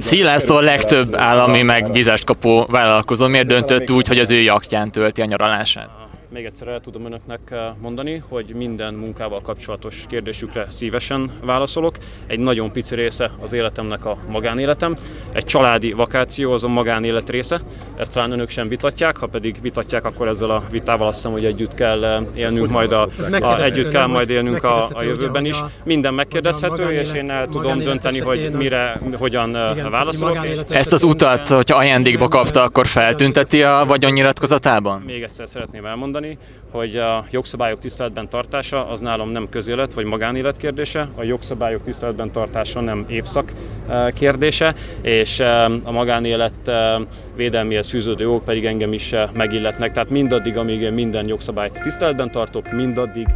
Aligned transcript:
Szilársztó 0.00 0.56
a 0.56 0.60
legtöbb 0.60 1.14
állami 1.16 1.62
meg 1.62 1.92
vizest 1.92 2.24
kapó 2.24 2.66
vállalkozó 2.70 3.26
miért 3.26 3.46
döntött 3.46 3.90
úgy, 3.90 4.08
hogy 4.08 4.18
az 4.18 4.30
ő 4.30 4.40
jaktján 4.40 4.90
tölti 4.90 5.20
a 5.20 5.24
nyaralását? 5.24 5.97
Még 6.30 6.44
egyszer 6.44 6.68
el 6.68 6.80
tudom 6.80 7.04
önöknek 7.04 7.40
eh, 7.50 7.58
mondani, 7.80 8.22
hogy 8.28 8.54
minden 8.54 8.94
munkával 8.94 9.40
kapcsolatos 9.40 10.04
kérdésükre 10.08 10.66
szívesen 10.70 11.30
válaszolok. 11.42 11.96
Egy 12.26 12.38
nagyon 12.38 12.72
pici 12.72 12.94
része 12.94 13.30
az 13.40 13.52
életemnek 13.52 14.04
a 14.04 14.16
magánéletem. 14.28 14.96
Egy 15.32 15.44
családi 15.44 15.92
vakáció 15.92 16.52
az 16.52 16.64
a 16.64 16.68
magánélet 16.68 17.30
része. 17.30 17.60
Ezt 17.96 18.12
talán 18.12 18.30
önök 18.30 18.48
sem 18.48 18.68
vitatják, 18.68 19.16
ha 19.16 19.26
pedig 19.26 19.56
vitatják, 19.62 20.04
akkor 20.04 20.28
ezzel 20.28 20.50
a 20.50 20.62
vitával 20.70 21.06
azt 21.06 21.16
hiszem, 21.16 21.32
hogy 21.32 21.44
együtt 21.44 21.74
kell 21.74 22.04
eh, 22.04 22.22
élnünk 22.34 22.70
majd 22.70 22.92
a, 22.92 23.08
a 23.40 23.62
együtt 23.62 23.90
kell 23.90 24.06
majd 24.06 24.30
élnünk 24.30 24.64
a, 24.64 24.88
a 24.92 25.02
jövőben 25.02 25.44
is. 25.44 25.60
Minden 25.84 26.14
megkérdezhető, 26.14 26.90
és 26.90 27.12
én 27.12 27.30
el 27.30 27.48
tudom 27.48 27.78
dönteni, 27.78 28.18
hogy 28.20 28.50
mire, 28.50 29.00
hogyan 29.18 29.56
eh, 29.56 29.90
válaszolok. 29.90 30.38
Ezt 30.68 30.92
az 30.92 31.02
utat, 31.02 31.48
hogyha 31.48 31.76
ajándékba 31.76 32.28
kapta, 32.28 32.62
akkor 32.62 32.86
feltünteti 32.86 33.62
a 33.62 33.84
vagyonnyilatkozatában? 33.86 35.02
Még 35.06 35.22
egyszer 35.22 35.48
szeretném 35.48 35.84
elmondani 35.84 36.16
mondani, 36.18 36.38
hogy 36.70 36.96
a 36.96 37.24
jogszabályok 37.30 37.78
tiszteletben 37.78 38.28
tartása 38.28 38.88
az 38.88 39.00
nálam 39.00 39.30
nem 39.30 39.48
közélet 39.48 39.92
vagy 39.92 40.04
magánélet 40.04 40.56
kérdése, 40.56 41.08
a 41.16 41.22
jogszabályok 41.22 41.82
tiszteletben 41.82 42.32
tartása 42.32 42.80
nem 42.80 43.04
évszak 43.08 43.52
eh, 43.88 44.10
kérdése, 44.10 44.74
és 45.00 45.40
eh, 45.40 45.64
a 45.84 45.92
magánélet 45.92 46.68
eh, 46.68 46.96
védelmihez 47.36 47.88
fűződő 47.88 48.24
jogok 48.24 48.44
pedig 48.44 48.64
engem 48.64 48.92
is 48.92 49.14
megilletnek. 49.32 49.92
Tehát 49.92 50.10
mindaddig, 50.10 50.56
amíg 50.56 50.80
én 50.80 50.92
minden 50.92 51.28
jogszabályt 51.28 51.80
tiszteletben 51.82 52.30
tartok, 52.30 52.72
mindaddig 52.72 53.26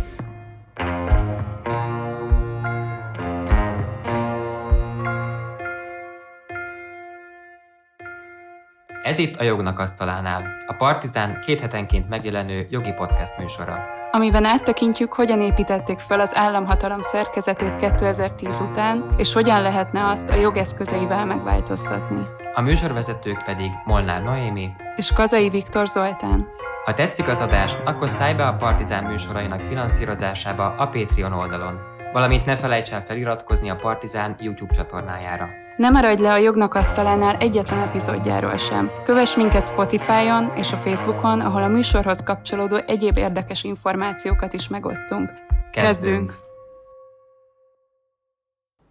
Ez 9.13 9.19
itt 9.19 9.37
a 9.37 9.45
Jognak 9.45 9.79
Asztalánál, 9.79 10.43
a 10.67 10.73
Partizán 10.73 11.41
két 11.47 11.61
hetenként 11.61 12.09
megjelenő 12.09 12.67
jogi 12.71 12.93
podcast 12.93 13.39
műsora. 13.39 13.85
Amiben 14.11 14.45
áttekintjük, 14.45 15.13
hogyan 15.13 15.41
építették 15.41 15.99
fel 15.99 16.21
az 16.21 16.37
államhatalom 16.37 17.03
szerkezetét 17.03 17.77
2010 17.77 18.61
után, 18.61 19.15
és 19.17 19.33
hogyan 19.33 19.63
lehetne 19.63 20.09
azt 20.09 20.31
a 20.31 20.35
jogeszközeivel 20.35 21.25
megváltoztatni. 21.25 22.27
A 22.55 22.61
műsorvezetők 22.61 23.43
pedig 23.45 23.71
Molnár 23.85 24.23
Noémi 24.23 24.71
és 24.97 25.13
Kazai 25.13 25.49
Viktor 25.49 25.87
Zoltán. 25.87 26.47
Ha 26.85 26.95
tetszik 26.95 27.29
az 27.29 27.41
adás, 27.41 27.77
akkor 27.85 28.09
szállj 28.09 28.35
be 28.35 28.47
a 28.47 28.55
Partizán 28.55 29.05
műsorainak 29.05 29.61
finanszírozásába 29.61 30.69
a 30.69 30.87
Patreon 30.87 31.33
oldalon, 31.33 31.81
valamint 32.13 32.45
ne 32.45 32.57
felejts 32.57 32.93
el 32.93 33.03
feliratkozni 33.03 33.71
a 33.71 33.77
Partizán 33.77 34.37
YouTube 34.41 34.75
csatornájára. 34.75 35.49
Ne 35.77 35.91
maradj 35.91 36.23
le 36.23 36.33
a 36.33 36.37
jognak 36.37 36.75
asztalánál 36.75 37.37
egyetlen 37.37 37.79
epizódjáról 37.79 38.57
sem. 38.57 38.91
Kövess 39.05 39.37
minket 39.37 39.67
Spotify-on 39.67 40.53
és 40.57 40.73
a 40.73 40.77
Facebookon, 40.77 41.41
ahol 41.41 41.63
a 41.63 41.69
műsorhoz 41.69 42.23
kapcsolódó 42.23 42.77
egyéb 42.87 43.17
érdekes 43.17 43.65
információkat 43.65 44.53
is 44.53 44.69
megosztunk. 44.69 45.31
Kezdünk! 45.71 45.73
Kezdünk. 45.73 46.52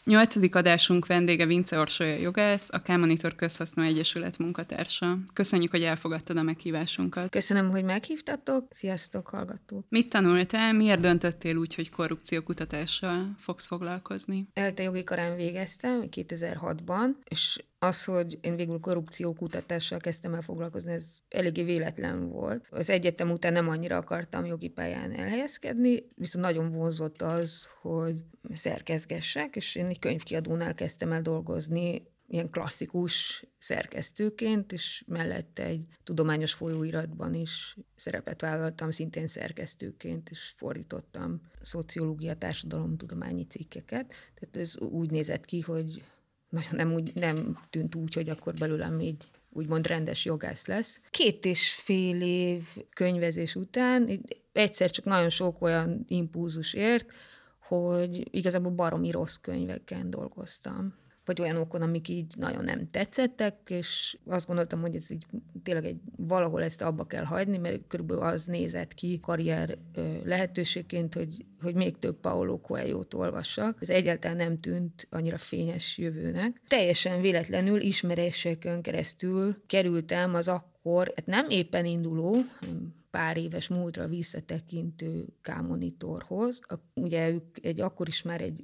Nyolcadik 0.03 0.55
adásunk 0.55 1.07
vendége 1.07 1.45
Vince 1.45 1.79
Orsolya 1.79 2.15
jogász, 2.15 2.73
a 2.73 2.81
K-Monitor 2.81 3.35
Közhasznú 3.35 3.83
Egyesület 3.83 4.37
munkatársa. 4.37 5.17
Köszönjük, 5.33 5.71
hogy 5.71 5.83
elfogadtad 5.83 6.37
a 6.37 6.41
meghívásunkat. 6.41 7.29
Köszönöm, 7.29 7.69
hogy 7.69 7.83
meghívtatok. 7.83 8.67
Sziasztok, 8.69 9.27
hallgatók! 9.27 9.85
Mit 9.89 10.09
tanultál? 10.09 10.73
Miért 10.73 10.99
döntöttél 10.99 11.55
úgy, 11.55 11.75
hogy 11.75 11.89
korrupciókutatással 11.89 13.35
fogsz 13.37 13.67
foglalkozni? 13.67 14.47
Elte 14.53 14.83
jogi 14.83 15.03
karán 15.03 15.35
végeztem 15.35 16.03
2006-ban, 16.11 17.07
és 17.23 17.63
az, 17.83 18.03
hogy 18.03 18.37
én 18.41 18.55
végül 18.55 18.79
korrupciókutatással 18.79 19.99
kezdtem 19.99 20.33
el 20.33 20.41
foglalkozni, 20.41 20.91
ez 20.91 21.19
eléggé 21.29 21.63
véletlen 21.63 22.29
volt. 22.29 22.67
Az 22.69 22.89
egyetem 22.89 23.31
után 23.31 23.53
nem 23.53 23.69
annyira 23.69 23.97
akartam 23.97 24.45
jogi 24.45 24.69
pályán 24.69 25.11
elhelyezkedni, 25.11 26.03
viszont 26.15 26.45
nagyon 26.45 26.71
vonzott 26.71 27.21
az, 27.21 27.69
hogy 27.81 28.23
szerkezgessek, 28.53 29.55
és 29.55 29.75
én 29.75 29.85
egy 29.85 29.99
könyvkiadónál 29.99 30.73
kezdtem 30.73 31.11
el 31.11 31.21
dolgozni, 31.21 32.09
ilyen 32.27 32.49
klasszikus 32.49 33.45
szerkesztőként, 33.57 34.71
és 34.71 35.03
mellette 35.07 35.65
egy 35.65 35.85
tudományos 36.03 36.53
folyóiratban 36.53 37.33
is 37.33 37.77
szerepet 37.95 38.41
vállaltam, 38.41 38.91
szintén 38.91 39.27
szerkesztőként, 39.27 40.29
és 40.29 40.53
fordítottam 40.55 41.41
szociológia, 41.61 42.35
társadalomtudományi 42.35 43.43
cikkeket. 43.43 44.13
Tehát 44.33 44.57
ez 44.57 44.79
úgy 44.79 45.11
nézett 45.11 45.45
ki, 45.45 45.59
hogy 45.59 46.03
nagyon 46.51 46.75
nem, 46.75 46.93
úgy, 46.93 47.11
nem 47.15 47.59
tűnt 47.69 47.95
úgy, 47.95 48.13
hogy 48.13 48.29
akkor 48.29 48.53
belőlem 48.53 48.99
egy 48.99 49.27
úgymond 49.49 49.87
rendes 49.87 50.25
jogász 50.25 50.65
lesz. 50.65 51.01
Két 51.09 51.45
és 51.45 51.73
fél 51.73 52.21
év 52.21 52.63
könyvezés 52.93 53.55
után 53.55 54.21
egyszer 54.51 54.91
csak 54.91 55.05
nagyon 55.05 55.29
sok 55.29 55.61
olyan 55.61 56.05
impulzus 56.07 56.73
ért, 56.73 57.11
hogy 57.59 58.35
igazából 58.35 58.71
baromi 58.71 59.11
rossz 59.11 59.35
könyveken 59.35 60.09
dolgoztam 60.09 60.99
vagy 61.31 61.41
olyanokon, 61.41 61.81
amik 61.81 62.07
így 62.07 62.33
nagyon 62.37 62.63
nem 62.63 62.89
tetszettek, 62.91 63.55
és 63.67 64.17
azt 64.25 64.47
gondoltam, 64.47 64.81
hogy 64.81 64.95
ez 64.95 65.11
így 65.11 65.25
tényleg 65.63 65.85
egy, 65.85 65.99
valahol 66.17 66.63
ezt 66.63 66.81
abba 66.81 67.05
kell 67.05 67.23
hagyni, 67.23 67.57
mert 67.57 67.87
körülbelül 67.87 68.23
az 68.23 68.45
nézett 68.45 68.93
ki 68.93 69.19
karrier 69.19 69.77
lehetőségként, 70.23 71.13
hogy, 71.13 71.45
hogy 71.61 71.75
még 71.75 71.97
több 71.99 72.19
Paolo 72.19 72.59
Coelho-t 72.59 73.13
olvassak. 73.13 73.77
Ez 73.81 73.89
egyáltalán 73.89 74.37
nem 74.37 74.59
tűnt 74.59 75.07
annyira 75.09 75.37
fényes 75.37 75.97
jövőnek. 75.97 76.61
Teljesen 76.67 77.21
véletlenül 77.21 77.81
ismeréseken 77.81 78.81
keresztül 78.81 79.63
kerültem 79.67 80.33
az 80.33 80.47
akkor, 80.47 81.11
hát 81.15 81.25
nem 81.25 81.49
éppen 81.49 81.85
induló, 81.85 82.35
hanem 82.59 83.00
pár 83.11 83.37
éves 83.37 83.67
múltra 83.67 84.07
visszatekintő 84.07 85.25
K-monitorhoz. 85.41 86.61
Ugye 86.93 87.29
ők 87.29 87.65
egy, 87.65 87.81
akkor 87.81 88.07
is 88.07 88.21
már 88.21 88.41
egy 88.41 88.63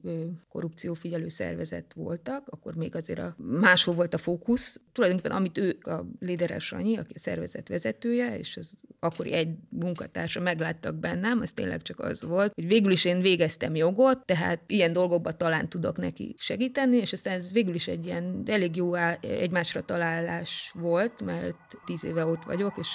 korrupciófigyelő 0.50 1.28
szervezet 1.28 1.94
voltak, 1.94 2.47
akkor 2.47 2.75
még 2.75 2.96
azért 2.96 3.19
a, 3.19 3.36
máshol 3.38 3.96
volt 3.96 4.13
a 4.13 4.18
fókusz. 4.18 4.81
Tulajdonképpen 4.91 5.38
amit 5.38 5.57
ő, 5.57 5.78
a 5.81 6.06
Léderes 6.19 6.66
Sanyi, 6.66 6.97
aki 6.97 7.13
a 7.16 7.19
szervezet 7.19 7.68
vezetője, 7.68 8.38
és 8.38 8.57
az 8.57 8.74
akkori 9.00 9.31
egy 9.34 9.56
munkatársa 9.69 10.40
megláttak 10.40 10.96
bennem, 10.96 11.40
az 11.41 11.52
tényleg 11.52 11.81
csak 11.81 12.00
az 12.00 12.24
volt, 12.24 12.53
hogy 12.53 12.68
végül 12.68 12.91
is 12.91 13.06
én 13.06 13.22
végeztem 13.22 13.75
jogot, 13.75 14.25
tehát 14.25 14.62
ilyen 14.68 14.94
dolgokban 14.94 15.38
talán 15.38 15.69
tudok 15.69 15.97
neki 15.97 16.36
segíteni, 16.38 16.97
és 16.97 17.13
aztán 17.13 17.34
ez 17.34 17.52
végül 17.52 17.74
is 17.74 17.88
egy 17.88 18.06
ilyen 18.06 18.44
elég 18.46 18.75
jó 18.75 18.94
egymásra 19.22 19.81
találás 19.81 20.72
volt, 20.75 21.22
mert 21.22 21.78
tíz 21.86 22.03
éve 22.03 22.25
ott 22.25 22.44
vagyok, 22.44 22.78
és 22.78 22.88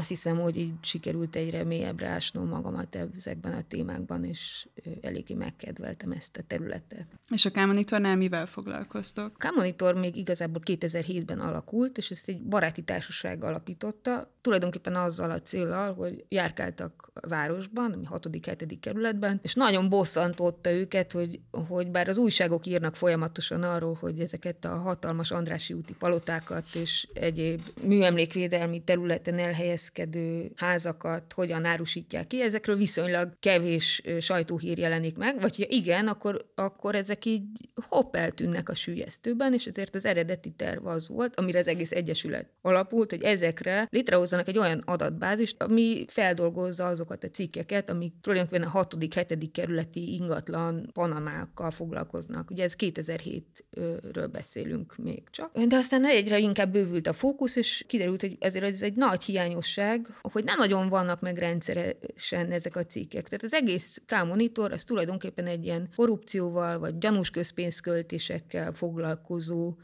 azt 0.00 0.08
hiszem, 0.08 0.40
hogy 0.40 0.56
így 0.56 0.72
sikerült 0.80 1.36
egyre 1.36 1.64
mélyebbre 1.64 2.08
ásnom 2.08 2.48
magamat 2.48 2.94
ezekben 3.16 3.52
a 3.52 3.62
témákban, 3.68 4.24
és 4.24 4.68
eléggé 5.00 5.34
megkedveltem 5.34 6.12
ezt 6.12 6.36
a 6.36 6.42
területet. 6.46 7.06
És 7.30 7.44
a 7.44 7.50
K-Monitornál 7.50 8.16
mivel 8.16 8.46
foglalkoztok? 8.46 9.32
A 9.38 9.48
K-Monitor 9.48 9.94
még 9.94 10.16
igazából 10.16 10.62
2007-ben 10.64 11.40
alakult, 11.40 11.98
és 11.98 12.10
ezt 12.10 12.28
egy 12.28 12.40
baráti 12.40 12.82
társaság 12.82 13.44
alapította, 13.44 14.30
tulajdonképpen 14.40 14.96
azzal 14.96 15.30
a 15.30 15.42
célral, 15.42 15.94
hogy 15.94 16.24
járkáltak 16.28 17.10
a 17.14 17.28
városban, 17.28 17.92
ami 17.92 18.04
6.-7. 18.10 18.76
kerületben, 18.80 19.40
és 19.42 19.54
nagyon 19.54 19.88
bosszantotta 19.88 20.70
őket, 20.70 21.12
hogy, 21.12 21.40
hogy 21.68 21.90
bár 21.90 22.08
az 22.08 22.18
újságok 22.18 22.66
írnak 22.66 22.96
folyamatosan 22.96 23.62
arról, 23.62 23.96
hogy 24.00 24.20
ezeket 24.20 24.64
a 24.64 24.76
hatalmas 24.76 25.30
Andrási 25.30 25.72
úti 25.72 25.94
palotákat 25.94 26.66
és 26.74 27.08
egyéb 27.12 27.60
műemlékvédelmi 27.82 28.82
területen 28.84 29.38
elhelyez 29.38 29.88
elhelyezkedő 29.98 30.52
házakat 30.56 31.32
hogyan 31.32 31.64
árusítják 31.64 32.26
ki, 32.26 32.42
ezekről 32.42 32.76
viszonylag 32.76 33.32
kevés 33.40 34.02
sajtóhír 34.20 34.78
jelenik 34.78 35.16
meg, 35.16 35.40
vagy 35.40 35.56
ha 35.56 35.64
igen, 35.66 36.06
akkor, 36.06 36.50
akkor 36.54 36.94
ezek 36.94 37.24
így 37.24 37.44
hopp 37.88 38.16
eltűnnek 38.16 38.68
a 38.68 38.74
sülyeztőben, 38.74 39.52
és 39.52 39.66
ezért 39.66 39.94
az 39.94 40.04
eredeti 40.04 40.50
terv 40.50 40.86
az 40.86 41.08
volt, 41.08 41.38
amire 41.38 41.58
az 41.58 41.68
egész 41.68 41.92
egyesület 41.92 42.48
alapult, 42.62 43.10
hogy 43.10 43.22
ezekre 43.22 43.88
létrehozzanak 43.90 44.48
egy 44.48 44.58
olyan 44.58 44.82
adatbázist, 44.86 45.62
ami 45.62 46.04
feldolgozza 46.08 46.86
azokat 46.86 47.24
a 47.24 47.28
cikkeket, 47.28 47.90
amik 47.90 48.12
tulajdonképpen 48.20 48.68
a 48.68 48.84
6.-7. 48.84 49.48
kerületi 49.52 50.12
ingatlan 50.12 50.90
panamákkal 50.92 51.70
foglalkoznak. 51.70 52.50
Ugye 52.50 52.62
ez 52.62 52.74
2007-ről 52.78 54.28
beszélünk 54.32 54.96
még 54.96 55.22
csak. 55.30 55.58
De 55.58 55.76
aztán 55.76 56.04
egyre 56.04 56.38
inkább 56.38 56.72
bővült 56.72 57.06
a 57.06 57.12
fókusz, 57.12 57.56
és 57.56 57.84
kiderült, 57.86 58.20
hogy 58.20 58.36
ezért 58.40 58.64
ez 58.64 58.82
egy 58.82 58.96
nagy 58.96 59.24
hiányosság 59.24 59.69
igazság, 59.76 60.18
hogy 60.32 60.44
nem 60.44 60.58
nagyon 60.58 60.88
vannak 60.88 61.20
meg 61.20 61.38
rendszeresen 61.38 62.50
ezek 62.50 62.76
a 62.76 62.84
cikkek. 62.84 63.28
Tehát 63.28 63.42
az 63.44 63.54
egész 63.54 64.02
K-monitor 64.06 64.72
az 64.72 64.84
tulajdonképpen 64.84 65.46
egy 65.46 65.64
ilyen 65.64 65.88
korrupcióval 65.96 66.78
vagy 66.78 66.98
gyanús 66.98 67.30
közpénzköltésekkel 67.30 68.72
foglalkozó 68.72 69.76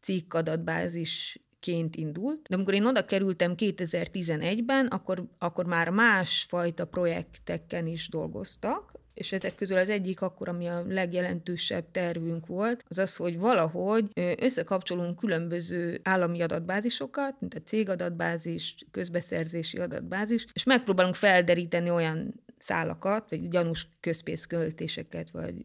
cikkadatbázis 0.00 1.38
ként 1.60 1.96
indult. 1.96 2.48
De 2.48 2.54
amikor 2.54 2.74
én 2.74 2.86
oda 2.86 3.04
kerültem 3.04 3.54
2011-ben, 3.56 4.86
akkor, 4.86 5.24
akkor 5.38 5.66
már 5.66 5.90
másfajta 5.90 6.84
projekteken 6.84 7.86
is 7.86 8.08
dolgoztak, 8.08 8.92
és 9.14 9.32
ezek 9.32 9.54
közül 9.54 9.78
az 9.78 9.88
egyik 9.88 10.20
akkor, 10.20 10.48
ami 10.48 10.66
a 10.66 10.84
legjelentősebb 10.88 11.84
tervünk 11.92 12.46
volt, 12.46 12.84
az 12.88 12.98
az, 12.98 13.16
hogy 13.16 13.38
valahogy 13.38 14.10
összekapcsolunk 14.38 15.18
különböző 15.18 16.00
állami 16.02 16.40
adatbázisokat, 16.40 17.36
mint 17.40 17.54
a 17.54 17.62
cégadatbázis, 17.64 18.74
közbeszerzési 18.90 19.78
adatbázis, 19.78 20.46
és 20.52 20.64
megpróbálunk 20.64 21.14
felderíteni 21.14 21.90
olyan 21.90 22.43
szálakat, 22.64 23.30
vagy 23.30 23.48
gyanús 23.48 23.88
közpénzköltéseket, 24.00 25.30
vagy, 25.30 25.64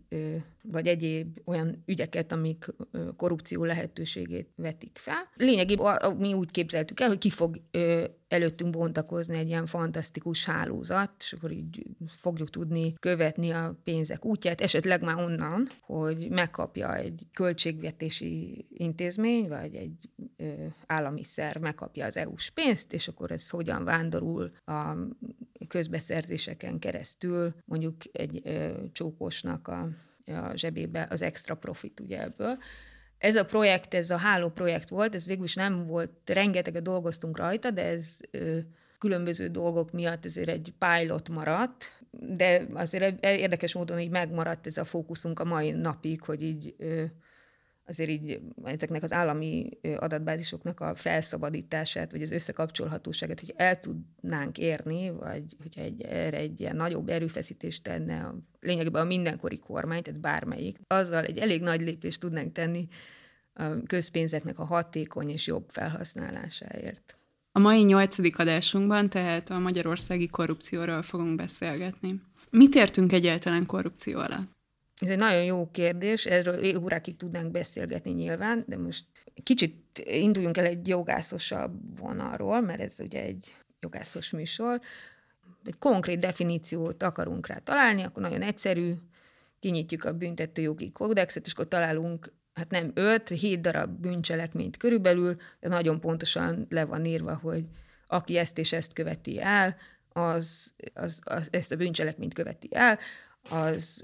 vagy 0.61 0.87
egyéb 0.87 1.39
olyan 1.45 1.83
ügyeket, 1.85 2.31
amik 2.31 2.65
korrupció 3.17 3.63
lehetőségét 3.63 4.49
vetik 4.55 4.97
fel. 4.97 5.29
Lényegében 5.35 6.17
mi 6.17 6.33
úgy 6.33 6.51
képzeltük 6.51 6.99
el, 6.99 7.07
hogy 7.07 7.17
ki 7.17 7.29
fog 7.29 7.61
előttünk 8.27 8.71
bontakozni 8.71 9.37
egy 9.37 9.47
ilyen 9.47 9.65
fantasztikus 9.65 10.45
hálózat, 10.45 11.11
és 11.19 11.33
akkor 11.33 11.51
így 11.51 11.85
fogjuk 12.07 12.49
tudni 12.49 12.93
követni 12.93 13.49
a 13.49 13.79
pénzek 13.83 14.25
útját, 14.25 14.61
esetleg 14.61 15.01
már 15.01 15.15
onnan, 15.15 15.67
hogy 15.81 16.29
megkapja 16.29 16.95
egy 16.95 17.27
költségvetési 17.33 18.65
intézmény, 18.73 19.47
vagy 19.47 19.75
egy 19.75 20.09
állami 20.87 21.23
szerv 21.23 21.61
megkapja 21.61 22.05
az 22.05 22.17
EU-s 22.17 22.49
pénzt, 22.49 22.93
és 22.93 23.07
akkor 23.07 23.31
ez 23.31 23.49
hogyan 23.49 23.83
vándorul 23.83 24.51
a 24.65 24.93
közbeszerzéseken 25.69 26.79
keresztül, 26.79 27.53
mondjuk 27.65 27.95
egy 28.11 28.41
csókosnak 28.91 29.67
a, 29.67 29.89
a 30.25 30.55
zsebébe 30.55 31.07
az 31.09 31.21
extra 31.21 31.55
profit 31.55 31.99
ugye 31.99 32.21
ebből. 32.21 32.57
Ez 33.17 33.35
a 33.35 33.45
projekt, 33.45 33.93
ez 33.93 34.09
a 34.09 34.17
háló 34.17 34.49
projekt 34.49 34.89
volt, 34.89 35.15
ez 35.15 35.25
végül 35.25 35.43
is 35.43 35.55
nem 35.55 35.85
volt, 35.85 36.11
rengeteget 36.25 36.83
dolgoztunk 36.83 37.37
rajta, 37.37 37.71
de 37.71 37.83
ez 37.83 38.17
különböző 38.99 39.47
dolgok 39.47 39.91
miatt 39.91 40.25
ezért 40.25 40.49
egy 40.49 40.73
pilot 40.77 41.29
maradt, 41.29 42.03
de 42.11 42.67
azért 42.73 43.25
érdekes 43.25 43.73
módon 43.73 43.99
így 43.99 44.09
megmaradt 44.09 44.67
ez 44.67 44.77
a 44.77 44.85
fókuszunk 44.85 45.39
a 45.39 45.43
mai 45.43 45.71
napig, 45.71 46.21
hogy 46.21 46.43
így 46.43 46.75
azért 47.89 48.09
így 48.09 48.39
ezeknek 48.63 49.03
az 49.03 49.13
állami 49.13 49.69
adatbázisoknak 49.97 50.79
a 50.79 50.95
felszabadítását, 50.95 52.11
vagy 52.11 52.21
az 52.21 52.31
összekapcsolhatóságát, 52.31 53.39
hogy 53.39 53.53
el 53.55 53.79
tudnánk 53.79 54.57
érni, 54.57 55.09
vagy 55.09 55.43
hogyha 55.61 55.81
egy, 55.81 56.01
erre 56.01 56.37
egy 56.37 56.59
ilyen 56.59 56.75
nagyobb 56.75 57.09
erőfeszítést 57.09 57.83
tenne 57.83 58.23
a, 58.23 58.35
lényegében 58.59 59.01
a 59.01 59.05
mindenkori 59.05 59.59
kormány, 59.59 60.01
tehát 60.01 60.19
bármelyik, 60.19 60.79
azzal 60.87 61.23
egy 61.23 61.37
elég 61.37 61.61
nagy 61.61 61.81
lépést 61.81 62.19
tudnánk 62.19 62.51
tenni 62.51 62.87
a 63.53 63.83
közpénzeknek 63.87 64.59
a 64.59 64.65
hatékony 64.65 65.29
és 65.29 65.47
jobb 65.47 65.69
felhasználásáért. 65.69 67.17
A 67.51 67.59
mai 67.59 67.83
nyolcadik 67.83 68.39
adásunkban 68.39 69.09
tehát 69.09 69.49
a 69.49 69.59
magyarországi 69.59 70.27
korrupcióról 70.27 71.01
fogunk 71.01 71.35
beszélgetni. 71.35 72.21
Mit 72.49 72.75
értünk 72.75 73.11
egyáltalán 73.11 73.65
korrupció 73.65 74.19
alatt? 74.19 74.58
Ez 74.99 75.09
egy 75.09 75.17
nagyon 75.17 75.43
jó 75.43 75.69
kérdés, 75.71 76.25
erről 76.25 76.77
órákig 76.77 77.17
tudnánk 77.17 77.51
beszélgetni 77.51 78.11
nyilván, 78.11 78.63
de 78.67 78.77
most 78.77 79.05
kicsit 79.43 79.99
induljunk 80.03 80.57
el 80.57 80.65
egy 80.65 80.87
jogászosabb 80.87 81.97
vonalról, 81.99 82.61
mert 82.61 82.79
ez 82.79 82.99
ugye 82.99 83.21
egy 83.21 83.55
jogászos 83.79 84.29
műsor. 84.29 84.81
Egy 85.65 85.77
konkrét 85.77 86.19
definíciót 86.19 87.03
akarunk 87.03 87.47
rá 87.47 87.57
találni, 87.57 88.03
akkor 88.03 88.21
nagyon 88.21 88.41
egyszerű, 88.41 88.93
kinyitjuk 89.59 90.03
a 90.03 90.13
büntető 90.13 90.61
jogi 90.61 90.91
kódexet, 90.91 91.45
és 91.45 91.51
akkor 91.51 91.67
találunk 91.67 92.33
hát 92.53 92.69
nem 92.69 92.91
öt, 92.93 93.29
hét 93.29 93.61
darab 93.61 93.99
bűncselekményt 93.99 94.77
körülbelül, 94.77 95.35
de 95.59 95.67
nagyon 95.67 95.99
pontosan 95.99 96.65
le 96.69 96.85
van 96.85 97.05
írva, 97.05 97.35
hogy 97.35 97.65
aki 98.07 98.37
ezt 98.37 98.57
és 98.57 98.73
ezt 98.73 98.93
követi 98.93 99.41
el, 99.41 99.75
az, 100.09 100.73
az, 100.93 101.21
az 101.23 101.47
ezt 101.51 101.71
a 101.71 101.75
bűncselekményt 101.75 102.33
követi 102.33 102.69
el, 102.71 102.99
az, 103.49 104.03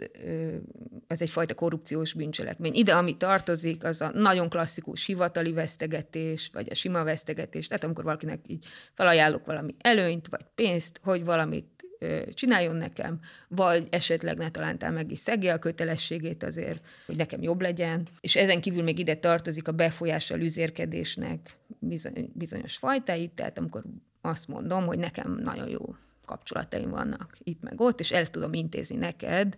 az 1.07 1.21
egyfajta 1.21 1.53
korrupciós 1.53 2.13
bűncselekmény. 2.13 2.73
Ide, 2.73 2.93
ami 2.93 3.17
tartozik, 3.17 3.83
az 3.83 4.01
a 4.01 4.11
nagyon 4.13 4.49
klasszikus 4.49 5.05
hivatali 5.05 5.53
vesztegetés, 5.53 6.49
vagy 6.53 6.67
a 6.69 6.73
sima 6.73 7.03
vesztegetés, 7.03 7.67
tehát 7.67 7.83
amikor 7.83 8.03
valakinek 8.03 8.39
így 8.47 8.65
felajánlok 8.93 9.45
valami 9.45 9.75
előnyt, 9.81 10.27
vagy 10.27 10.45
pénzt, 10.55 10.99
hogy 11.03 11.23
valamit 11.23 11.75
csináljon 12.33 12.75
nekem, 12.75 13.19
vagy 13.47 13.87
esetleg 13.89 14.37
ne 14.37 14.49
talántál 14.49 14.91
meg 14.91 15.11
is 15.11 15.19
szegje 15.19 15.53
a 15.53 15.59
kötelességét 15.59 16.43
azért, 16.43 16.85
hogy 17.05 17.15
nekem 17.15 17.41
jobb 17.41 17.61
legyen. 17.61 18.07
És 18.21 18.35
ezen 18.35 18.61
kívül 18.61 18.83
még 18.83 18.99
ide 18.99 19.15
tartozik 19.15 19.67
a 19.67 19.71
befolyással 19.71 20.39
üzérkedésnek 20.39 21.57
bizonyos 22.33 22.77
fajtáit, 22.77 23.31
tehát 23.31 23.57
amikor 23.57 23.83
azt 24.21 24.47
mondom, 24.47 24.85
hogy 24.85 24.99
nekem 24.99 25.39
nagyon 25.43 25.69
jó 25.69 25.95
kapcsolataim 26.25 26.89
vannak 26.89 27.37
itt 27.43 27.61
meg 27.61 27.81
ott, 27.81 27.99
és 27.99 28.11
el 28.11 28.27
tudom 28.27 28.53
intézni 28.53 28.95
neked, 28.95 29.57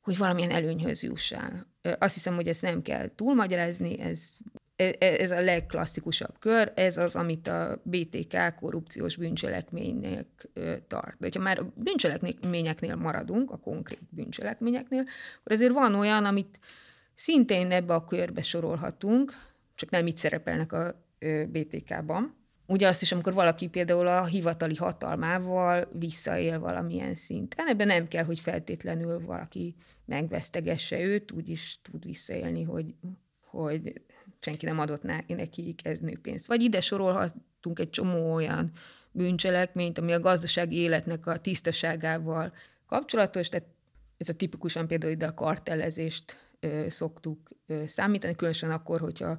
hogy 0.00 0.18
valamilyen 0.18 0.50
előnyhöz 0.50 1.02
jussál. 1.02 1.66
Azt 1.98 2.14
hiszem, 2.14 2.34
hogy 2.34 2.48
ezt 2.48 2.62
nem 2.62 2.82
kell 2.82 3.14
túlmagyarázni, 3.14 4.00
ez, 4.00 4.32
e, 4.76 4.84
e, 4.98 5.06
ez 5.06 5.30
a 5.30 5.40
legklasszikusabb 5.40 6.38
kör, 6.38 6.72
ez 6.74 6.96
az, 6.96 7.16
amit 7.16 7.48
a 7.48 7.80
BTK 7.82 8.54
korrupciós 8.60 9.16
bűncselekménynek 9.16 10.48
tart. 10.88 11.16
De 11.18 11.28
ha 11.32 11.40
már 11.40 11.58
a 11.58 11.72
bűncselekményeknél 11.74 12.94
maradunk, 12.94 13.50
a 13.50 13.56
konkrét 13.56 14.02
bűncselekményeknél, 14.10 15.04
akkor 15.38 15.52
azért 15.52 15.72
van 15.72 15.94
olyan, 15.94 16.24
amit 16.24 16.58
szintén 17.14 17.70
ebbe 17.70 17.94
a 17.94 18.04
körbe 18.04 18.42
sorolhatunk, 18.42 19.32
csak 19.74 19.90
nem 19.90 20.06
itt 20.06 20.16
szerepelnek 20.16 20.72
a 20.72 21.04
BTK-ban, 21.46 22.34
Ugye 22.66 22.88
azt 22.88 23.02
is, 23.02 23.12
amikor 23.12 23.34
valaki 23.34 23.66
például 23.66 24.06
a 24.06 24.24
hivatali 24.24 24.74
hatalmával 24.74 25.88
visszaél 25.92 26.58
valamilyen 26.58 27.14
szinten, 27.14 27.68
ebben 27.68 27.86
nem 27.86 28.08
kell, 28.08 28.24
hogy 28.24 28.40
feltétlenül 28.40 29.24
valaki 29.24 29.74
megvesztegesse 30.04 31.00
őt, 31.00 31.32
úgy 31.32 31.48
is 31.48 31.80
tud 31.82 32.04
visszaélni, 32.04 32.62
hogy, 32.62 32.94
hogy 33.44 34.02
senki 34.40 34.66
nem 34.66 34.78
adott 34.78 35.02
neki 35.26 35.74
kezdnőpénzt. 35.74 36.46
Vagy 36.46 36.62
ide 36.62 36.80
sorolhatunk 36.80 37.78
egy 37.78 37.90
csomó 37.90 38.34
olyan 38.34 38.72
bűncselekményt, 39.10 39.98
ami 39.98 40.12
a 40.12 40.20
gazdasági 40.20 40.76
életnek 40.76 41.26
a 41.26 41.38
tisztaságával 41.38 42.52
kapcsolatos, 42.86 43.48
tehát 43.48 43.66
ez 44.18 44.28
a 44.28 44.34
tipikusan 44.34 44.86
például 44.86 45.12
ide 45.12 45.26
a 45.26 45.34
kartellezést 45.34 46.36
ö, 46.60 46.86
szoktuk 46.88 47.48
ö, 47.66 47.82
számítani, 47.86 48.34
különösen 48.34 48.70
akkor, 48.70 49.00
hogyha 49.00 49.38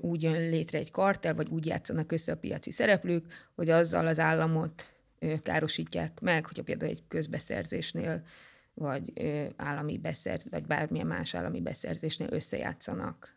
úgy 0.00 0.22
jön 0.22 0.48
létre 0.48 0.78
egy 0.78 0.90
kartel, 0.90 1.34
vagy 1.34 1.48
úgy 1.48 1.66
játszanak 1.66 2.12
össze 2.12 2.32
a 2.32 2.36
piaci 2.36 2.70
szereplők, 2.70 3.50
hogy 3.54 3.70
azzal 3.70 4.06
az 4.06 4.18
államot 4.18 4.94
károsítják 5.42 6.20
meg, 6.20 6.46
hogyha 6.46 6.62
például 6.62 6.90
egy 6.90 7.02
közbeszerzésnél, 7.08 8.22
vagy 8.74 9.12
állami 9.56 9.98
beszerz, 9.98 10.46
vagy 10.50 10.66
bármilyen 10.66 11.06
más 11.06 11.34
állami 11.34 11.60
beszerzésnél 11.60 12.28
összejátszanak 12.30 13.36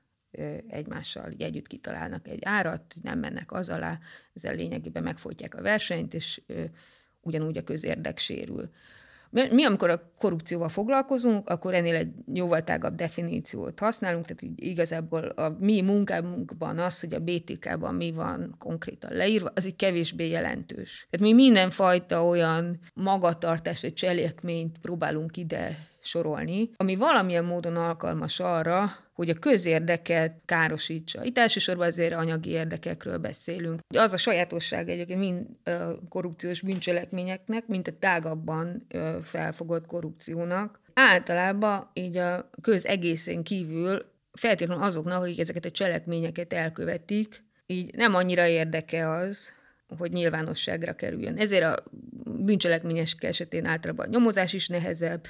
egymással, 0.67 1.31
így 1.31 1.41
együtt 1.41 1.67
kitalálnak 1.67 2.27
egy 2.27 2.41
árat, 2.43 2.95
nem 3.01 3.19
mennek 3.19 3.51
az 3.51 3.69
alá, 3.69 3.99
ezzel 4.33 4.55
lényegében 4.55 5.03
megfojtják 5.03 5.55
a 5.55 5.61
versenyt, 5.61 6.13
és 6.13 6.41
ugyanúgy 7.21 7.57
a 7.57 7.63
közérdek 7.63 8.17
sérül. 8.17 8.69
Mi, 9.29 9.65
amikor 9.65 9.89
a 9.89 10.11
korrupcióval 10.19 10.69
foglalkozunk, 10.69 11.49
akkor 11.49 11.73
ennél 11.73 11.95
egy 11.95 12.11
jóval 12.33 12.63
tágabb 12.63 12.95
definíciót 12.95 13.79
használunk, 13.79 14.25
tehát 14.25 14.55
igazából 14.55 15.23
a 15.23 15.55
mi 15.59 15.81
munkánkban 15.81 16.79
az, 16.79 16.99
hogy 16.99 17.13
a 17.13 17.19
BTK-ban 17.19 17.95
mi 17.95 18.11
van 18.11 18.55
konkrétan 18.59 19.13
leírva, 19.13 19.51
az 19.55 19.65
így 19.65 19.75
kevésbé 19.75 20.29
jelentős. 20.29 21.07
Tehát 21.09 21.27
mi 21.27 21.33
mindenfajta 21.43 22.25
olyan 22.25 22.79
magatartás 22.93 23.81
vagy 23.81 23.93
cselekményt 23.93 24.77
próbálunk 24.79 25.37
ide 25.37 25.77
sorolni, 25.99 26.69
ami 26.77 26.95
valamilyen 26.95 27.45
módon 27.45 27.75
alkalmas 27.75 28.39
arra, 28.39 28.89
hogy 29.17 29.29
a 29.29 29.33
közérdeket 29.33 30.41
károsítsa. 30.45 31.23
Itt 31.23 31.37
elsősorban 31.37 31.87
azért 31.87 32.13
anyagi 32.13 32.49
érdekekről 32.49 33.17
beszélünk. 33.17 33.79
Az 33.87 34.13
a 34.13 34.17
sajátosság 34.17 34.89
egyébként 34.89 35.19
mind 35.19 35.45
korrupciós 36.09 36.61
bűncselekményeknek, 36.61 37.67
mint 37.67 37.87
a 37.87 37.97
tágabban 37.99 38.87
felfogott 39.21 39.85
korrupciónak. 39.85 40.79
Általában 40.93 41.89
így 41.93 42.17
a 42.17 42.49
köz 42.61 42.85
egészén 42.85 43.43
kívül 43.43 44.05
feltétlenül 44.31 44.83
azoknak, 44.83 45.21
akik 45.21 45.39
ezeket 45.39 45.65
a 45.65 45.71
cselekményeket 45.71 46.53
elkövetik, 46.53 47.43
így 47.65 47.95
nem 47.95 48.15
annyira 48.15 48.47
érdeke 48.47 49.09
az, 49.09 49.51
hogy 49.97 50.11
nyilvánosságra 50.11 50.93
kerüljön. 50.93 51.37
Ezért 51.37 51.63
a 51.63 51.83
bűncselekményes 52.25 53.15
esetén 53.19 53.65
általában 53.65 54.05
a 54.07 54.09
nyomozás 54.09 54.53
is 54.53 54.67
nehezebb, 54.67 55.25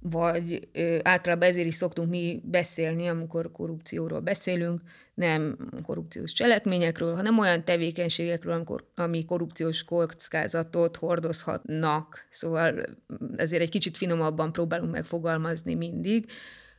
vagy 0.00 0.68
ö, 0.72 0.98
általában 1.02 1.48
ezért 1.48 1.66
is 1.66 1.74
szoktunk 1.74 2.10
mi 2.10 2.42
beszélni, 2.44 3.06
amikor 3.06 3.50
korrupcióról 3.50 4.20
beszélünk, 4.20 4.80
nem 5.14 5.70
korrupciós 5.82 6.32
cselekményekről, 6.32 7.14
hanem 7.14 7.38
olyan 7.38 7.64
tevékenységekről, 7.64 8.52
amikor, 8.52 8.84
ami 8.94 9.24
korrupciós 9.24 9.84
kockázatot 9.84 10.96
hordozhatnak. 10.96 12.26
Szóval 12.30 12.84
ezért 13.36 13.62
egy 13.62 13.70
kicsit 13.70 13.96
finomabban 13.96 14.52
próbálunk 14.52 14.92
megfogalmazni 14.92 15.74
mindig, 15.74 16.30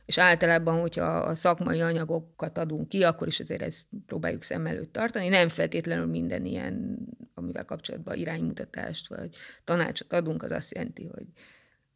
és 0.06 0.18
általában, 0.18 0.80
hogyha 0.80 1.04
a 1.04 1.34
szakmai 1.34 1.80
anyagokat 1.80 2.58
adunk 2.58 2.88
ki, 2.88 3.02
akkor 3.02 3.26
is 3.26 3.40
azért 3.40 3.62
ezt 3.62 3.88
próbáljuk 4.06 4.42
szem 4.42 4.66
előtt 4.66 4.92
tartani. 4.92 5.28
Nem 5.28 5.48
feltétlenül 5.48 6.06
minden 6.06 6.44
ilyen, 6.44 6.98
amivel 7.34 7.64
kapcsolatban 7.64 8.16
iránymutatást 8.16 9.08
vagy 9.08 9.36
tanácsot 9.64 10.12
adunk, 10.12 10.42
az 10.42 10.50
azt 10.50 10.74
jelenti, 10.74 11.04
hogy 11.04 11.26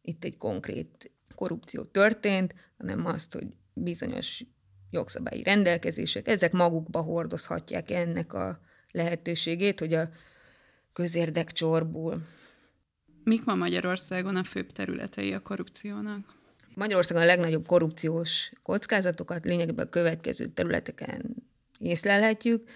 itt 0.01 0.23
egy 0.23 0.37
konkrét 0.37 1.11
korrupció 1.35 1.83
történt, 1.83 2.55
hanem 2.77 3.05
azt, 3.05 3.33
hogy 3.33 3.47
bizonyos 3.73 4.43
jogszabályi 4.89 5.43
rendelkezések, 5.43 6.27
ezek 6.27 6.51
magukba 6.51 7.01
hordozhatják 7.01 7.91
ennek 7.91 8.33
a 8.33 8.59
lehetőségét, 8.91 9.79
hogy 9.79 9.93
a 9.93 10.09
közérdek 10.93 11.51
csorbul. 11.51 12.21
Mik 13.23 13.45
ma 13.45 13.55
Magyarországon 13.55 14.35
a 14.35 14.43
főbb 14.43 14.71
területei 14.71 15.33
a 15.33 15.39
korrupciónak? 15.39 16.33
Magyarországon 16.73 17.23
a 17.23 17.25
legnagyobb 17.25 17.65
korrupciós 17.65 18.51
kockázatokat 18.63 19.45
lényegében 19.45 19.85
a 19.85 19.89
következő 19.89 20.47
területeken 20.47 21.35
észlelhetjük. 21.79 22.69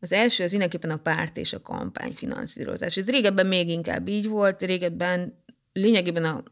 Az 0.00 0.12
első 0.12 0.44
az 0.44 0.50
mindenképpen 0.50 0.90
a 0.90 0.96
párt 0.96 1.36
és 1.36 1.52
a 1.52 1.60
kampány 1.60 2.12
finanszírozás. 2.14 2.96
Ez 2.96 3.10
régebben 3.10 3.46
még 3.46 3.68
inkább 3.68 4.08
így 4.08 4.28
volt, 4.28 4.62
régebben 4.62 5.44
lényegében 5.72 6.24
a 6.24 6.42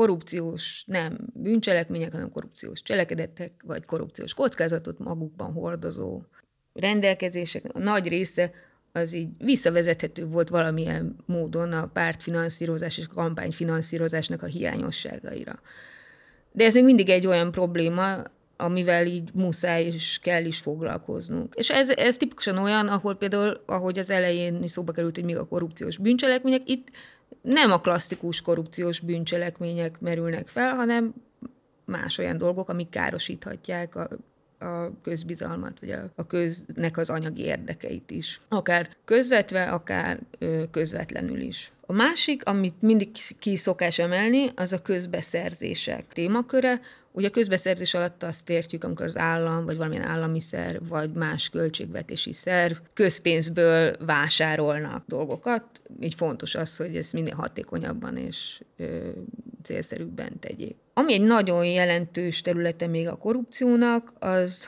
korrupciós, 0.00 0.84
nem 0.86 1.18
bűncselekmények, 1.34 2.12
hanem 2.12 2.30
korrupciós 2.30 2.82
cselekedetek, 2.82 3.52
vagy 3.64 3.84
korrupciós 3.84 4.34
kockázatot 4.34 4.98
magukban 4.98 5.52
hordozó 5.52 6.22
rendelkezések, 6.72 7.64
a 7.72 7.78
nagy 7.78 8.08
része 8.08 8.50
az 8.92 9.14
így 9.14 9.28
visszavezethető 9.38 10.26
volt 10.26 10.48
valamilyen 10.48 11.16
módon 11.26 11.72
a 11.72 11.86
pártfinanszírozás 11.86 12.98
és 12.98 13.04
a 13.10 13.14
kampányfinanszírozásnak 13.14 14.42
a 14.42 14.46
hiányosságaira. 14.46 15.60
De 16.52 16.64
ez 16.64 16.74
még 16.74 16.84
mindig 16.84 17.08
egy 17.08 17.26
olyan 17.26 17.50
probléma, 17.50 18.22
amivel 18.56 19.06
így 19.06 19.30
muszáj 19.34 19.84
és 19.84 20.18
kell 20.22 20.44
is 20.44 20.58
foglalkoznunk. 20.58 21.54
És 21.56 21.70
ez, 21.70 21.90
ez 21.90 22.16
tipikusan 22.16 22.58
olyan, 22.58 22.88
ahol 22.88 23.16
például, 23.16 23.62
ahogy 23.66 23.98
az 23.98 24.10
elején 24.10 24.66
szóba 24.66 24.92
került, 24.92 25.14
hogy 25.14 25.24
még 25.24 25.36
a 25.36 25.46
korrupciós 25.46 25.98
bűncselekmények, 25.98 26.68
itt 26.68 26.88
nem 27.42 27.72
a 27.72 27.80
klasszikus 27.80 28.40
korrupciós 28.40 29.00
bűncselekmények 29.00 30.00
merülnek 30.00 30.48
fel, 30.48 30.74
hanem 30.74 31.14
más 31.84 32.18
olyan 32.18 32.38
dolgok, 32.38 32.68
amik 32.68 32.88
károsíthatják 32.88 33.96
a, 33.96 34.08
a 34.66 35.00
közbizalmat, 35.02 35.80
vagy 35.80 35.90
a, 35.90 36.10
a 36.14 36.26
köznek 36.26 36.96
az 36.96 37.10
anyagi 37.10 37.42
érdekeit 37.42 38.10
is. 38.10 38.40
Akár 38.48 38.96
közvetve, 39.04 39.70
akár 39.70 40.20
ö, 40.38 40.62
közvetlenül 40.70 41.40
is. 41.40 41.70
A 41.86 41.92
másik, 41.92 42.44
amit 42.44 42.82
mindig 42.82 43.08
ki 43.38 43.56
szokás 43.56 43.98
emelni, 43.98 44.52
az 44.54 44.72
a 44.72 44.82
közbeszerzések 44.82 46.06
témaköre, 46.12 46.80
Ugye 47.12 47.28
a 47.28 47.30
közbeszerzés 47.30 47.94
alatt 47.94 48.22
azt 48.22 48.50
értjük, 48.50 48.84
amikor 48.84 49.06
az 49.06 49.16
állam, 49.16 49.64
vagy 49.64 49.76
valamilyen 49.76 50.04
állami 50.04 50.40
szerv, 50.40 50.88
vagy 50.88 51.12
más 51.12 51.48
költségvetési 51.48 52.32
szerv 52.32 52.76
közpénzből 52.94 53.96
vásárolnak 54.06 55.04
dolgokat. 55.06 55.64
Így 56.00 56.14
fontos 56.14 56.54
az, 56.54 56.76
hogy 56.76 56.96
ezt 56.96 57.12
minél 57.12 57.34
hatékonyabban 57.34 58.16
és 58.16 58.62
ö, 58.76 59.08
célszerűbben 59.62 60.38
tegyék. 60.40 60.76
Ami 60.94 61.12
egy 61.12 61.22
nagyon 61.22 61.64
jelentős 61.64 62.40
területe 62.40 62.86
még 62.86 63.08
a 63.08 63.16
korrupciónak, 63.16 64.12
az 64.18 64.66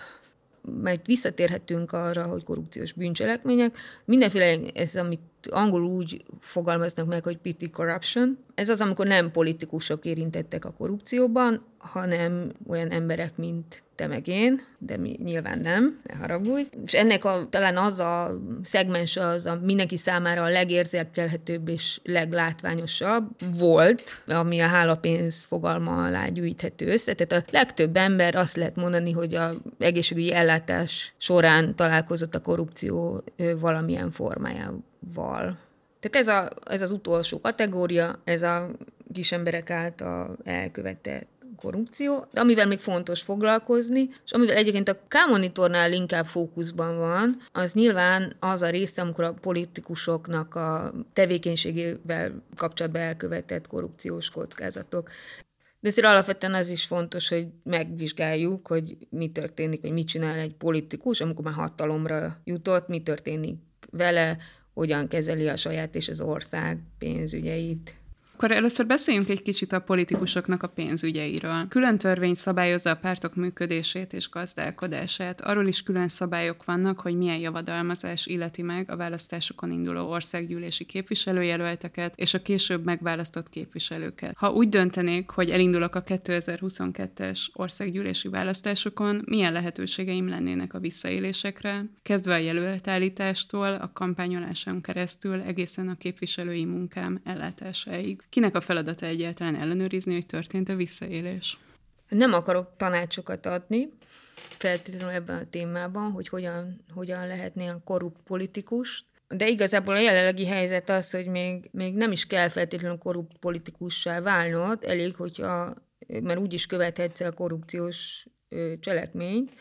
mert 0.83 1.07
visszatérhetünk 1.07 1.93
arra, 1.93 2.25
hogy 2.25 2.45
korrupciós 2.45 2.93
bűncselekmények. 2.93 3.77
Mindenféle, 4.05 4.71
ez 4.75 4.97
amit 4.97 5.21
angolul 5.51 5.91
úgy 5.91 6.25
fogalmaznak 6.41 7.07
meg, 7.07 7.25
hogy 7.25 7.37
petty 7.37 7.71
corruption. 7.71 8.39
Ez 8.55 8.69
az, 8.69 8.81
amikor 8.81 9.07
nem 9.07 9.31
politikusok 9.31 10.05
érintettek 10.05 10.65
a 10.65 10.73
korrupcióban, 10.73 11.65
hanem 11.79 12.53
olyan 12.69 12.91
emberek, 12.91 13.37
mint 13.37 13.83
te 13.95 14.07
meg 14.07 14.29
én, 14.29 14.61
de 14.79 14.97
mi 14.97 15.19
nyilván 15.25 15.59
nem, 15.59 16.01
ne 16.03 16.17
haragudj. 16.17 16.69
És 16.85 16.95
ennek 16.95 17.25
a, 17.25 17.47
talán 17.51 17.77
az 17.77 17.99
a 17.99 18.41
szegmens 18.63 19.17
az 19.17 19.47
a 19.47 19.59
mindenki 19.63 19.97
számára 19.97 20.43
a 20.43 20.49
legérzékelhetőbb 20.49 21.69
és 21.69 22.01
leglátványosabb 22.05 23.25
volt, 23.59 24.23
ami 24.27 24.61
a 24.61 24.67
hálapénz 24.67 25.45
fogalma 25.45 26.05
alá 26.05 26.29
gyűjthető 26.29 26.87
össze. 26.87 27.15
Tehát 27.15 27.45
a 27.45 27.51
legtöbb 27.53 27.97
ember 27.97 28.35
azt 28.35 28.57
lehet 28.57 28.77
mondani, 28.77 29.13
hogy 29.13 29.35
a 29.35 29.55
egészségügyi 29.79 30.33
ellátás 30.33 31.15
során 31.19 31.77
találkozott 31.77 32.35
a 32.35 32.41
korrupció 32.41 33.25
valamilyen 33.61 34.11
formájával. 34.11 34.91
Tehát 36.01 36.29
ez, 36.29 36.29
a, 36.29 36.51
ez 36.65 36.83
az 36.83 36.91
utolsó 36.91 37.41
kategória, 37.41 38.21
ez 38.25 38.43
a 38.43 38.71
kis 39.13 39.33
emberek 39.33 39.71
által 39.71 40.37
elkövetett 40.45 41.29
korrupció, 41.63 42.27
de 42.33 42.41
amivel 42.41 42.67
még 42.67 42.81
fontos 42.81 43.23
foglalkozni, 43.23 44.09
és 44.25 44.33
amivel 44.33 44.57
egyébként 44.57 44.89
a 44.89 44.99
K-monitornál 45.09 45.93
inkább 45.93 46.27
fókuszban 46.27 46.99
van, 46.99 47.37
az 47.53 47.73
nyilván 47.73 48.37
az 48.41 48.63
a 48.63 48.71
része, 48.71 49.03
amikor 49.03 49.25
a 49.25 49.33
politikusoknak 49.33 50.55
a 50.55 50.93
tevékenységével 51.13 52.43
kapcsolatban 52.57 53.03
elkövetett 53.03 53.67
korrupciós 53.67 54.31
kockázatok. 54.31 55.11
De 55.81 55.89
ezért 55.89 56.07
alapvetően 56.07 56.55
az 56.55 56.69
is 56.69 56.85
fontos, 56.85 57.29
hogy 57.29 57.47
megvizsgáljuk, 57.63 58.67
hogy 58.67 58.97
mi 59.11 59.31
történik, 59.31 59.81
hogy 59.81 59.93
mit 59.93 60.07
csinál 60.07 60.39
egy 60.39 60.55
politikus, 60.55 61.21
amikor 61.21 61.45
már 61.45 61.55
hatalomra 61.55 62.37
jutott, 62.45 62.89
mi 62.89 63.03
történik 63.03 63.57
vele, 63.91 64.39
hogyan 64.75 65.09
kezeli 65.09 65.49
a 65.49 65.57
saját 65.57 65.95
és 65.95 66.09
az 66.09 66.21
ország 66.21 66.79
pénzügyeit. 66.99 67.95
Akkor 68.35 68.51
először 68.51 68.87
beszéljünk 68.87 69.29
egy 69.29 69.43
kicsit 69.43 69.73
a 69.73 69.81
politikusoknak 69.81 70.63
a 70.63 70.69
pénzügyeiről. 70.69 71.69
Külön 71.69 71.99
törvény 71.99 72.35
szabályozza 72.35 72.91
a 72.91 72.97
pártok 72.97 73.35
működését 73.35 74.13
és 74.13 74.29
gazdálkodását. 74.29 75.41
Arról 75.41 75.67
is 75.67 75.83
külön 75.83 76.09
szabályok 76.09 76.65
vannak, 76.65 77.01
hogy 77.01 77.17
milyen 77.17 77.39
javadalmazás 77.39 78.27
illeti 78.27 78.63
meg 78.63 78.91
a 78.91 78.97
választásokon 78.97 79.71
induló 79.71 80.11
országgyűlési 80.11 80.85
képviselőjelölteket 80.85 82.15
és 82.17 82.35
a 82.35 82.43
később 82.43 82.85
megválasztott 82.85 83.49
képviselőket. 83.49 84.35
Ha 84.37 84.53
úgy 84.53 84.69
döntenék, 84.69 85.31
hogy 85.31 85.51
elindulok 85.51 85.95
a 85.95 86.03
2022-es 86.03 87.41
országgyűlési 87.53 88.29
választásokon, 88.29 89.23
milyen 89.25 89.53
lehetőségeim 89.53 90.29
lennének 90.29 90.75
a 90.75 90.79
visszaélésekre, 90.79 91.85
kezdve 92.03 92.35
a 92.35 92.39
jelöltállítástól, 92.39 93.75
a 93.75 93.91
kampányoláson 93.93 94.81
keresztül 94.81 95.41
egészen 95.41 95.89
a 95.89 95.97
képviselői 95.97 96.65
munkám 96.65 97.21
ellátásáig. 97.25 98.23
Kinek 98.33 98.55
a 98.55 98.61
feladata 98.61 99.07
egyáltalán 99.07 99.55
ellenőrizni, 99.55 100.13
hogy 100.13 100.27
történt-e 100.27 100.75
visszaélés? 100.75 101.59
Nem 102.09 102.33
akarok 102.33 102.77
tanácsokat 102.77 103.47
adni, 103.47 103.89
feltétlenül 104.35 105.09
ebben 105.09 105.39
a 105.39 105.49
témában, 105.51 106.11
hogy 106.11 106.29
hogyan, 106.29 106.85
hogyan 106.95 107.27
lehetnél 107.27 107.83
korrupt 107.85 108.21
politikus, 108.25 109.05
de 109.29 109.49
igazából 109.49 109.95
a 109.95 109.99
jelenlegi 110.01 110.47
helyzet 110.47 110.91
az, 110.91 111.11
hogy 111.11 111.27
még, 111.27 111.69
még 111.73 111.95
nem 111.95 112.13
is 112.13 112.27
kell 112.27 112.49
feltétlenül 112.49 112.99
korrupt 112.99 113.37
politikussá 113.39 114.21
válnod, 114.21 114.85
elég, 114.85 115.15
hogyha, 115.17 115.75
mert 116.07 116.39
úgy 116.39 116.53
is 116.53 116.67
követhetsz 116.67 117.21
el 117.21 117.33
korrupciós 117.33 118.27
cselekményt, 118.81 119.55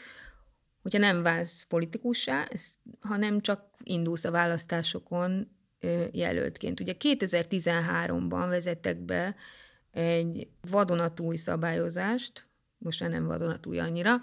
hogyha 0.82 1.00
nem 1.00 1.22
válsz 1.22 1.66
politikussá, 1.68 2.48
hanem 3.00 3.40
csak 3.40 3.70
indulsz 3.84 4.24
a 4.24 4.32
választásokon 4.32 5.60
jelöltként. 6.12 6.80
Ugye 6.80 6.94
2013-ban 7.00 8.46
vezettek 8.50 8.98
be 8.98 9.36
egy 9.92 10.48
vadonatúj 10.72 11.36
szabályozást, 11.36 12.46
most 12.78 13.00
már 13.00 13.10
nem 13.10 13.26
vadonatúj 13.26 13.80
annyira, 13.80 14.16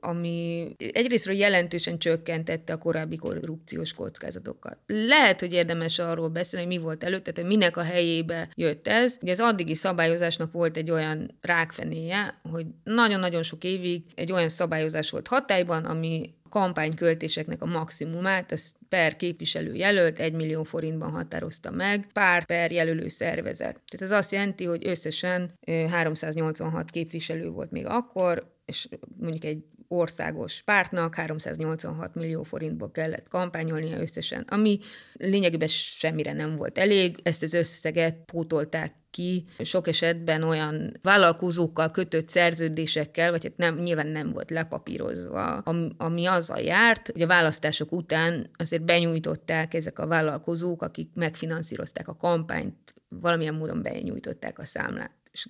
ami 0.00 0.68
egyrésztről 0.76 1.34
jelentősen 1.34 1.98
csökkentette 1.98 2.72
a 2.72 2.78
korábbi 2.78 3.16
korrupciós 3.16 3.92
kockázatokat. 3.92 4.78
Lehet, 4.86 5.40
hogy 5.40 5.52
érdemes 5.52 5.98
arról 5.98 6.28
beszélni, 6.28 6.66
hogy 6.66 6.76
mi 6.76 6.82
volt 6.82 7.04
előtte, 7.04 7.32
tehát 7.32 7.50
minek 7.50 7.76
a 7.76 7.82
helyébe 7.82 8.48
jött 8.54 8.88
ez. 8.88 9.18
Ugye 9.22 9.32
az 9.32 9.40
addigi 9.40 9.74
szabályozásnak 9.74 10.52
volt 10.52 10.76
egy 10.76 10.90
olyan 10.90 11.38
rákfenéje, 11.40 12.40
hogy 12.50 12.66
nagyon-nagyon 12.84 13.42
sok 13.42 13.64
évig 13.64 14.02
egy 14.14 14.32
olyan 14.32 14.48
szabályozás 14.48 15.10
volt 15.10 15.28
hatályban, 15.28 15.84
ami 15.84 16.34
kampányköltéseknek 16.48 17.62
a 17.62 17.66
maximumát, 17.66 18.52
az 18.52 18.74
per 18.88 19.16
képviselő 19.16 19.74
jelölt 19.74 20.18
1 20.18 20.32
millió 20.32 20.62
forintban 20.62 21.10
határozta 21.10 21.70
meg, 21.70 22.06
párt 22.12 22.46
per 22.46 22.72
jelölő 22.72 23.08
szervezet. 23.08 23.80
Tehát 23.86 24.00
ez 24.00 24.10
azt 24.10 24.32
jelenti, 24.32 24.64
hogy 24.64 24.86
összesen 24.86 25.58
386 25.90 26.90
képviselő 26.90 27.50
volt 27.50 27.70
még 27.70 27.86
akkor, 27.86 28.54
és 28.64 28.88
mondjuk 29.16 29.44
egy 29.44 29.64
országos 29.88 30.62
pártnak 30.62 31.14
386 31.14 32.14
millió 32.14 32.42
forintból 32.42 32.90
kellett 32.90 33.28
kampányolnia 33.28 34.00
összesen, 34.00 34.44
ami 34.48 34.78
lényegében 35.12 35.68
semmire 35.68 36.32
nem 36.32 36.56
volt 36.56 36.78
elég. 36.78 37.20
Ezt 37.22 37.42
az 37.42 37.54
összeget 37.54 38.16
pótolták 38.24 38.92
ki 39.10 39.44
sok 39.58 39.88
esetben 39.88 40.42
olyan 40.42 40.98
vállalkozókkal 41.02 41.90
kötött 41.90 42.28
szerződésekkel, 42.28 43.30
vagy 43.30 43.42
hát 43.42 43.56
nem, 43.56 43.78
nyilván 43.78 44.06
nem 44.06 44.32
volt 44.32 44.50
lepapírozva, 44.50 45.56
ami, 45.58 45.88
ami 45.96 46.26
azzal 46.26 46.60
járt, 46.60 47.10
hogy 47.12 47.22
a 47.22 47.26
választások 47.26 47.92
után 47.92 48.50
azért 48.56 48.84
benyújtották 48.84 49.74
ezek 49.74 49.98
a 49.98 50.06
vállalkozók, 50.06 50.82
akik 50.82 51.10
megfinanszírozták 51.14 52.08
a 52.08 52.16
kampányt, 52.16 52.94
valamilyen 53.08 53.54
módon 53.54 53.82
benyújtották 53.82 54.58
a 54.58 54.64
számlát 54.64 55.17
és 55.32 55.48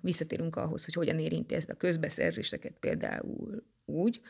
visszatérünk 0.00 0.56
ahhoz, 0.56 0.84
hogy 0.84 0.94
hogyan 0.94 1.18
érinti 1.18 1.54
ezt 1.54 1.70
a 1.70 1.74
közbeszerzéseket 1.74 2.74
például 2.80 3.62
úgy, 3.84 4.20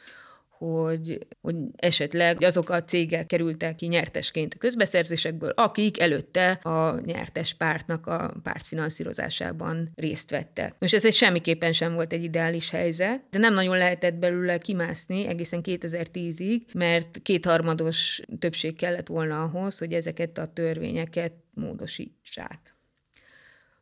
hogy, 0.58 1.26
hogy 1.40 1.54
esetleg 1.76 2.42
azok 2.42 2.70
a 2.70 2.84
cégek 2.84 3.26
kerültek 3.26 3.74
ki 3.74 3.86
nyertesként 3.86 4.54
a 4.54 4.58
közbeszerzésekből, 4.58 5.50
akik 5.50 6.00
előtte 6.00 6.50
a 6.50 7.00
nyertes 7.00 7.54
pártnak 7.54 8.06
a 8.06 8.34
pártfinanszírozásában 8.42 9.90
részt 9.94 10.30
vettek. 10.30 10.74
Most 10.78 10.94
ez 10.94 11.04
egy 11.04 11.14
semmiképpen 11.14 11.72
sem 11.72 11.94
volt 11.94 12.12
egy 12.12 12.22
ideális 12.22 12.70
helyzet, 12.70 13.22
de 13.30 13.38
nem 13.38 13.54
nagyon 13.54 13.76
lehetett 13.76 14.14
belőle 14.14 14.58
kimászni 14.58 15.26
egészen 15.26 15.60
2010-ig, 15.64 16.74
mert 16.74 17.18
kétharmados 17.22 18.20
többség 18.38 18.76
kellett 18.76 19.06
volna 19.06 19.42
ahhoz, 19.42 19.78
hogy 19.78 19.92
ezeket 19.92 20.38
a 20.38 20.52
törvényeket 20.52 21.32
módosítsák 21.54 22.77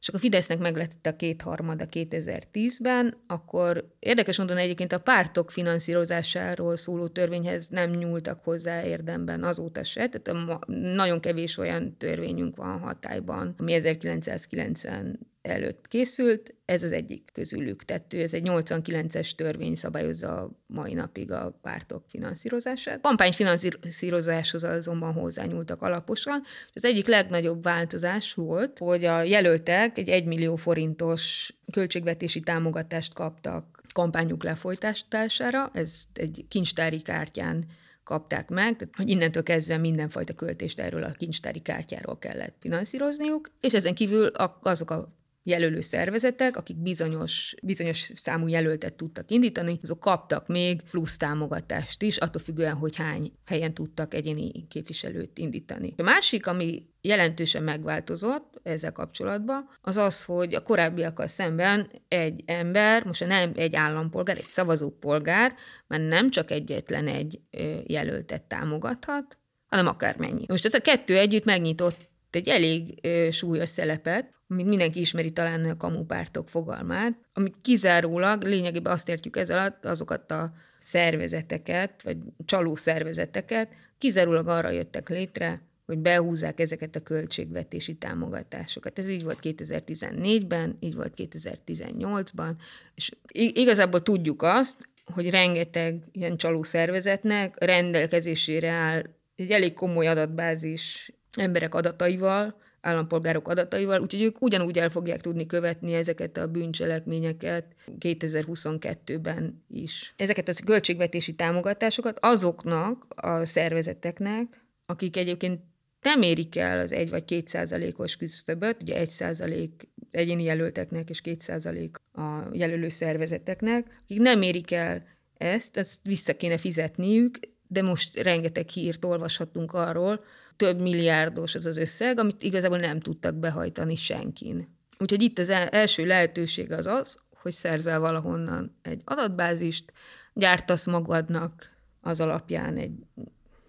és 0.06 0.12
akkor 0.12 0.24
Fidesznek 0.24 0.58
meg 0.58 0.76
lett 0.76 1.06
a 1.06 1.16
kétharmada 1.16 1.86
2010-ben, 1.90 3.16
akkor 3.26 3.94
érdekes 3.98 4.38
mondani 4.38 4.60
egyébként 4.60 4.92
a 4.92 4.98
pártok 4.98 5.50
finanszírozásáról 5.50 6.76
szóló 6.76 7.08
törvényhez 7.08 7.68
nem 7.68 7.90
nyúltak 7.90 8.44
hozzá 8.44 8.84
érdemben 8.84 9.42
azóta 9.42 9.84
se, 9.84 10.08
tehát 10.08 10.28
a, 10.28 10.60
nagyon 10.72 11.20
kevés 11.20 11.58
olyan 11.58 11.96
törvényünk 11.96 12.56
van 12.56 12.78
hatályban, 12.78 13.54
ami 13.58 13.72
1990 13.72 15.18
előtt 15.46 15.88
készült, 15.88 16.54
ez 16.64 16.82
az 16.82 16.92
egyik 16.92 17.30
közülük. 17.32 17.84
Tehát 17.84 18.14
ez 18.14 18.34
egy 18.34 18.42
89-es 18.46 19.34
törvény 19.34 19.74
szabályozza 19.74 20.50
mai 20.66 20.94
napig 20.94 21.32
a 21.32 21.58
pártok 21.62 22.04
finanszírozását. 22.08 22.96
A 22.96 23.00
kampányfinanszírozáshoz 23.00 24.64
azonban 24.64 25.12
hozzányúltak 25.12 25.82
alaposan. 25.82 26.42
Az 26.72 26.84
egyik 26.84 27.06
legnagyobb 27.06 27.62
változás 27.62 28.34
volt, 28.34 28.78
hogy 28.78 29.04
a 29.04 29.22
jelöltek 29.22 29.98
egy 29.98 30.08
1 30.08 30.24
millió 30.24 30.56
forintos 30.56 31.54
költségvetési 31.72 32.40
támogatást 32.40 33.14
kaptak 33.14 33.82
kampányuk 33.92 34.44
lefolytására, 34.44 35.70
ez 35.72 36.02
egy 36.12 36.44
kincstári 36.48 37.02
kártyán 37.02 37.64
kapták 38.04 38.48
meg, 38.48 38.76
tehát 38.76 38.94
hogy 38.96 39.08
innentől 39.08 39.42
kezdve 39.42 39.76
mindenfajta 39.76 40.32
költést 40.32 40.80
erről 40.80 41.02
a 41.02 41.10
kincstári 41.10 41.60
kártyáról 41.60 42.18
kellett 42.18 42.56
finanszírozniuk, 42.60 43.50
és 43.60 43.72
ezen 43.72 43.94
kívül 43.94 44.26
azok 44.62 44.90
a 44.90 45.15
jelölő 45.46 45.80
szervezetek, 45.80 46.56
akik 46.56 46.76
bizonyos, 46.76 47.54
bizonyos 47.62 48.10
számú 48.14 48.46
jelöltet 48.46 48.94
tudtak 48.94 49.30
indítani, 49.30 49.78
azok 49.82 50.00
kaptak 50.00 50.48
még 50.48 50.82
plusz 50.90 51.16
támogatást 51.16 52.02
is, 52.02 52.16
attól 52.16 52.42
függően, 52.42 52.74
hogy 52.74 52.96
hány 52.96 53.32
helyen 53.46 53.74
tudtak 53.74 54.14
egyéni 54.14 54.66
képviselőt 54.68 55.38
indítani. 55.38 55.94
A 55.96 56.02
másik, 56.02 56.46
ami 56.46 56.86
jelentősen 57.00 57.62
megváltozott 57.62 58.60
ezzel 58.62 58.92
kapcsolatban, 58.92 59.68
az 59.80 59.96
az, 59.96 60.24
hogy 60.24 60.54
a 60.54 60.62
korábbiakkal 60.62 61.26
szemben 61.26 61.90
egy 62.08 62.42
ember, 62.46 63.04
most 63.04 63.26
nem 63.26 63.52
egy 63.54 63.74
állampolgár, 63.74 64.36
egy 64.36 64.48
szavazópolgár, 64.48 65.54
mert 65.86 66.08
nem 66.08 66.30
csak 66.30 66.50
egyetlen 66.50 67.06
egy 67.06 67.40
jelöltet 67.86 68.42
támogathat, 68.42 69.38
hanem 69.66 69.86
akármennyi. 69.86 70.44
Most 70.48 70.64
ez 70.64 70.74
a 70.74 70.80
kettő 70.80 71.16
együtt 71.16 71.44
megnyitott 71.44 72.08
egy 72.30 72.48
elég 72.48 73.06
súlyos 73.30 73.68
szelepet, 73.68 74.34
amit 74.48 74.66
mindenki 74.66 75.00
ismeri 75.00 75.32
talán 75.32 75.64
a 75.64 75.76
kamupártok 75.76 76.48
fogalmát, 76.48 77.18
ami 77.32 77.52
kizárólag 77.62 78.42
lényegében 78.42 78.92
azt 78.92 79.08
értjük 79.08 79.36
ez 79.36 79.50
alatt 79.50 79.84
azokat 79.84 80.30
a 80.30 80.52
szervezeteket, 80.78 82.02
vagy 82.02 82.16
csaló 82.44 82.76
szervezeteket, 82.76 83.68
kizárólag 83.98 84.48
arra 84.48 84.70
jöttek 84.70 85.08
létre, 85.08 85.60
hogy 85.86 85.98
behúzzák 85.98 86.60
ezeket 86.60 86.96
a 86.96 87.00
költségvetési 87.00 87.94
támogatásokat. 87.94 88.98
Ez 88.98 89.08
így 89.08 89.22
volt 89.22 89.38
2014-ben, 89.42 90.76
így 90.80 90.94
volt 90.94 91.12
2018-ban, 91.16 92.50
és 92.94 93.10
igazából 93.32 94.02
tudjuk 94.02 94.42
azt, 94.42 94.88
hogy 95.04 95.30
rengeteg 95.30 96.02
ilyen 96.12 96.36
csaló 96.36 96.62
szervezetnek 96.62 97.54
rendelkezésére 97.58 98.70
áll 98.70 99.02
egy 99.36 99.50
elég 99.50 99.74
komoly 99.74 100.06
adatbázis 100.06 101.12
emberek 101.36 101.74
adataival, 101.74 102.60
állampolgárok 102.86 103.48
adataival, 103.48 104.00
úgyhogy 104.00 104.22
ők 104.22 104.42
ugyanúgy 104.42 104.78
el 104.78 104.90
fogják 104.90 105.20
tudni 105.20 105.46
követni 105.46 105.94
ezeket 105.94 106.36
a 106.36 106.46
bűncselekményeket 106.46 107.64
2022-ben 107.98 109.64
is. 109.68 110.14
Ezeket 110.16 110.48
a 110.48 110.52
költségvetési 110.64 111.34
támogatásokat 111.34 112.18
azoknak 112.20 113.06
a 113.08 113.44
szervezeteknek, 113.44 114.64
akik 114.86 115.16
egyébként 115.16 115.60
nem 116.00 116.22
érik 116.22 116.56
el 116.56 116.78
az 116.78 116.92
egy 116.92 117.10
vagy 117.10 117.24
két 117.24 117.48
százalékos 117.48 118.16
küszöböt, 118.16 118.82
ugye 118.82 118.96
egy 118.96 119.08
százalék 119.08 119.88
egyéni 120.10 120.42
jelölteknek 120.42 121.10
és 121.10 121.20
két 121.20 121.40
százalék 121.40 121.96
a 122.12 122.48
jelölő 122.52 122.88
szervezeteknek, 122.88 124.00
akik 124.02 124.18
nem 124.18 124.42
érik 124.42 124.72
el 124.72 125.04
ezt, 125.36 125.76
ezt 125.76 126.00
vissza 126.02 126.36
kéne 126.36 126.58
fizetniük, 126.58 127.38
de 127.68 127.82
most 127.82 128.16
rengeteg 128.16 128.68
hírt 128.68 129.04
olvashatunk 129.04 129.72
arról, 129.72 130.24
több 130.56 130.80
milliárdos 130.80 131.54
az 131.54 131.66
az 131.66 131.76
összeg, 131.76 132.18
amit 132.18 132.42
igazából 132.42 132.78
nem 132.78 133.00
tudtak 133.00 133.34
behajtani 133.34 133.96
senkin. 133.96 134.68
Úgyhogy 134.98 135.22
itt 135.22 135.38
az 135.38 135.48
első 135.50 136.06
lehetőség 136.06 136.72
az 136.72 136.86
az, 136.86 137.18
hogy 137.42 137.52
szerzel 137.52 138.00
valahonnan 138.00 138.76
egy 138.82 139.00
adatbázist, 139.04 139.92
gyártasz 140.32 140.86
magadnak 140.86 141.70
az 142.00 142.20
alapján 142.20 142.76
egy 142.76 142.92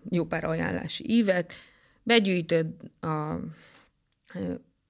jó 0.10 0.26
pár 0.26 0.44
ajánlási 0.44 1.12
ívet, 1.12 1.54
begyűjtöd 2.04 2.68
a 3.02 3.36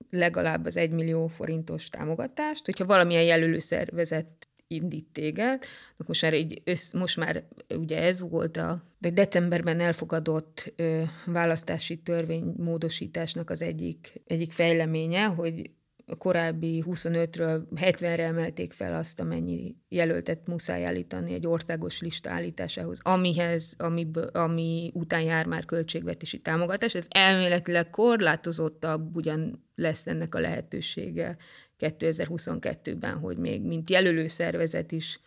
legalább 0.09 0.65
az 0.65 0.77
egy 0.77 0.91
millió 0.91 1.27
forintos 1.27 1.89
támogatást, 1.89 2.65
hogyha 2.65 2.85
valamilyen 2.85 3.23
jelölő 3.23 3.59
szervezet 3.59 4.36
indít 4.67 5.07
téged. 5.11 5.63
Most 5.97 6.21
már, 6.21 6.33
így 6.33 6.61
össz, 6.63 6.91
most 6.91 7.17
már 7.17 7.43
ugye 7.69 8.01
ez 8.01 8.29
volt 8.29 8.57
a 8.57 8.83
de 8.99 9.09
decemberben 9.09 9.79
elfogadott 9.79 10.73
ö, 10.75 11.03
választási 11.25 11.97
törvény 11.97 12.53
módosításnak 12.57 13.49
az 13.49 13.61
egyik, 13.61 14.21
egyik 14.25 14.51
fejleménye, 14.51 15.23
hogy 15.23 15.71
korábbi 16.17 16.83
25-ről 16.87 17.61
70-re 17.75 18.23
emelték 18.23 18.73
fel 18.73 18.95
azt, 18.95 19.19
amennyi 19.19 19.75
jelöltet 19.89 20.47
muszáj 20.47 20.85
állítani 20.85 21.33
egy 21.33 21.47
országos 21.47 22.01
lista 22.01 22.29
állításához, 22.29 22.99
amihez, 23.03 23.73
ami, 23.77 24.07
ami 24.31 24.91
után 24.93 25.21
jár 25.21 25.45
már 25.45 25.65
költségvetési 25.65 26.39
támogatás. 26.39 26.95
Ez 26.95 27.05
elméletileg 27.09 27.89
korlátozottabb 27.89 29.15
ugyan 29.15 29.65
lesz 29.75 30.07
ennek 30.07 30.35
a 30.35 30.39
lehetősége 30.39 31.37
2022-ben, 31.79 33.17
hogy 33.17 33.37
még 33.37 33.61
mint 33.61 33.89
jelölő 33.89 34.27
szervezet 34.27 34.91
is 34.91 35.19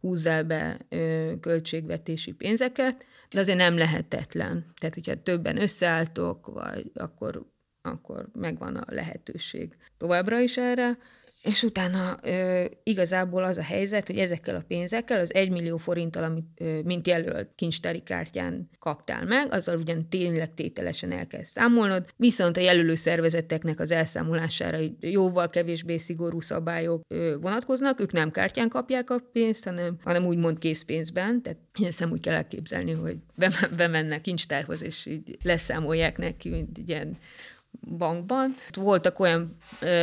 húzzál 0.00 0.44
be 0.44 0.78
ö, 0.88 1.32
költségvetési 1.40 2.32
pénzeket, 2.32 3.04
de 3.30 3.40
azért 3.40 3.58
nem 3.58 3.76
lehetetlen. 3.76 4.72
Tehát, 4.78 4.94
hogyha 4.94 5.22
többen 5.22 5.60
összeálltok, 5.60 6.46
vagy 6.46 6.90
akkor, 6.94 7.46
akkor 7.82 8.28
megvan 8.32 8.76
a 8.76 8.94
lehetőség 8.94 9.76
továbbra 9.96 10.40
is 10.40 10.56
erre. 10.56 10.98
És 11.48 11.62
utána 11.62 12.18
ö, 12.22 12.64
igazából 12.82 13.44
az 13.44 13.56
a 13.56 13.62
helyzet, 13.62 14.06
hogy 14.06 14.18
ezekkel 14.18 14.54
a 14.54 14.64
pénzekkel, 14.68 15.20
az 15.20 15.34
1 15.34 15.50
millió 15.50 15.76
forinttal, 15.76 16.24
amit 16.24 16.46
ö, 16.56 16.80
mint 16.82 17.06
jelölt 17.06 17.48
kincstári 17.54 18.02
kártyán 18.02 18.70
kaptál 18.78 19.24
meg, 19.24 19.52
azzal 19.52 19.78
ugyan 19.78 20.08
tényleg 20.08 20.54
tételesen 20.54 21.12
el 21.12 21.26
kell 21.26 21.44
számolnod, 21.44 22.06
viszont 22.16 22.56
a 22.56 22.60
jelölő 22.60 22.94
szervezeteknek 22.94 23.80
az 23.80 23.90
elszámolására 23.90 24.78
jóval 25.00 25.50
kevésbé 25.50 25.98
szigorú 25.98 26.40
szabályok 26.40 27.02
ö, 27.08 27.36
vonatkoznak, 27.40 28.00
ők 28.00 28.12
nem 28.12 28.30
kártyán 28.30 28.68
kapják 28.68 29.10
a 29.10 29.22
pénzt, 29.32 29.64
hanem, 29.64 29.96
hanem 30.04 30.26
úgymond 30.26 30.58
készpénzben, 30.58 31.42
tehát 31.42 31.58
hiszem 31.72 32.10
úgy 32.10 32.20
kell 32.20 32.34
elképzelni, 32.34 32.92
hogy 32.92 33.16
bemennek 33.76 34.20
kincstárhoz, 34.20 34.82
és 34.82 35.06
így 35.06 35.36
leszámolják 35.42 36.18
neki, 36.18 36.48
mint 36.48 36.78
ilyen 36.86 37.16
bankban. 37.96 38.56
Voltak 38.74 39.18
olyan 39.18 39.56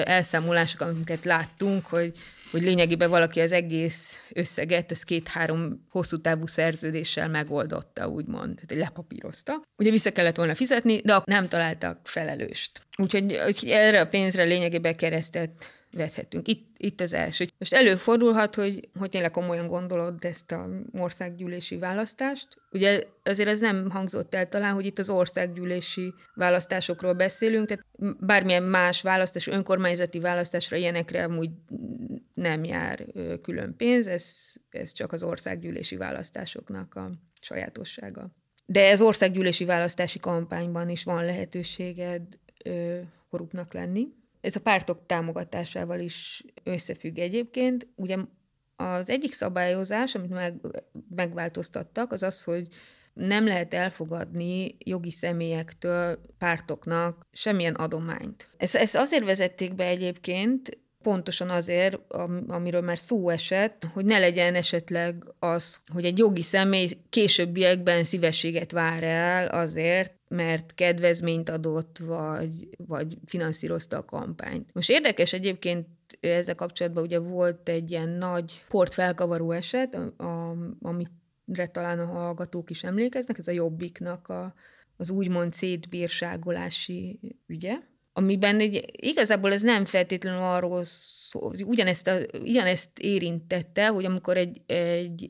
elszámolások, 0.04 0.82
amiket 0.82 1.26
láttunk, 1.26 1.86
hogy, 1.86 2.14
hogy 2.52 2.62
lényegében 2.62 3.10
valaki 3.10 3.40
az 3.40 3.52
egész 3.52 4.20
összeget, 4.34 4.92
ez 4.92 5.04
két-három 5.04 5.86
hosszú 5.90 6.22
távú 6.22 6.48
szerződéssel 6.48 7.30
megoldotta, 7.30 8.08
úgymond, 8.08 8.60
hogy 8.68 8.78
lepapírozta. 8.78 9.62
Ugye 9.78 9.92
vissza 9.92 10.12
kellett 10.12 10.36
volna 10.36 10.56
fizetni, 10.56 11.02
de 11.02 11.22
nem 11.26 11.48
találtak 11.48 12.00
felelőst. 12.04 12.82
Úgyhogy 12.98 13.38
hogy 13.44 13.70
erre 13.70 14.02
a 14.02 14.08
pénzre 14.08 14.44
lényegében 14.44 14.96
keresztet 14.96 15.52
vethetünk. 15.96 16.48
Itt, 16.48 16.76
itt 16.78 17.02
az 17.02 17.14
első. 17.14 17.46
Most 17.58 17.74
előfordulhat, 17.74 18.56
hogy, 18.56 18.90
hogy 19.00 19.10
tényleg 19.10 19.32
komolyan 19.32 19.68
gondolod 19.68 20.26
ezt 20.26 20.52
a 20.52 20.70
országgyűlési 20.94 21.78
választást. 21.78 22.48
Ugye 22.72 23.04
azért 23.24 23.50
ez 23.50 23.60
nem 23.60 23.90
hangzott 23.90 24.36
el 24.36 24.48
talán, 24.48 24.74
hogy 24.74 24.86
itt 24.86 25.00
az 25.00 25.10
országgyűlési 25.10 26.14
választásokról 26.34 27.14
beszélünk, 27.14 27.68
tehát 27.68 27.86
bármilyen 28.20 28.64
más 28.64 29.02
választás, 29.02 29.48
önkormányzati 29.48 30.20
választásra 30.20 30.78
ilyenekre 30.78 31.24
amúgy 31.24 31.50
nem 32.34 32.64
jár 32.64 33.06
külön 33.42 33.76
pénz, 33.78 34.08
ez, 34.08 34.54
ez 34.70 34.92
csak 34.92 35.12
az 35.12 35.24
országgyűlési 35.24 35.96
választásoknak 35.96 36.96
a 36.96 37.12
sajátossága. 37.42 38.30
De 38.66 38.90
ez 38.90 39.02
országgyűlési 39.02 39.66
választási 39.66 40.20
kampányban 40.20 40.90
is 40.90 41.04
van 41.04 41.26
lehetőséged 41.26 42.22
ö, 42.64 43.00
lenni. 43.72 44.08
Ez 44.46 44.56
a 44.56 44.62
pártok 44.62 45.06
támogatásával 45.06 46.00
is 46.00 46.44
összefügg 46.64 47.18
egyébként. 47.18 47.88
Ugye 47.96 48.18
Az 48.76 49.10
egyik 49.10 49.34
szabályozás, 49.34 50.16
amit 50.16 50.30
meg, 50.30 50.56
megváltoztattak, 51.16 52.12
az 52.12 52.24
az, 52.24 52.44
hogy 52.44 52.68
nem 53.14 53.46
lehet 53.46 53.74
elfogadni 53.74 54.76
jogi 54.80 55.12
személyektől, 55.12 56.20
pártoknak 56.38 57.28
semmilyen 57.32 57.74
adományt. 57.76 58.50
Ezt, 58.58 58.76
ezt 58.76 58.96
azért 58.96 59.26
vezették 59.26 59.76
be 59.76 59.86
egyébként, 59.86 60.78
pontosan 61.06 61.50
azért, 61.50 62.00
amiről 62.48 62.82
már 62.82 62.98
szó 62.98 63.30
esett, 63.30 63.84
hogy 63.94 64.06
ne 64.06 64.20
legyen 64.20 64.56
esetleg 64.56 65.24
az, 65.40 65.80
hogy 65.94 66.06
egy 66.06 66.18
jogi 66.18 66.42
személy 66.42 66.88
későbbiekben 67.10 68.04
szívességet 68.04 68.72
vár 68.72 69.04
el 69.04 69.48
azért, 69.48 70.14
mert 70.28 70.76
kedvezményt 70.76 71.50
adott, 71.50 71.98
vagy, 71.98 72.70
vagy 72.78 73.18
finanszírozta 73.26 73.98
a 73.98 74.06
kampányt. 74.06 74.70
Most 74.74 74.90
érdekes 74.90 75.34
egyébként 75.34 75.88
ezzel 76.20 76.56
kapcsolatban 76.56 77.04
ugye 77.04 77.20
volt 77.20 77.70
egy 77.70 77.92
ilyen 77.92 78.10
nagy 78.10 78.64
portfelkavaró 78.70 79.52
eset, 79.52 79.96
a, 80.18 80.56
amire 80.82 81.68
talán 81.72 82.00
a 82.00 82.06
hallgatók 82.06 82.70
is 82.70 82.84
emlékeznek, 82.84 83.38
ez 83.38 83.48
a 83.48 83.52
Jobbiknak 83.52 84.28
a, 84.28 84.54
az 84.98 85.10
úgymond 85.10 85.54
szétbírságolási 85.54 87.20
ügye, 87.48 87.76
amiben 88.18 88.60
egy, 88.60 88.86
igazából 88.92 89.52
ez 89.52 89.62
nem 89.62 89.86
feltétlenül 89.86 90.42
arról 90.42 90.82
szól, 90.84 91.54
ugyanezt, 91.66 92.08
a, 92.08 92.18
ugyanezt 92.42 93.00
érintette, 93.00 93.88
hogy 93.88 94.06
amikor 94.06 94.38
egy, 94.38 94.62
egy 94.66 95.30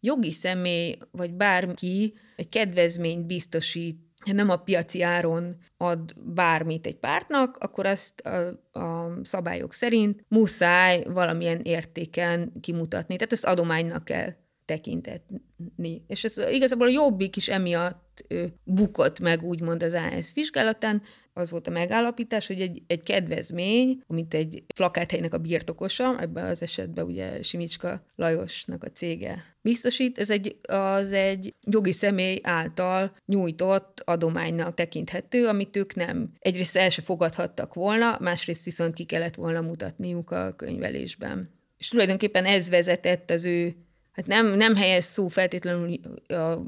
jogi 0.00 0.32
személy, 0.32 0.98
vagy 1.10 1.32
bárki 1.34 2.14
egy 2.36 2.48
kedvezményt 2.48 3.26
biztosít 3.26 4.02
nem 4.32 4.50
a 4.50 4.56
piaci 4.56 5.02
áron 5.02 5.56
ad 5.76 6.14
bármit 6.16 6.86
egy 6.86 6.96
pártnak, 6.96 7.56
akkor 7.56 7.86
azt 7.86 8.20
a, 8.20 8.60
a 8.80 9.18
szabályok 9.22 9.74
szerint 9.74 10.24
muszáj 10.28 11.02
valamilyen 11.02 11.60
értéken 11.60 12.52
kimutatni. 12.60 13.16
Tehát 13.16 13.32
ezt 13.32 13.44
adománynak 13.44 14.04
kell 14.04 14.32
tekintetni. 14.64 16.04
És 16.06 16.24
ez 16.24 16.38
igazából 16.50 16.86
a 16.86 16.90
jobbik 16.90 17.36
is 17.36 17.48
emiatt 17.48 18.24
bukott 18.64 19.20
meg 19.20 19.42
úgymond 19.42 19.82
az 19.82 19.92
AS 19.92 20.32
vizsgálatán, 20.34 21.02
az 21.34 21.50
volt 21.50 21.66
a 21.66 21.70
megállapítás, 21.70 22.46
hogy 22.46 22.60
egy, 22.60 22.82
egy 22.86 23.02
kedvezmény, 23.02 24.02
amit 24.06 24.34
egy 24.34 24.64
plakáthelynek 24.74 25.34
a 25.34 25.38
birtokosa, 25.38 26.20
ebben 26.20 26.46
az 26.46 26.62
esetben 26.62 27.04
ugye 27.04 27.42
Simicska 27.42 28.04
Lajosnak 28.16 28.84
a 28.84 28.90
cége 28.90 29.44
biztosít, 29.62 30.18
ez 30.18 30.30
egy, 30.30 30.56
az 30.62 31.12
egy 31.12 31.54
jogi 31.66 31.92
személy 31.92 32.40
által 32.42 33.16
nyújtott 33.26 34.00
adománynak 34.04 34.74
tekinthető, 34.74 35.46
amit 35.46 35.76
ők 35.76 35.94
nem 35.94 36.32
egyrészt 36.38 36.76
el 36.76 36.88
se 36.88 37.02
fogadhattak 37.02 37.74
volna, 37.74 38.18
másrészt 38.20 38.64
viszont 38.64 38.94
ki 38.94 39.04
kellett 39.04 39.34
volna 39.34 39.60
mutatniuk 39.60 40.30
a 40.30 40.52
könyvelésben. 40.52 41.50
És 41.78 41.88
tulajdonképpen 41.88 42.44
ez 42.44 42.70
vezetett 42.70 43.30
az 43.30 43.44
ő 43.44 43.74
hát 44.12 44.26
nem, 44.26 44.46
nem 44.46 44.74
helyez 44.76 45.04
szó 45.04 45.28
feltétlenül 45.28 46.00
a 46.26 46.60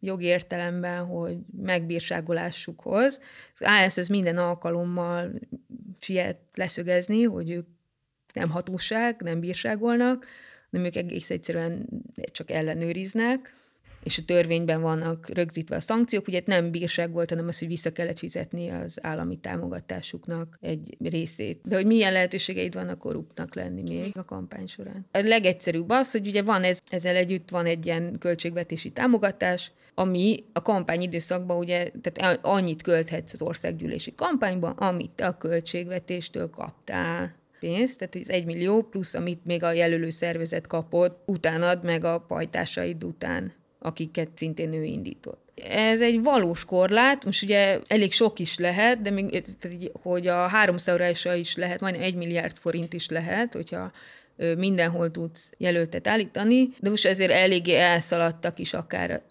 jogi 0.00 0.24
értelemben, 0.24 1.04
hogy 1.04 1.38
megbírságolásukhoz. 1.62 3.20
Az 3.58 3.66
AS 3.66 3.98
ez 3.98 4.08
minden 4.08 4.38
alkalommal 4.38 5.32
siet 5.98 6.38
leszögezni, 6.54 7.22
hogy 7.22 7.50
ők 7.50 7.66
nem 8.32 8.50
hatóság, 8.50 9.20
nem 9.20 9.40
bírságolnak, 9.40 10.26
hanem 10.70 10.86
ők 10.86 10.96
egész 10.96 11.30
egyszerűen 11.30 11.88
csak 12.32 12.50
ellenőriznek, 12.50 13.52
és 14.02 14.18
a 14.18 14.22
törvényben 14.24 14.80
vannak 14.80 15.28
rögzítve 15.28 15.76
a 15.76 15.80
szankciók, 15.80 16.28
ugye 16.28 16.42
nem 16.44 16.70
bírság 16.70 17.12
volt, 17.12 17.30
hanem 17.30 17.48
az, 17.48 17.58
hogy 17.58 17.68
vissza 17.68 17.92
kellett 17.92 18.18
fizetni 18.18 18.68
az 18.68 18.98
állami 19.02 19.36
támogatásuknak 19.36 20.58
egy 20.60 20.96
részét. 21.00 21.60
De 21.64 21.76
hogy 21.76 21.86
milyen 21.86 22.12
lehetőségeid 22.12 22.74
vannak 22.74 22.98
korruptnak 22.98 23.54
lenni 23.54 23.82
még 23.82 24.16
a 24.16 24.24
kampány 24.24 24.66
során. 24.66 25.06
A 25.12 25.18
legegyszerűbb 25.18 25.90
az, 25.90 26.10
hogy 26.10 26.26
ugye 26.26 26.42
van 26.42 26.62
ez, 26.62 26.80
ezzel 26.90 27.16
együtt 27.16 27.50
van 27.50 27.66
egy 27.66 27.86
ilyen 27.86 28.18
költségvetési 28.18 28.90
támogatás, 28.90 29.72
ami 29.94 30.44
a 30.52 30.62
kampány 30.62 31.02
időszakban 31.02 31.58
ugye, 31.58 31.90
tehát 32.02 32.38
annyit 32.42 32.82
költhetsz 32.82 33.32
az 33.32 33.42
országgyűlési 33.42 34.14
kampányban, 34.14 34.72
amit 34.72 35.20
a 35.20 35.36
költségvetéstől 35.36 36.50
kaptál 36.50 37.38
pénzt, 37.60 37.98
tehát 37.98 38.14
az 38.14 38.30
egy 38.30 38.44
millió 38.44 38.82
plusz, 38.82 39.14
amit 39.14 39.44
még 39.44 39.62
a 39.62 39.72
jelölő 39.72 40.10
szervezet 40.10 40.66
kapott, 40.66 41.22
utánad 41.26 41.84
meg 41.84 42.04
a 42.04 42.18
pajtásaid 42.18 43.04
után 43.04 43.52
akiket 43.80 44.28
szintén 44.34 44.72
ő 44.72 44.84
indított. 44.84 45.48
Ez 45.54 46.00
egy 46.00 46.22
valós 46.22 46.64
korlát, 46.64 47.24
most 47.24 47.42
ugye 47.42 47.78
elég 47.86 48.12
sok 48.12 48.38
is 48.38 48.58
lehet, 48.58 49.02
de 49.02 49.10
még, 49.10 49.44
hogy 50.02 50.26
a 50.26 50.46
háromszorása 50.46 51.34
is 51.34 51.56
lehet, 51.56 51.80
majdnem 51.80 52.02
egy 52.02 52.14
milliárd 52.14 52.56
forint 52.58 52.92
is 52.92 53.08
lehet, 53.08 53.52
hogyha 53.52 53.92
mindenhol 54.56 55.10
tudsz 55.10 55.52
jelöltet 55.58 56.06
állítani, 56.06 56.68
de 56.78 56.90
most 56.90 57.06
ezért 57.06 57.30
eléggé 57.30 57.74
elszaladtak 57.74 58.58
is 58.58 58.74
akár 58.74 59.22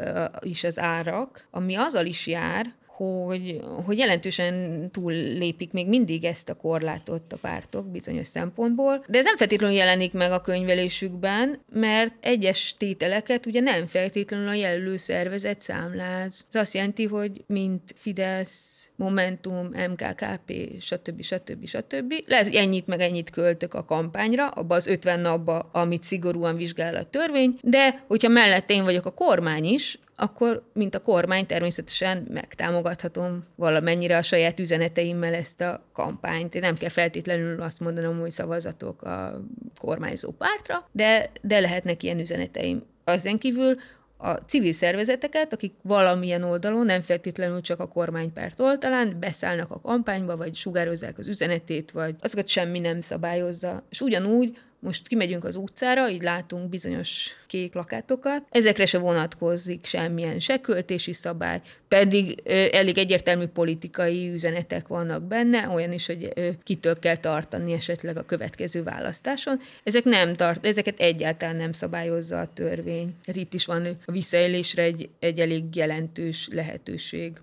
is 0.41 0.63
az 0.63 0.79
árak, 0.79 1.47
ami 1.51 1.75
azzal 1.75 2.05
is 2.05 2.27
jár, 2.27 2.73
hogy, 2.99 3.59
hogy 3.85 3.97
jelentősen 3.97 4.87
túllépik 4.91 5.71
még 5.71 5.87
mindig 5.87 6.23
ezt 6.23 6.49
a 6.49 6.53
korlátot 6.53 7.33
a 7.33 7.37
pártok 7.37 7.91
bizonyos 7.91 8.27
szempontból, 8.27 9.03
de 9.07 9.17
ez 9.17 9.23
nem 9.23 9.37
feltétlenül 9.37 9.75
jelenik 9.75 10.13
meg 10.13 10.31
a 10.31 10.41
könyvelésükben, 10.41 11.59
mert 11.73 12.13
egyes 12.19 12.75
tételeket 12.77 13.45
ugye 13.45 13.59
nem 13.59 13.87
feltétlenül 13.87 14.47
a 14.47 14.53
jelölő 14.53 14.97
szervezet 14.97 15.61
számláz. 15.61 16.45
Ez 16.51 16.59
azt 16.59 16.73
jelenti, 16.73 17.05
hogy 17.05 17.43
mint 17.47 17.93
Fidesz, 17.95 18.89
Momentum, 18.95 19.65
MKKP, 19.65 20.53
stb. 20.79 21.21
stb. 21.21 21.65
stb. 21.65 22.13
Lehet, 22.25 22.45
hogy 22.45 22.55
ennyit 22.55 22.87
meg 22.87 22.99
ennyit 22.99 23.29
költök 23.29 23.73
a 23.73 23.85
kampányra, 23.85 24.47
abba 24.47 24.75
az 24.75 24.87
50 24.87 25.19
napba, 25.19 25.69
amit 25.71 26.03
szigorúan 26.03 26.55
vizsgál 26.55 26.95
a 26.95 27.03
törvény, 27.03 27.59
de 27.61 28.03
hogyha 28.07 28.29
mellett 28.29 28.69
én 28.69 28.83
vagyok 28.83 29.05
a 29.05 29.11
kormány 29.11 29.65
is, 29.65 29.99
akkor, 30.19 30.63
mint 30.73 30.95
a 30.95 30.99
kormány, 30.99 31.45
természetesen 31.45 32.27
megtámogathatom 32.29 33.45
valamennyire 33.55 34.17
a 34.17 34.21
saját 34.21 34.59
üzeneteimmel 34.59 35.33
ezt 35.33 35.61
a 35.61 35.83
kampányt. 35.93 36.55
Én 36.55 36.61
nem 36.61 36.75
kell 36.75 36.89
feltétlenül 36.89 37.61
azt 37.61 37.79
mondanom, 37.79 38.19
hogy 38.19 38.31
szavazatok 38.31 39.01
a 39.01 39.41
kormányzó 39.79 40.31
pártra, 40.31 40.87
de, 40.91 41.31
de 41.41 41.59
lehetnek 41.59 42.03
ilyen 42.03 42.19
üzeneteim. 42.19 42.83
Azen 43.03 43.37
kívül 43.37 43.75
a 44.17 44.31
civil 44.31 44.73
szervezeteket, 44.73 45.53
akik 45.53 45.73
valamilyen 45.81 46.43
oldalon, 46.43 46.85
nem 46.85 47.01
feltétlenül 47.01 47.61
csak 47.61 47.79
a 47.79 47.87
kormánypárt 47.87 48.59
oldalán, 48.59 49.17
beszállnak 49.19 49.71
a 49.71 49.79
kampányba, 49.79 50.37
vagy 50.37 50.55
sugározzák 50.55 51.17
az 51.17 51.27
üzenetét, 51.27 51.91
vagy 51.91 52.15
azokat 52.19 52.47
semmi 52.47 52.79
nem 52.79 53.01
szabályozza. 53.01 53.83
És 53.89 54.01
ugyanúgy 54.01 54.57
most 54.79 55.07
kimegyünk 55.07 55.45
az 55.45 55.55
utcára, 55.55 56.09
így 56.09 56.21
látunk 56.21 56.69
bizonyos 56.69 57.35
kék 57.47 57.73
lakátokat, 57.73 58.43
ezekre 58.49 58.85
se 58.85 58.97
vonatkozik 58.97 59.85
semmilyen 59.85 60.39
se 60.39 60.61
költési 60.61 61.13
szabály, 61.13 61.61
pedig 61.87 62.41
ö, 62.43 62.65
elég 62.71 62.97
egyértelmű 62.97 63.45
politikai 63.45 64.29
üzenetek 64.29 64.87
vannak 64.87 65.23
benne, 65.23 65.69
olyan 65.69 65.91
is, 65.91 66.05
hogy 66.05 66.31
ö, 66.35 66.49
kitől 66.63 66.99
kell 66.99 67.17
tartani 67.17 67.73
esetleg 67.73 68.17
a 68.17 68.25
következő 68.25 68.83
választáson. 68.83 69.59
Ezek 69.83 70.03
nem 70.03 70.35
tart, 70.35 70.65
ezeket 70.65 70.99
egyáltalán 70.99 71.55
nem 71.55 71.71
szabályozza 71.71 72.39
a 72.39 72.53
törvény. 72.53 73.13
Tehát 73.25 73.41
itt 73.41 73.53
is 73.53 73.65
van 73.65 73.97
a 74.05 74.11
visszaélésre 74.11 74.83
egy, 74.83 75.09
egy 75.19 75.39
elég 75.39 75.75
jelentős 75.75 76.47
lehetőség. 76.51 77.33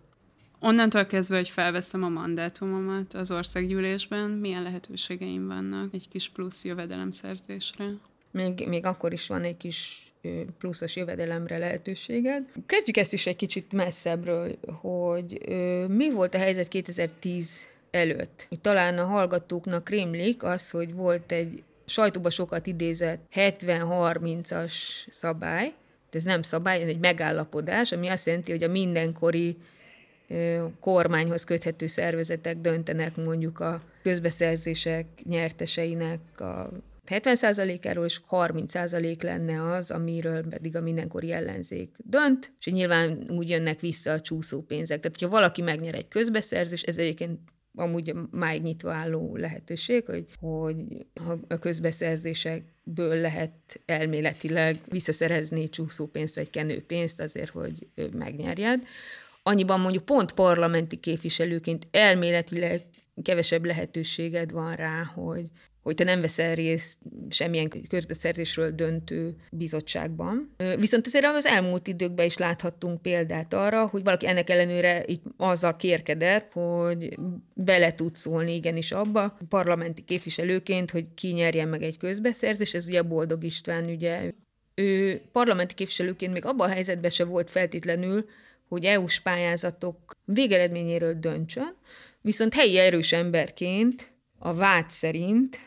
Onnantól 0.61 1.07
kezdve, 1.07 1.37
hogy 1.37 1.49
felveszem 1.49 2.03
a 2.03 2.09
mandátumomat 2.09 3.14
az 3.14 3.31
országgyűlésben, 3.31 4.31
milyen 4.31 4.62
lehetőségeim 4.62 5.47
vannak 5.47 5.95
egy 5.95 6.09
kis 6.09 6.29
plusz 6.29 6.64
jövedelemszerzésre? 6.64 7.85
Még, 8.31 8.69
még 8.69 8.87
akkor 8.87 9.12
is 9.12 9.27
van 9.27 9.42
egy 9.42 9.57
kis 9.57 10.07
pluszos 10.59 10.97
jövedelemre 10.97 11.59
lehetőséged. 11.59 12.45
Kezdjük 12.66 12.97
ezt 12.97 13.12
is 13.12 13.27
egy 13.27 13.37
kicsit 13.37 13.73
messzebbről, 13.73 14.59
hogy 14.81 15.40
ö, 15.47 15.87
mi 15.87 16.11
volt 16.11 16.35
a 16.35 16.38
helyzet 16.38 16.69
2010 16.69 17.66
előtt. 17.90 18.49
Talán 18.61 18.99
a 18.99 19.05
hallgatóknak 19.05 19.88
rémlik 19.88 20.42
az, 20.42 20.71
hogy 20.71 20.95
volt 20.95 21.33
egy 21.33 21.62
sajtóban 21.87 22.31
sokat 22.31 22.66
idézett 22.66 23.21
70-30-as 23.35 24.73
szabály, 25.11 25.75
ez 26.11 26.25
nem 26.25 26.42
szabály, 26.42 26.83
ez 26.83 26.88
egy 26.88 26.99
megállapodás, 26.99 27.92
ami 27.92 28.09
azt 28.09 28.27
jelenti, 28.27 28.51
hogy 28.51 28.62
a 28.62 28.69
mindenkori 28.69 29.57
kormányhoz 30.81 31.45
köthető 31.45 31.87
szervezetek 31.87 32.61
döntenek 32.61 33.17
mondjuk 33.17 33.61
a 33.61 33.83
közbeszerzések 34.03 35.07
nyerteseinek 35.23 36.41
a 36.41 36.71
70%-áról, 37.07 38.05
és 38.05 38.21
30% 38.31 39.23
lenne 39.23 39.73
az, 39.73 39.91
amiről 39.91 40.47
pedig 40.49 40.77
a 40.77 40.81
mindenkori 40.81 41.33
ellenzék 41.33 41.97
dönt, 41.97 42.53
és 42.59 42.67
nyilván 42.67 43.31
úgy 43.31 43.49
jönnek 43.49 43.81
vissza 43.81 44.12
a 44.12 44.21
csúszó 44.21 44.61
pénzek. 44.62 45.01
Tehát, 45.01 45.21
ha 45.21 45.29
valaki 45.29 45.62
megnyer 45.62 45.95
egy 45.95 46.09
közbeszerzés, 46.09 46.83
ez 46.83 46.99
egyébként 46.99 47.39
amúgy 47.75 48.15
máig 48.31 48.62
nyitva 48.62 48.93
álló 48.93 49.37
lehetőség, 49.37 50.05
hogy, 50.05 50.27
hogy 50.41 50.77
a 51.49 51.59
közbeszerzésekből 51.59 53.21
lehet 53.21 53.81
elméletileg 53.87 54.79
visszaszerezni 54.89 55.69
csúszópénzt 55.69 56.35
vagy 56.35 56.51
kenőpénzt 56.51 57.21
azért, 57.21 57.51
hogy 57.51 57.87
megnyerjed 58.12 58.83
annyiban 59.47 59.81
mondjuk 59.81 60.05
pont 60.05 60.33
parlamenti 60.33 60.97
képviselőként 60.97 61.89
elméletileg 61.91 62.85
kevesebb 63.23 63.65
lehetőséged 63.65 64.53
van 64.53 64.75
rá, 64.75 65.03
hogy, 65.15 65.45
hogy 65.83 65.95
te 65.95 66.05
nem 66.05 66.21
veszel 66.21 66.55
részt 66.55 66.99
semmilyen 67.31 67.71
közbeszerzésről 67.89 68.71
döntő 68.71 69.35
bizottságban. 69.51 70.55
Viszont 70.79 71.07
azért 71.07 71.25
az 71.25 71.47
elmúlt 71.47 71.87
időkben 71.87 72.27
is 72.27 72.37
láthattunk 72.37 73.03
példát 73.03 73.53
arra, 73.53 73.87
hogy 73.87 74.03
valaki 74.03 74.27
ennek 74.27 74.51
ellenőre 74.51 75.03
itt 75.07 75.23
azzal 75.37 75.77
kérkedett, 75.77 76.53
hogy 76.53 77.19
bele 77.55 77.95
tud 77.95 78.15
szólni 78.15 78.55
igenis 78.55 78.93
abba, 78.93 79.39
parlamenti 79.49 80.03
képviselőként, 80.03 80.91
hogy 80.91 81.15
ki 81.15 81.51
meg 81.69 81.83
egy 81.83 81.99
közbeszerzés, 81.99 82.75
ez 82.75 82.87
ugye 82.87 83.03
Boldog 83.03 83.45
István 83.45 83.85
ugye 83.85 84.33
ő 84.75 85.23
parlamenti 85.33 85.75
képviselőként 85.75 86.33
még 86.33 86.45
abban 86.45 86.69
a 86.69 86.73
helyzetben 86.73 87.11
se 87.11 87.25
volt 87.25 87.51
feltétlenül, 87.51 88.25
hogy 88.69 88.85
EU-s 88.85 89.21
pályázatok 89.21 90.17
végeredményéről 90.25 91.15
döntsön, 91.15 91.77
viszont 92.21 92.55
helyi 92.55 92.79
erős 92.79 93.13
emberként 93.13 94.13
a 94.39 94.55
vád 94.55 94.91
szerint 94.91 95.61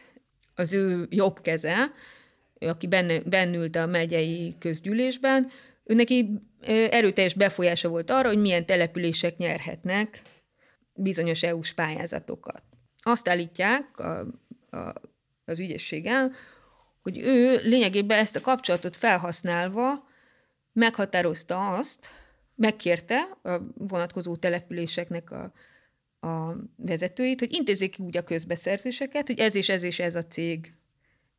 az 0.56 0.74
ő 0.74 1.08
jobb 1.10 1.42
keze, 1.42 1.92
aki 2.60 2.88
benne, 2.88 3.20
bennült 3.20 3.76
a 3.76 3.86
megyei 3.86 4.56
közgyűlésben, 4.60 5.52
ő 5.84 5.94
neki 5.94 6.30
erőteljes 6.90 7.34
befolyása 7.34 7.90
volt 7.90 8.10
arra, 8.10 8.28
hogy 8.28 8.42
milyen 8.42 8.66
települések 8.66 9.38
nyerhetnek 9.38 10.22
bizonyos 10.94 11.44
EU-s 11.44 11.74
pályázatokat. 11.74 12.64
Azt 13.02 13.28
állítják 13.28 14.00
a, 14.00 14.20
a, 14.70 14.94
az 15.46 15.60
ügyességgel, 15.60 16.32
hogy 17.02 17.18
ő 17.18 17.60
lényegében 17.64 18.20
ezt 18.20 18.36
a 18.36 18.42
kapcsolatot 18.42 18.96
felhasználva 18.96 20.08
meghatározta 20.74 21.70
azt, 21.70 22.10
megkérte 22.60 23.38
a 23.44 23.58
vonatkozó 23.78 24.36
településeknek 24.36 25.32
a, 25.32 25.52
a 26.28 26.56
vezetőit, 26.76 27.40
hogy 27.40 27.54
intézzék 27.54 27.96
úgy 28.00 28.18
a 28.18 28.24
közbeszerzéseket, 28.24 29.28
hogy 29.28 29.40
ez 29.40 29.56
és 29.56 29.70
ez 29.70 29.84
és 29.84 30.00
ez 30.00 30.16
a 30.16 30.24
cég 30.24 30.76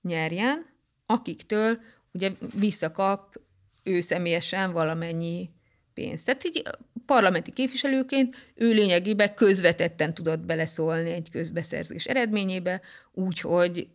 nyerjen, 0.03 0.67
akiktől 1.07 1.79
ugye 2.13 2.31
visszakap 2.55 3.41
ő 3.83 4.01
személyesen 4.01 4.73
valamennyi 4.73 5.51
pénzt. 5.95 6.25
Tehát 6.25 6.45
így 6.45 6.63
parlamenti 7.07 7.53
képviselőként 7.53 8.51
ő 8.55 8.73
lényegében 8.73 9.35
közvetetten 9.35 10.15
tudott 10.15 10.41
beleszólni 10.41 11.11
egy 11.11 11.31
közbeszerzés 11.31 12.07
eredményébe, 12.07 12.81
úgyhogy 13.13 13.89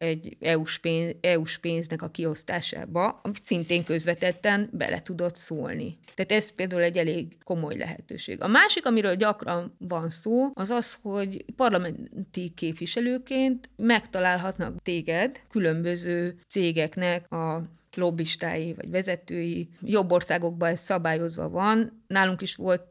egy 0.00 0.36
EU-s, 0.40 0.78
pénz, 0.78 1.14
EU-s 1.20 1.58
pénznek 1.58 2.02
a 2.02 2.10
kiosztásába, 2.10 3.20
amit 3.22 3.44
szintén 3.44 3.84
közvetetten 3.84 4.68
bele 4.72 5.02
tudott 5.02 5.36
szólni. 5.36 5.98
Tehát 6.14 6.32
ez 6.32 6.50
például 6.50 6.82
egy 6.82 6.96
elég 6.96 7.36
komoly 7.44 7.76
lehetőség. 7.76 8.42
A 8.42 8.46
másik, 8.46 8.86
amiről 8.86 9.14
gyakran 9.14 9.74
van 9.78 10.10
szó, 10.10 10.50
az 10.54 10.70
az, 10.70 10.98
hogy 11.02 11.44
parlamenti 11.56 12.52
képviselőként 12.54 13.68
megtalálhatnak 13.76 14.82
téged 14.82 15.40
különböző 15.50 16.38
cégeknek 16.46 17.32
a 17.32 17.62
lobbistái 17.96 18.74
vagy 18.74 18.90
vezetői. 18.90 19.68
Jobb 19.82 20.12
országokban 20.12 20.68
ez 20.70 20.80
szabályozva 20.80 21.48
van. 21.48 22.02
Nálunk 22.06 22.40
is 22.40 22.54
volt 22.54 22.82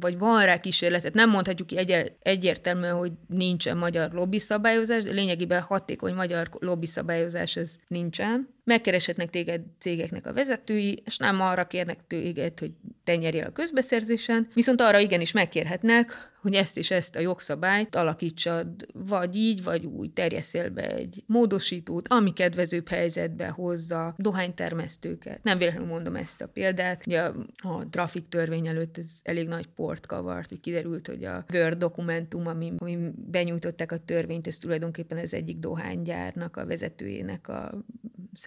vagy 0.00 0.18
van 0.18 0.44
rá 0.44 0.60
kísérletet, 0.60 1.14
nem 1.14 1.30
mondhatjuk 1.30 1.68
ki 1.68 1.76
egy, 1.76 2.12
egyértelműen, 2.22 2.94
hogy 2.94 3.12
nincsen 3.26 3.76
magyar 3.76 4.12
lobby 4.12 4.38
szabályozás, 4.38 5.04
de 5.04 5.10
lényegében 5.12 5.60
hatékony 5.60 6.14
magyar 6.14 6.48
lobby 6.58 6.86
szabályozás 6.86 7.56
ez 7.56 7.76
nincsen 7.88 8.55
megkereshetnek 8.66 9.30
téged 9.30 9.62
cégeknek 9.78 10.26
a 10.26 10.32
vezetői, 10.32 11.02
és 11.04 11.16
nem 11.16 11.40
arra 11.40 11.66
kérnek 11.66 11.98
téged, 12.06 12.58
hogy 12.58 12.72
te 13.04 13.16
nyerjél 13.16 13.44
a 13.44 13.52
közbeszerzésen, 13.52 14.48
viszont 14.54 14.80
arra 14.80 14.98
igenis 14.98 15.32
megkérhetnek, 15.32 16.30
hogy 16.46 16.54
ezt 16.54 16.76
és 16.76 16.90
ezt 16.90 17.16
a 17.16 17.20
jogszabályt 17.20 17.94
alakítsad, 17.94 18.68
vagy 18.92 19.36
így, 19.36 19.62
vagy 19.62 19.84
úgy, 19.84 20.10
terjeszél 20.10 20.70
be 20.70 20.94
egy 20.94 21.22
módosítót, 21.26 22.08
ami 22.08 22.32
kedvezőbb 22.32 22.88
helyzetbe 22.88 23.48
hozza 23.48 24.14
dohánytermesztőket. 24.18 25.42
Nem 25.42 25.58
véletlenül 25.58 25.88
mondom 25.88 26.16
ezt 26.16 26.40
a 26.40 26.48
példát. 26.48 27.06
Ugye 27.06 27.20
a, 27.20 27.34
a 27.56 27.88
trafik 27.90 28.28
törvény 28.28 28.66
előtt 28.66 28.98
ez 28.98 29.10
elég 29.22 29.48
nagy 29.48 29.66
port 29.66 30.06
kavart, 30.06 30.48
hogy 30.48 30.60
kiderült, 30.60 31.06
hogy 31.06 31.24
a 31.24 31.44
Word 31.52 31.78
dokumentum, 31.78 32.46
ami, 32.46 32.72
ami 32.78 32.98
benyújtották 33.30 33.92
a 33.92 33.98
törvényt, 33.98 34.46
ez 34.46 34.56
tulajdonképpen 34.56 35.18
az 35.18 35.34
egyik 35.34 35.58
dohánygyárnak, 35.58 36.56
a 36.56 36.66
vezetőjének 36.66 37.48
a 37.48 37.84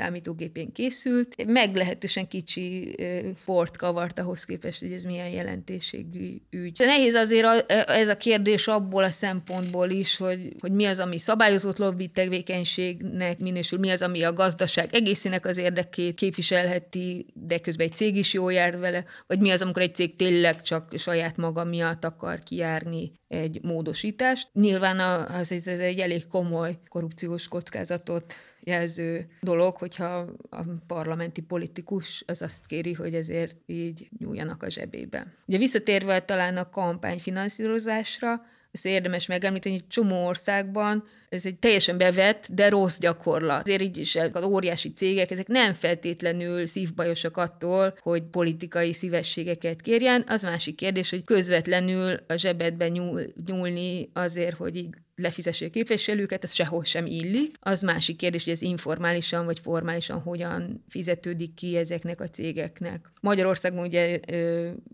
számítógépén 0.09 0.71
készült. 0.71 1.45
Meglehetősen 1.45 2.27
kicsi 2.27 2.95
port 3.45 3.77
kavart 3.77 4.19
ahhoz 4.19 4.43
képest, 4.43 4.79
hogy 4.79 4.91
ez 4.91 5.03
milyen 5.03 5.29
jelentőségű 5.29 6.41
ügy. 6.49 6.77
Nehéz 6.77 7.15
azért 7.15 7.45
a, 7.45 7.63
ez 7.91 8.07
a 8.07 8.17
kérdés 8.17 8.67
abból 8.67 9.03
a 9.03 9.09
szempontból 9.09 9.89
is, 9.89 10.17
hogy, 10.17 10.53
hogy 10.59 10.71
mi 10.71 10.85
az, 10.85 10.99
ami 10.99 11.19
szabályozott 11.19 11.77
lobby 11.77 12.07
tevékenységnek 12.07 13.39
minősül, 13.39 13.79
mi 13.79 13.89
az, 13.89 14.01
ami 14.01 14.23
a 14.23 14.33
gazdaság 14.33 14.93
egészének 14.93 15.45
az 15.45 15.57
érdekét 15.57 16.15
képviselheti, 16.15 17.25
de 17.33 17.59
közben 17.59 17.87
egy 17.87 17.95
cég 17.95 18.15
is 18.15 18.33
jól 18.33 18.53
jár 18.53 18.79
vele, 18.79 19.05
vagy 19.27 19.39
mi 19.39 19.49
az, 19.49 19.61
amikor 19.61 19.81
egy 19.81 19.95
cég 19.95 20.15
tényleg 20.15 20.61
csak 20.61 20.93
saját 20.97 21.37
maga 21.37 21.63
miatt 21.63 22.03
akar 22.03 22.43
kijárni 22.43 23.11
egy 23.27 23.59
módosítást. 23.63 24.49
Nyilván 24.53 24.99
az, 25.29 25.51
ez 25.51 25.67
egy 25.67 25.99
elég 25.99 26.27
komoly 26.27 26.77
korrupciós 26.87 27.47
kockázatot 27.47 28.35
jelző 28.63 29.27
dolog, 29.41 29.75
hogyha 29.75 30.17
a 30.49 30.61
parlamenti 30.87 31.41
politikus 31.41 32.23
az 32.27 32.41
azt 32.41 32.65
kéri, 32.65 32.93
hogy 32.93 33.13
ezért 33.13 33.57
így 33.65 34.09
nyúljanak 34.17 34.63
a 34.63 34.69
zsebébe. 34.69 35.33
Ugye 35.47 35.57
visszatérve 35.57 36.19
talán 36.19 36.57
a 36.57 36.69
kampányfinanszírozásra, 36.69 38.41
ezt 38.71 38.85
érdemes 38.85 39.27
megemlíteni, 39.27 39.75
hogy 39.75 39.87
csomó 39.87 40.25
országban 40.25 41.03
ez 41.29 41.45
egy 41.45 41.59
teljesen 41.59 41.97
bevett, 41.97 42.47
de 42.51 42.69
rossz 42.69 42.99
gyakorlat. 42.99 43.61
Azért 43.61 43.81
így 43.81 43.97
is 43.97 44.15
az 44.15 44.43
óriási 44.43 44.93
cégek, 44.93 45.31
ezek 45.31 45.47
nem 45.47 45.73
feltétlenül 45.73 46.65
szívbajosak 46.65 47.37
attól, 47.37 47.97
hogy 48.01 48.23
politikai 48.23 48.93
szívességeket 48.93 49.81
kérjen. 49.81 50.23
Az 50.27 50.43
másik 50.43 50.75
kérdés, 50.75 51.09
hogy 51.09 51.23
közvetlenül 51.23 52.15
a 52.27 52.35
zsebedbe 52.35 52.89
nyúl, 52.89 53.33
nyúlni 53.45 54.09
azért, 54.13 54.55
hogy 54.55 54.75
így 54.75 54.89
lefizessék 55.21 55.71
képviselőket, 55.71 56.43
ez 56.43 56.53
sehol 56.53 56.83
sem 56.83 57.05
illik. 57.05 57.55
Az 57.59 57.81
másik 57.81 58.15
kérdés, 58.15 58.43
hogy 58.43 58.53
ez 58.53 58.61
informálisan 58.61 59.45
vagy 59.45 59.59
formálisan 59.59 60.19
hogyan 60.19 60.83
fizetődik 60.89 61.53
ki 61.53 61.75
ezeknek 61.75 62.21
a 62.21 62.29
cégeknek. 62.29 63.11
Magyarországon 63.21 63.85
ugye, 63.85 64.19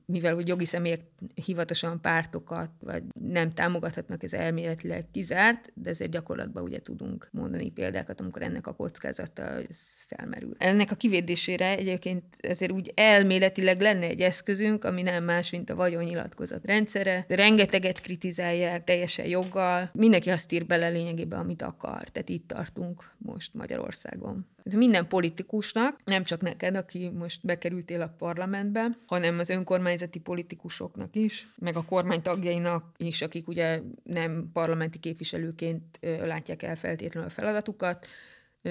mivel 0.05 0.33
hogy 0.35 0.47
jogi 0.47 0.65
személyek 0.65 1.01
hivatosan 1.45 2.01
pártokat 2.01 2.69
vagy 2.79 3.03
nem 3.29 3.53
támogathatnak, 3.53 4.23
ez 4.23 4.33
elméletileg 4.33 5.05
kizárt, 5.11 5.71
de 5.73 5.89
ezért 5.89 6.11
gyakorlatban 6.11 6.63
ugye 6.63 6.79
tudunk 6.79 7.29
mondani 7.31 7.71
példákat, 7.71 8.19
amikor 8.19 8.41
ennek 8.41 8.67
a 8.67 8.73
kockázata 8.73 9.43
ez 9.43 10.05
felmerül. 10.07 10.53
Ennek 10.57 10.91
a 10.91 10.95
kivédésére 10.95 11.77
egyébként 11.77 12.23
ezért 12.39 12.71
úgy 12.71 12.91
elméletileg 12.95 13.81
lenne 13.81 14.05
egy 14.05 14.21
eszközünk, 14.21 14.83
ami 14.83 15.01
nem 15.01 15.23
más, 15.23 15.49
mint 15.49 15.69
a 15.69 15.75
vagyonnyilatkozat 15.75 16.65
rendszere. 16.65 17.25
Rengeteget 17.27 18.01
kritizálják 18.01 18.83
teljesen 18.83 19.25
joggal, 19.25 19.89
mindenki 20.15 20.41
azt 20.41 20.51
ír 20.51 20.65
bele 20.65 20.89
lényegében, 20.89 21.39
amit 21.39 21.62
akar. 21.62 22.10
Tehát 22.10 22.30
itt 22.30 22.47
tartunk 22.47 23.12
most 23.17 23.54
Magyarországon. 23.54 24.47
Ez 24.63 24.73
minden 24.73 25.08
politikusnak, 25.08 25.99
nem 26.06 26.23
csak 26.23 26.41
neked, 26.41 26.75
aki 26.75 27.10
most 27.10 27.45
bekerültél 27.45 28.01
a 28.01 28.13
parlamentbe, 28.17 28.97
hanem 29.08 29.39
az 29.39 29.49
önkormányzati 29.49 30.19
politikusoknak 30.19 31.15
is, 31.15 31.45
meg 31.60 31.75
a 31.75 31.86
kormány 31.86 32.21
tagjainak 32.21 32.86
is, 32.97 33.21
akik 33.21 33.47
ugye 33.47 33.82
nem 34.04 34.49
parlamenti 34.54 34.99
képviselőként 34.99 35.99
látják 36.01 36.63
el 36.63 36.75
feltétlenül 36.75 37.30
a 37.30 37.34
feladatukat, 37.34 38.06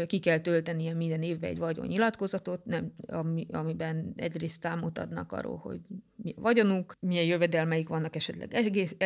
ki 0.07 0.19
kell 0.19 0.41
töltenie 0.41 0.95
minden 0.95 1.23
évben 1.23 1.51
egy 1.51 1.59
vagyonnyilatkozatot, 1.59 2.65
nem, 2.65 2.93
ami, 3.07 3.47
amiben 3.51 4.13
egyrészt 4.17 4.63
számot 4.63 4.99
adnak 4.99 5.33
arról, 5.33 5.57
hogy 5.57 5.81
mi 6.17 6.35
a 6.37 6.41
vagyonuk, 6.41 6.95
milyen 7.01 7.25
jövedelmeik 7.25 7.89
vannak 7.89 8.17
esetleg 8.17 8.55
egész, 8.55 8.97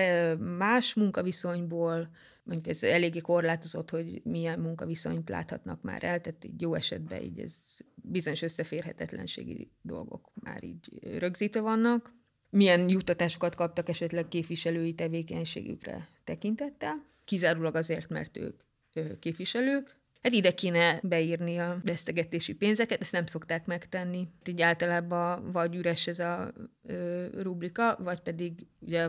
más 0.56 0.94
munkaviszonyból, 0.94 2.10
mondjuk 2.42 2.68
ez 2.68 2.82
eléggé 2.82 3.18
korlátozott, 3.18 3.90
hogy 3.90 4.20
milyen 4.24 4.60
munkaviszonyt 4.60 5.28
láthatnak 5.28 5.82
már 5.82 6.04
el, 6.04 6.20
tehát 6.20 6.44
így 6.44 6.60
jó 6.60 6.74
esetben 6.74 7.22
így 7.22 7.38
ez 7.38 7.76
bizonyos 7.94 8.42
összeférhetetlenségi 8.42 9.70
dolgok 9.82 10.30
már 10.34 10.64
így 10.64 10.88
rögzítve 11.18 11.60
vannak. 11.60 12.16
Milyen 12.50 12.88
juttatásokat 12.88 13.54
kaptak 13.54 13.88
esetleg 13.88 14.28
képviselői 14.28 14.94
tevékenységükre 14.94 16.08
tekintettel, 16.24 17.04
kizárólag 17.24 17.74
azért, 17.74 18.08
mert 18.08 18.36
ők 18.36 18.60
képviselők, 19.18 19.97
Hát 20.22 20.32
ide 20.32 20.54
kéne 20.54 21.00
beírni 21.02 21.56
a 21.58 21.76
vesztegetési 21.84 22.52
pénzeket, 22.52 23.00
ezt 23.00 23.12
nem 23.12 23.26
szokták 23.26 23.66
megtenni. 23.66 24.28
Így 24.46 24.62
általában 24.62 25.52
vagy 25.52 25.76
üres 25.76 26.06
ez 26.06 26.18
a 26.18 26.52
ö, 26.86 27.26
rubrika, 27.42 27.98
vagy 28.02 28.20
pedig 28.20 28.66
ugye 28.80 29.08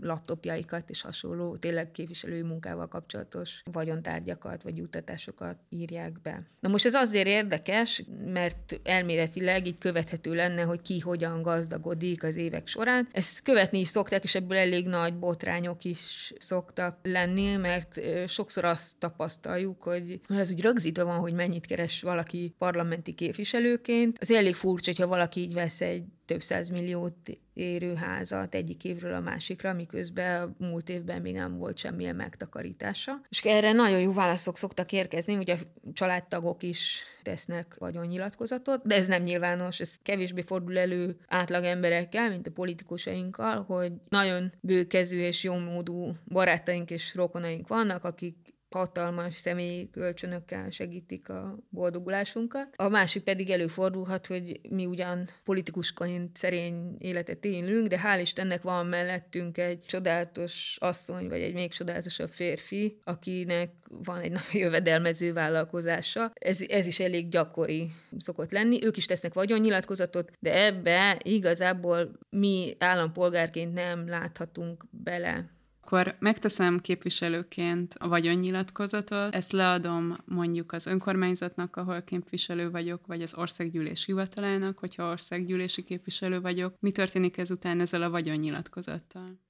laptopjaikat 0.00 0.90
és 0.90 1.02
hasonló 1.02 1.56
tényleg 1.56 1.90
képviselői 1.90 2.42
munkával 2.42 2.88
kapcsolatos 2.88 3.62
vagyontárgyakat 3.72 4.62
vagy 4.62 4.76
juttatásokat 4.76 5.58
írják 5.68 6.20
be. 6.20 6.42
Na 6.60 6.68
most 6.68 6.84
ez 6.84 6.94
azért 6.94 7.26
érdekes, 7.26 8.04
mert 8.24 8.80
elméletileg 8.84 9.66
így 9.66 9.78
követhető 9.78 10.34
lenne, 10.34 10.62
hogy 10.62 10.80
ki 10.82 10.98
hogyan 10.98 11.42
gazdagodik 11.42 12.22
az 12.22 12.36
évek 12.36 12.66
során. 12.66 13.08
Ezt 13.12 13.42
követni 13.42 13.78
is 13.78 13.88
szokták, 13.88 14.24
és 14.24 14.34
ebből 14.34 14.58
elég 14.58 14.86
nagy 14.86 15.18
botrányok 15.18 15.84
is 15.84 16.32
szoktak 16.38 16.98
lenni, 17.02 17.56
mert 17.56 18.00
sokszor 18.26 18.64
azt 18.64 18.96
tapasztaljuk, 18.98 19.82
hogy 19.82 20.20
ez 20.48 20.54
úgy 20.54 20.62
rögzítve 20.62 21.02
van, 21.02 21.18
hogy 21.18 21.32
mennyit 21.32 21.66
keres 21.66 22.02
valaki 22.02 22.54
parlamenti 22.58 23.12
képviselőként. 23.12 24.18
Az 24.20 24.30
elég 24.30 24.54
furcsa, 24.54 24.90
hogyha 24.90 25.06
valaki 25.06 25.40
így 25.40 25.54
vesz 25.54 25.80
egy 25.80 26.04
több 26.24 26.42
milliót 26.72 27.38
érő 27.54 27.94
házat 27.94 28.54
egyik 28.54 28.84
évről 28.84 29.14
a 29.14 29.20
másikra, 29.20 29.72
miközben 29.72 30.42
a 30.42 30.64
múlt 30.64 30.88
évben 30.88 31.22
még 31.22 31.34
nem 31.34 31.58
volt 31.58 31.78
semmilyen 31.78 32.16
megtakarítása. 32.16 33.20
És 33.28 33.44
erre 33.44 33.72
nagyon 33.72 34.00
jó 34.00 34.12
válaszok 34.12 34.56
szoktak 34.56 34.92
érkezni, 34.92 35.36
ugye 35.36 35.56
családtagok 35.92 36.62
is 36.62 37.02
tesznek 37.22 37.74
vagyonnyilatkozatot, 37.78 38.86
de 38.86 38.94
ez 38.94 39.06
nem 39.06 39.22
nyilvános, 39.22 39.80
ez 39.80 39.98
kevésbé 40.02 40.40
fordul 40.40 40.78
elő 40.78 41.16
átlag 41.26 41.64
emberekkel, 41.64 42.30
mint 42.30 42.46
a 42.46 42.50
politikusainkkal, 42.50 43.62
hogy 43.62 43.92
nagyon 44.08 44.52
bőkezű 44.60 45.18
és 45.18 45.44
jómódú 45.44 46.12
barátaink 46.26 46.90
és 46.90 47.14
rokonaink 47.14 47.68
vannak, 47.68 48.04
akik 48.04 48.56
hatalmas 48.70 49.36
személyi 49.36 49.90
kölcsönökkel 49.90 50.70
segítik 50.70 51.28
a 51.28 51.58
boldogulásunkat. 51.70 52.68
A 52.76 52.88
másik 52.88 53.22
pedig 53.22 53.50
előfordulhat, 53.50 54.26
hogy 54.26 54.60
mi 54.70 54.86
ugyan 54.86 55.26
politikusként 55.44 56.36
szerény 56.36 56.96
életet 56.98 57.44
élünk, 57.44 57.86
de 57.86 58.00
hál' 58.04 58.20
Istennek 58.20 58.62
van 58.62 58.86
mellettünk 58.86 59.58
egy 59.58 59.80
csodálatos 59.86 60.76
asszony, 60.80 61.28
vagy 61.28 61.40
egy 61.40 61.54
még 61.54 61.72
csodálatosabb 61.72 62.30
férfi, 62.30 62.98
akinek 63.04 63.70
van 64.04 64.20
egy 64.20 64.30
nagyon 64.38 64.62
jövedelmező 64.62 65.32
vállalkozása. 65.32 66.32
Ez, 66.34 66.60
ez 66.60 66.86
is 66.86 67.00
elég 67.00 67.28
gyakori 67.28 67.90
szokott 68.18 68.52
lenni. 68.52 68.84
Ők 68.84 68.96
is 68.96 69.06
tesznek 69.06 69.34
vagyonnyilatkozatot, 69.34 70.30
de 70.40 70.64
ebbe 70.64 71.20
igazából 71.22 72.18
mi 72.30 72.76
állampolgárként 72.78 73.72
nem 73.72 74.08
láthatunk 74.08 74.84
bele 74.90 75.56
akkor 75.90 76.16
megteszem 76.18 76.80
képviselőként 76.80 77.94
a 77.98 78.08
vagyonnyilatkozatot, 78.08 79.34
ezt 79.34 79.52
leadom 79.52 80.16
mondjuk 80.24 80.72
az 80.72 80.86
önkormányzatnak, 80.86 81.76
ahol 81.76 82.02
képviselő 82.02 82.70
vagyok, 82.70 83.06
vagy 83.06 83.22
az 83.22 83.34
országgyűlés 83.36 84.04
hivatalának, 84.04 84.78
hogyha 84.78 85.10
országgyűlési 85.10 85.82
képviselő 85.82 86.40
vagyok. 86.40 86.74
Mi 86.80 86.90
történik 86.90 87.38
ezután 87.38 87.80
ezzel 87.80 88.02
a 88.02 88.10
vagyonnyilatkozattal? 88.10 89.40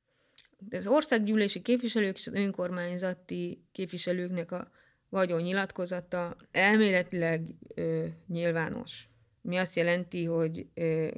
Az 0.70 0.87
országgyűlési 0.87 1.62
képviselők 1.62 2.18
és 2.18 2.27
az 2.27 2.33
önkormányzati 2.33 3.64
képviselőknek 3.72 4.53
a 4.53 4.70
vagyonnyilatkozata 5.09 6.37
elméletileg 6.51 7.55
ö, 7.74 8.07
nyilvános. 8.27 9.09
Mi 9.40 9.57
azt 9.57 9.77
jelenti, 9.77 10.24
hogy 10.24 10.66
ö, 10.74 11.09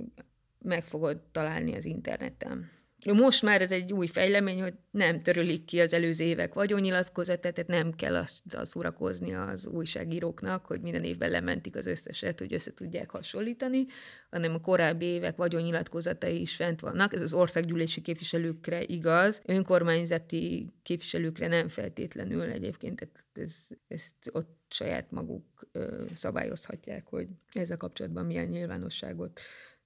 meg 0.59 0.85
fogod 0.85 1.20
találni 1.33 1.74
az 1.74 1.85
interneten. 1.85 2.80
Most 3.05 3.43
már 3.43 3.63
ez 3.63 3.71
egy 3.71 3.93
új 3.93 4.07
fejlemény, 4.07 4.63
hogy 4.63 4.75
nem 4.91 5.23
törölik 5.23 5.65
ki 5.65 5.81
az 5.81 5.95
előző 5.95 6.25
évek 6.25 6.55
vagyonnyilatkozatát, 6.55 7.55
tehát 7.55 7.71
nem 7.71 7.93
kell 7.93 8.17
azt 8.17 8.43
szórakozni 8.63 9.35
az 9.35 9.67
újságíróknak, 9.67 10.67
hogy 10.67 10.81
minden 10.81 11.05
évben 11.05 11.31
lementik 11.31 11.77
az 11.77 11.87
összeset, 11.87 12.39
hogy 12.39 12.55
össze 12.55 12.75
tudják 12.75 13.11
hasonlítani, 13.11 13.87
hanem 14.31 14.55
a 14.55 14.61
korábbi 14.61 15.05
évek 15.05 15.37
vagyonnyilatkozatai 15.37 16.41
is 16.41 16.55
fent 16.55 16.81
vannak. 16.81 17.15
Ez 17.15 17.21
az 17.21 17.33
országgyűlési 17.33 18.01
képviselőkre 18.01 18.83
igaz, 18.83 19.43
önkormányzati 19.47 20.75
képviselőkre 20.83 21.47
nem 21.47 21.69
feltétlenül 21.69 22.43
egyébként, 22.43 22.97
tehát 22.97 23.25
ez, 23.33 23.67
ezt 23.89 24.15
ott 24.33 24.59
saját 24.69 25.11
maguk 25.11 25.45
ö, 25.73 26.05
szabályozhatják, 26.15 27.07
hogy 27.07 27.27
ezzel 27.53 27.77
kapcsolatban 27.77 28.25
milyen 28.25 28.47
nyilvánosságot 28.47 29.41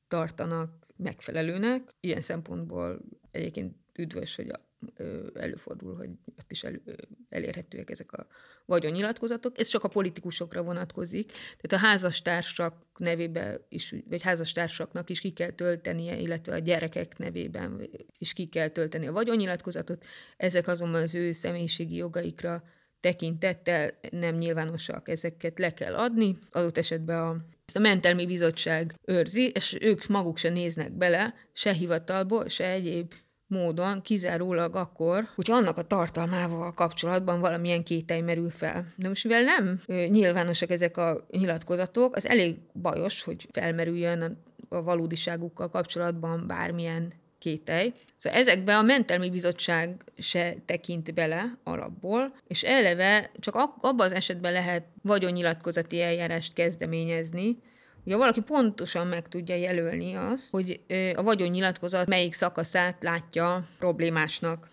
tartanak 0.09 0.84
megfelelőnek. 0.97 1.95
Ilyen 2.01 2.21
szempontból 2.21 3.01
egyébként 3.31 3.75
üdvös, 3.93 4.37
hogy 4.37 4.49
a, 4.49 4.61
ö, 4.97 5.27
előfordul, 5.35 5.97
hogy 5.97 6.11
ott 6.39 6.51
is 6.51 6.65
elő, 6.65 6.83
elérhetőek 7.29 7.91
ezek 7.91 8.13
a 8.13 8.27
vagyonnyilatkozatok. 8.65 9.59
Ez 9.59 9.67
csak 9.67 9.85
a 9.85 9.89
politikusokra 9.89 10.63
vonatkozik. 10.63 11.33
Tehát 11.61 11.85
a 11.85 11.87
házastársak 11.87 12.87
nevében 12.99 13.61
is, 13.69 13.95
vagy 14.09 14.23
házastársaknak 14.23 15.11
is 15.11 15.21
ki 15.21 15.33
kell 15.33 15.51
töltenie, 15.51 16.19
illetve 16.19 16.55
a 16.55 16.59
gyerekek 16.59 17.19
nevében 17.19 17.89
is 18.19 18.33
ki 18.33 18.47
kell 18.47 18.69
tölteni 18.69 19.07
a 19.07 19.13
vagyonnyilatkozatot. 19.13 20.05
Ezek 20.37 20.69
azonban 20.69 21.03
az 21.03 21.15
ő 21.15 21.33
személyiségi 21.33 21.97
jogaikra 21.97 22.63
tekintettel 23.05 23.91
nem 24.11 24.35
nyilvánosak, 24.35 25.09
ezeket 25.09 25.59
le 25.59 25.75
kell 25.75 25.95
adni. 25.95 26.37
Adott 26.51 26.79
esetben 26.79 27.19
a, 27.19 27.37
ezt 27.67 27.77
a 27.77 27.81
mentelmi 27.81 28.27
bizottság 28.27 28.95
őrzi, 29.05 29.49
és 29.49 29.77
ők 29.81 30.07
maguk 30.07 30.37
se 30.37 30.49
néznek 30.49 30.93
bele, 30.93 31.35
se 31.53 31.73
hivatalból, 31.73 32.49
se 32.49 32.71
egyéb 32.71 33.13
módon, 33.47 34.03
kizárólag 34.03 34.77
akkor, 34.77 35.29
hogy 35.35 35.51
annak 35.51 35.77
a 35.77 35.83
tartalmával 35.83 36.73
kapcsolatban 36.73 37.41
valamilyen 37.41 37.85
kételj 37.85 38.21
merül 38.21 38.51
fel. 38.51 38.87
De 38.97 39.09
most 39.09 39.25
mivel 39.25 39.43
nem 39.43 39.79
nyilvánosak 39.87 40.71
ezek 40.71 40.97
a 40.97 41.27
nyilatkozatok, 41.31 42.17
az 42.17 42.27
elég 42.27 42.59
bajos, 42.73 43.23
hogy 43.23 43.49
felmerüljön 43.53 44.23
a, 44.23 44.77
a 44.77 44.83
valódiságukkal 44.83 45.69
kapcsolatban 45.69 46.47
bármilyen 46.47 47.13
kételj. 47.45 47.93
Szóval 48.17 48.39
ezekbe 48.39 48.77
a 48.77 48.83
mentelmi 48.83 49.31
bizottság 49.31 50.05
se 50.19 50.55
tekint 50.65 51.15
bele 51.15 51.59
alapból, 51.65 52.35
és 52.49 52.63
eleve 52.63 53.31
csak 53.41 53.55
abban 53.55 54.07
az 54.07 54.13
esetben 54.13 54.53
lehet 54.53 54.85
vagyonnyilatkozati 55.03 56.01
eljárást 56.01 56.53
kezdeményezni, 56.53 57.59
Ugye 58.07 58.17
valaki 58.17 58.41
pontosan 58.41 59.07
meg 59.07 59.29
tudja 59.29 59.55
jelölni 59.55 60.15
azt, 60.15 60.51
hogy 60.51 60.81
a 61.15 61.23
vagyonnyilatkozat 61.23 62.07
melyik 62.07 62.35
szakaszát 62.35 63.03
látja 63.03 63.63
problémásnak. 63.79 64.69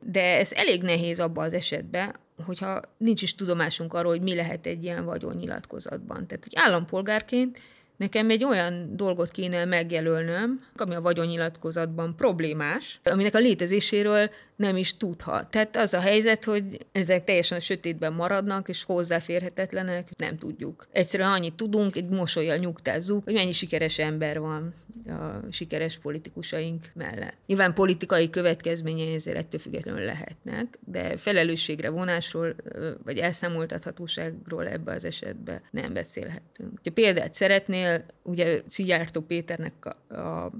De 0.00 0.38
ez 0.38 0.52
elég 0.52 0.82
nehéz 0.82 1.20
abban 1.20 1.44
az 1.44 1.52
esetben, 1.52 2.14
hogyha 2.44 2.80
nincs 2.98 3.22
is 3.22 3.34
tudomásunk 3.34 3.94
arról, 3.94 4.10
hogy 4.10 4.22
mi 4.22 4.34
lehet 4.34 4.66
egy 4.66 4.84
ilyen 4.84 5.04
vagyonnyilatkozatban. 5.04 6.26
Tehát, 6.26 6.44
hogy 6.44 6.52
állampolgárként 6.54 7.58
Nekem 7.96 8.30
egy 8.30 8.44
olyan 8.44 8.96
dolgot 8.96 9.30
kéne 9.30 9.64
megjelölnöm, 9.64 10.60
ami 10.76 10.94
a 10.94 11.00
vagyonnyilatkozatban 11.00 12.16
problémás, 12.16 13.00
aminek 13.04 13.34
a 13.34 13.38
létezéséről 13.38 14.30
nem 14.56 14.76
is 14.76 14.96
tudhat. 14.96 15.50
Tehát 15.50 15.76
az 15.76 15.94
a 15.94 16.00
helyzet, 16.00 16.44
hogy 16.44 16.86
ezek 16.92 17.24
teljesen 17.24 17.58
a 17.58 17.60
sötétben 17.60 18.12
maradnak, 18.12 18.68
és 18.68 18.84
hozzáférhetetlenek, 18.84 20.10
nem 20.16 20.38
tudjuk. 20.38 20.88
Egyszerűen 20.92 21.30
annyit 21.30 21.54
tudunk, 21.54 21.96
egy 21.96 22.08
mosolyjal 22.08 22.56
nyugtázzuk, 22.56 23.24
hogy 23.24 23.34
mennyi 23.34 23.52
sikeres 23.52 23.98
ember 23.98 24.40
van 24.40 24.74
a 25.08 25.52
sikeres 25.52 25.98
politikusaink 25.98 26.90
mellett. 26.94 27.36
Nyilván 27.46 27.74
politikai 27.74 28.30
következményei 28.30 29.14
ezért 29.14 29.36
ettől 29.36 29.60
függetlenül 29.60 30.04
lehetnek, 30.04 30.78
de 30.84 31.16
felelősségre 31.16 31.90
vonásról, 31.90 32.54
vagy 33.04 33.18
elszámoltathatóságról 33.18 34.68
ebbe 34.68 34.92
az 34.92 35.04
esetben 35.04 35.62
nem 35.70 35.92
beszélhetünk. 35.92 36.80
Ha 36.84 36.90
példát 36.94 37.34
szeretnél, 37.34 38.04
ugye 38.22 38.60
Szijjártó 38.66 39.20
Péternek 39.20 39.96
a, 40.08 40.14
a 40.14 40.52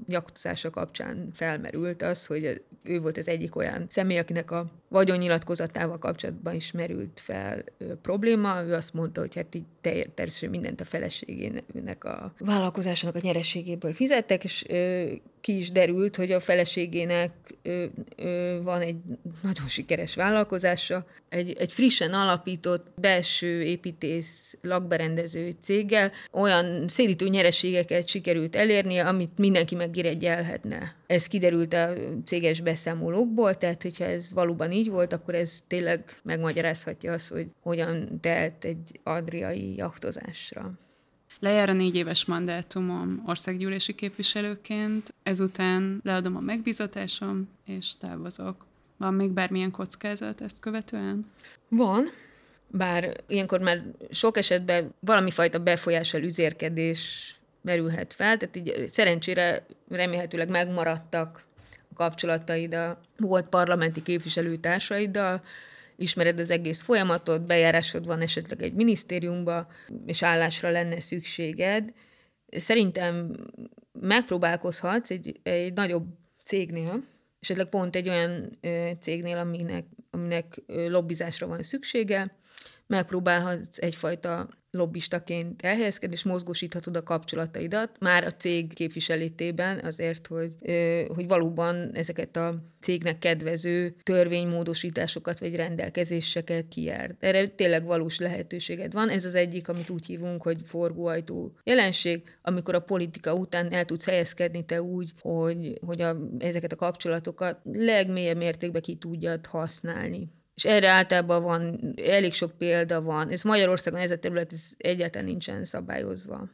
kapcsán 0.71 1.31
felmerült 1.33 2.01
az, 2.01 2.25
hogy 2.25 2.61
ő 2.83 2.99
volt 2.99 3.17
az 3.17 3.27
egyik 3.27 3.55
olyan 3.55 3.86
személy, 3.91 4.17
akinek 4.17 4.51
a 4.51 4.65
vagyonnyilatkozatával 4.89 5.97
kapcsolatban 5.97 6.55
is 6.55 6.71
merült 6.71 7.19
fel 7.19 7.63
ö, 7.77 7.95
probléma. 7.95 8.63
Ő 8.63 8.73
azt 8.73 8.93
mondta, 8.93 9.21
hogy 9.21 9.35
hát 9.35 9.55
így 9.55 9.65
természetesen 9.81 10.49
mindent 10.49 10.81
a 10.81 10.85
feleségének 10.85 12.03
a 12.03 12.33
vállalkozásának 12.39 13.15
a 13.15 13.19
nyerességéből 13.21 13.93
fizettek, 13.93 14.43
és 14.43 14.65
ö, 14.67 15.05
ki 15.47 15.57
is 15.57 15.71
derült, 15.71 16.15
hogy 16.15 16.31
a 16.31 16.39
feleségének 16.39 17.31
ö, 17.61 17.85
ö, 18.15 18.59
van 18.63 18.81
egy 18.81 18.95
nagyon 19.43 19.67
sikeres 19.67 20.15
vállalkozása, 20.15 21.05
egy, 21.29 21.55
egy 21.57 21.73
frissen 21.73 22.13
alapított 22.13 22.87
belső 22.95 23.61
építész 23.61 24.57
lakberendező 24.61 25.55
céggel 25.59 26.11
olyan 26.31 26.87
szélítő 26.87 27.27
nyereségeket 27.27 28.07
sikerült 28.07 28.55
elérnie, 28.55 29.07
amit 29.07 29.37
mindenki 29.37 29.75
megiregyelhetne. 29.75 30.95
Ez 31.05 31.27
kiderült 31.27 31.73
a 31.73 31.93
céges 32.25 32.61
beszámolókból, 32.61 33.55
tehát 33.55 33.81
hogyha 33.81 34.03
ez 34.03 34.33
valóban 34.33 34.71
így 34.71 34.89
volt, 34.89 35.13
akkor 35.13 35.35
ez 35.35 35.61
tényleg 35.67 36.19
megmagyarázhatja 36.23 37.13
azt, 37.13 37.29
hogy 37.29 37.47
hogyan 37.61 38.19
telt 38.21 38.63
egy 38.63 38.99
adriai 39.03 39.75
jachtozásra. 39.75 40.77
Lejár 41.39 41.69
a 41.69 41.73
négy 41.73 41.95
éves 41.95 42.25
mandátumom 42.25 43.23
országgyűlési 43.25 43.93
képviselőként, 43.95 45.13
ezután 45.23 46.01
leadom 46.03 46.35
a 46.35 46.39
megbízatásom, 46.39 47.49
és 47.65 47.97
távozok. 47.99 48.65
Van 48.97 49.13
még 49.13 49.31
bármilyen 49.31 49.71
kockázat 49.71 50.41
ezt 50.41 50.59
követően? 50.59 51.31
Van. 51.69 52.11
bár 52.67 53.13
ilyenkor 53.27 53.59
már 53.59 53.83
sok 54.11 54.37
esetben 54.37 54.93
valami 54.99 55.31
fajta 55.31 55.59
befolyással 55.59 56.21
üzérkedés 56.21 57.35
merülhet 57.61 58.13
fel, 58.13 58.37
tehát 58.37 58.55
így 58.55 58.89
szerencsére 58.89 59.65
remélhetőleg 59.89 60.49
megmaradtak 60.49 61.45
a 61.91 61.93
kapcsolataid 61.93 62.73
a 62.73 63.01
volt 63.17 63.47
parlamenti 63.47 64.03
képviselőtársaiddal, 64.03 65.41
ismered 65.97 66.39
az 66.39 66.49
egész 66.49 66.81
folyamatot, 66.81 67.45
bejárásod 67.45 68.05
van 68.05 68.21
esetleg 68.21 68.61
egy 68.61 68.73
minisztériumba, 68.73 69.67
és 70.05 70.23
állásra 70.23 70.69
lenne 70.69 70.99
szükséged. 70.99 71.93
Szerintem 72.47 73.31
megpróbálkozhatsz 74.01 75.09
egy, 75.09 75.39
egy 75.43 75.73
nagyobb 75.73 76.05
cégnél, 76.43 77.03
esetleg 77.39 77.69
pont 77.69 77.95
egy 77.95 78.09
olyan 78.09 78.59
cégnél, 78.99 79.37
aminek, 79.37 79.85
aminek 80.09 80.61
lobbizásra 80.67 81.47
van 81.47 81.63
szüksége, 81.63 82.37
megpróbálhatsz 82.87 83.77
egyfajta 83.77 84.49
lobbistaként 84.71 85.61
elhelyezkedni, 85.61 86.15
és 86.15 86.23
mozgósíthatod 86.23 86.95
a 86.95 87.03
kapcsolataidat 87.03 87.95
már 87.99 88.23
a 88.23 88.33
cég 88.33 88.73
képviselétében 88.73 89.79
azért, 89.79 90.27
hogy, 90.27 90.55
hogy 91.07 91.27
valóban 91.27 91.89
ezeket 91.93 92.35
a 92.35 92.63
cégnek 92.79 93.19
kedvező 93.19 93.95
törvénymódosításokat 94.03 95.39
vagy 95.39 95.55
rendelkezéseket 95.55 96.67
kijárd. 96.67 97.15
Erre 97.19 97.47
tényleg 97.47 97.85
valós 97.85 98.19
lehetőséged 98.19 98.93
van. 98.93 99.09
Ez 99.09 99.25
az 99.25 99.35
egyik, 99.35 99.67
amit 99.67 99.89
úgy 99.89 100.05
hívunk, 100.05 100.41
hogy 100.41 100.57
forgóajtó 100.63 101.55
jelenség, 101.63 102.21
amikor 102.41 102.75
a 102.75 102.79
politika 102.79 103.33
után 103.33 103.71
el 103.71 103.85
tudsz 103.85 104.05
helyezkedni 104.05 104.65
te 104.65 104.81
úgy, 104.81 105.13
hogy, 105.21 105.79
hogy 105.85 106.01
a, 106.01 106.17
ezeket 106.39 106.71
a 106.71 106.75
kapcsolatokat 106.75 107.59
legmélyebb 107.63 108.37
mértékben 108.37 108.81
ki 108.81 108.95
tudjad 108.95 109.45
használni. 109.45 110.29
És 110.57 110.65
erre 110.65 110.89
általában 110.89 111.43
van, 111.43 111.93
elég 112.03 112.33
sok 112.33 112.57
példa 112.57 113.01
van. 113.01 113.29
Ez 113.29 113.41
Magyarországon 113.41 113.99
ez 113.99 114.11
a 114.11 114.19
terület 114.19 114.53
ez 114.53 114.69
egyáltalán 114.77 115.27
nincsen 115.27 115.65
szabályozva. 115.65 116.49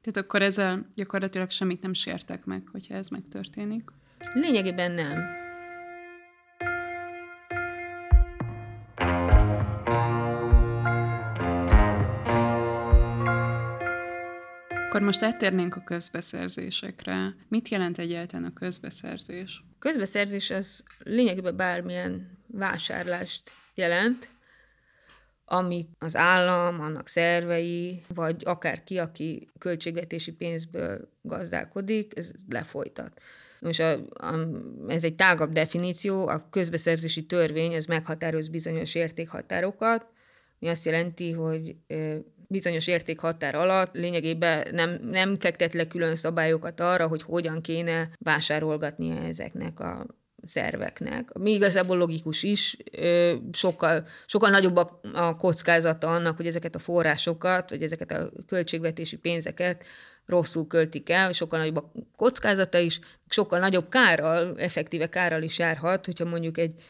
Tehát 0.00 0.16
akkor 0.16 0.42
ezzel 0.42 0.92
gyakorlatilag 0.94 1.50
semmit 1.50 1.82
nem 1.82 1.92
sértek 1.92 2.44
meg, 2.44 2.68
hogyha 2.72 2.94
ez 2.94 3.08
megtörténik? 3.08 3.90
Lényegében 4.32 4.92
nem. 4.92 5.24
Akkor 14.86 15.00
most 15.00 15.22
áttérnénk 15.22 15.76
a 15.76 15.82
közbeszerzésekre. 15.84 17.34
Mit 17.48 17.68
jelent 17.68 17.98
egyáltalán 17.98 18.44
a 18.44 18.52
közbeszerzés? 18.52 19.64
Közbeszerzés 19.78 20.50
az 20.50 20.84
lényegében 21.04 21.56
bármilyen 21.56 22.38
vásárlást 22.52 23.50
jelent, 23.74 24.28
amit 25.44 25.88
az 25.98 26.16
állam, 26.16 26.80
annak 26.80 27.08
szervei, 27.08 28.02
vagy 28.14 28.42
akár 28.44 28.84
ki, 28.84 28.98
aki 28.98 29.48
költségvetési 29.58 30.32
pénzből 30.32 31.08
gazdálkodik, 31.22 32.12
ez 32.16 32.30
lefolytat. 32.48 33.20
Most 33.60 33.80
a, 33.80 33.92
a, 34.12 34.48
ez 34.88 35.04
egy 35.04 35.14
tágabb 35.14 35.52
definíció, 35.52 36.26
a 36.26 36.48
közbeszerzési 36.50 37.26
törvény, 37.26 37.72
ez 37.72 37.84
meghatároz 37.84 38.48
bizonyos 38.48 38.94
értékhatárokat, 38.94 40.06
mi 40.58 40.68
azt 40.68 40.84
jelenti, 40.84 41.32
hogy 41.32 41.76
bizonyos 42.48 42.86
értékhatár 42.86 43.54
alatt 43.54 43.94
lényegében 43.94 44.74
nem, 44.74 44.98
nem 45.02 45.38
fektet 45.38 45.74
le 45.74 45.86
külön 45.86 46.16
szabályokat 46.16 46.80
arra, 46.80 47.06
hogy 47.06 47.22
hogyan 47.22 47.60
kéne 47.60 48.10
vásárolgatnia 48.18 49.22
ezeknek 49.22 49.80
a 49.80 50.06
szerveknek. 50.44 51.32
Mi 51.32 51.50
igazából 51.50 51.96
logikus 51.96 52.42
is, 52.42 52.76
sokkal, 53.52 54.06
sokkal 54.26 54.50
nagyobb 54.50 54.76
a, 54.76 55.36
kockázata 55.36 56.06
annak, 56.06 56.36
hogy 56.36 56.46
ezeket 56.46 56.74
a 56.74 56.78
forrásokat, 56.78 57.70
vagy 57.70 57.82
ezeket 57.82 58.10
a 58.10 58.30
költségvetési 58.46 59.16
pénzeket 59.16 59.84
rosszul 60.26 60.66
költik 60.66 61.10
el, 61.10 61.32
sokkal 61.32 61.58
nagyobb 61.58 61.76
a 61.76 61.92
kockázata 62.16 62.78
is, 62.78 63.00
sokkal 63.28 63.58
nagyobb 63.58 63.88
kárral, 63.88 64.54
effektíve 64.58 65.08
kárral 65.08 65.42
is 65.42 65.58
járhat, 65.58 66.06
hogyha 66.06 66.24
mondjuk 66.24 66.58
egy 66.58 66.82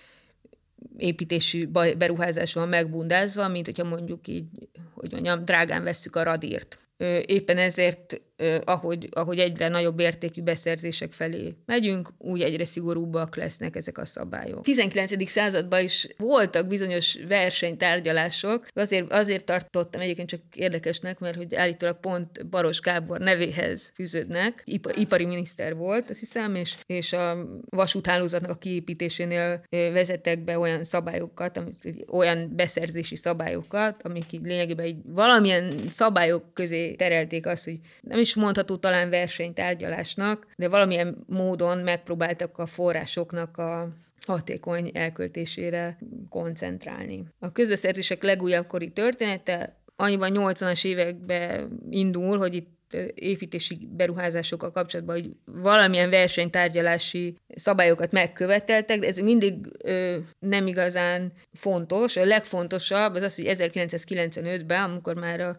építési 0.97 1.67
beruházás 1.99 2.55
van 2.55 2.69
megbundázva, 2.69 3.49
mint 3.49 3.67
hogyha 3.67 3.85
mondjuk 3.85 4.29
így, 4.29 4.47
hogy 4.95 5.13
mondjam, 5.13 5.45
drágán 5.45 5.83
vesszük 5.83 6.17
a 6.17 6.23
radírt. 6.23 6.79
Éppen 7.27 7.59
ezért 7.59 8.21
ahogy, 8.65 9.09
ahogy 9.11 9.39
egyre 9.39 9.69
nagyobb 9.69 10.01
értékű 10.01 10.43
beszerzések 10.43 11.13
felé 11.13 11.55
megyünk, 11.67 12.09
úgy 12.19 12.43
egyre 12.43 12.65
szigorúbbak 12.65 13.37
lesznek 13.37 13.77
ezek 13.77 13.99
a 13.99 14.07
szabályok. 14.07 14.63
19. 14.63 15.29
században 15.29 15.83
is 15.83 16.09
voltak 16.17 16.67
bizonyos 16.67 17.19
versenytárgyalások, 17.29 18.67
azért, 18.75 19.13
azért 19.13 19.45
tartottam 19.45 20.01
egyébként 20.01 20.29
csak 20.29 20.41
érdekesnek, 20.55 21.19
mert 21.19 21.37
hogy 21.37 21.55
állítólag 21.55 22.01
pont 22.01 22.47
Baros 22.47 22.81
Gábor 22.81 23.19
nevéhez 23.19 23.93
fűződnek, 23.95 24.63
ipari 24.95 25.27
miniszter 25.27 25.75
volt, 25.77 26.11
azt 26.11 26.21
hiszem, 26.21 26.55
és, 26.55 26.77
és 26.87 27.13
a 27.13 27.47
vasúthálózatnak 27.69 28.51
a 28.51 28.59
kiépítésénél 28.59 29.63
vezettek 29.71 30.45
be 30.45 30.59
olyan 30.59 30.85
szabályokat, 30.85 31.63
olyan 32.09 32.53
beszerzési 32.57 33.17
szabályokat, 33.17 34.03
amik 34.03 34.33
így 34.33 34.43
lényegében 34.43 34.87
így 34.87 34.97
valamilyen 35.05 35.75
szabályok 35.89 36.55
közé 36.55 36.95
terelték 36.95 37.47
azt, 37.47 37.65
hogy 37.65 37.79
nem 38.01 38.19
is 38.19 38.30
is 38.31 38.43
mondható 38.43 38.77
talán 38.77 39.11
versenytárgyalásnak, 39.11 40.47
de 40.57 40.69
valamilyen 40.69 41.25
módon 41.27 41.79
megpróbáltak 41.79 42.59
a 42.59 42.67
forrásoknak 42.67 43.57
a 43.57 43.89
hatékony 44.27 44.91
elköltésére 44.95 45.99
koncentrálni. 46.29 47.25
A 47.39 47.53
közbeszerzések 47.53 48.23
legújabb 48.23 48.67
kori 48.67 48.91
története 48.91 49.81
annyiban 49.97 50.31
80-as 50.35 50.85
években 50.85 51.79
indul, 51.91 52.39
hogy 52.39 52.55
itt 52.55 52.79
építési 53.15 53.89
beruházásokkal 53.97 54.71
kapcsolatban, 54.71 55.15
hogy 55.15 55.31
valamilyen 55.45 56.11
versenytárgyalási 56.11 57.35
szabályokat 57.55 58.13
megköveteltek, 58.13 58.99
de 58.99 59.07
ez 59.07 59.19
mindig 59.19 59.55
ö, 59.79 60.19
nem 60.39 60.67
igazán 60.67 61.33
fontos. 61.53 62.17
A 62.17 62.25
legfontosabb 62.25 63.15
az 63.15 63.23
az, 63.23 63.35
hogy 63.35 63.45
1995-ben, 63.49 64.83
amikor 64.83 65.15
már 65.15 65.41
a 65.41 65.59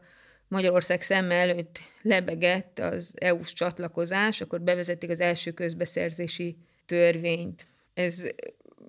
Magyarország 0.51 1.01
szemme 1.01 1.35
előtt 1.35 1.79
lebegett 2.01 2.79
az 2.79 3.15
EU-s 3.19 3.53
csatlakozás, 3.53 4.41
akkor 4.41 4.61
bevezették 4.61 5.09
az 5.09 5.19
első 5.19 5.51
közbeszerzési 5.51 6.57
törvényt. 6.85 7.67
Ez 7.93 8.27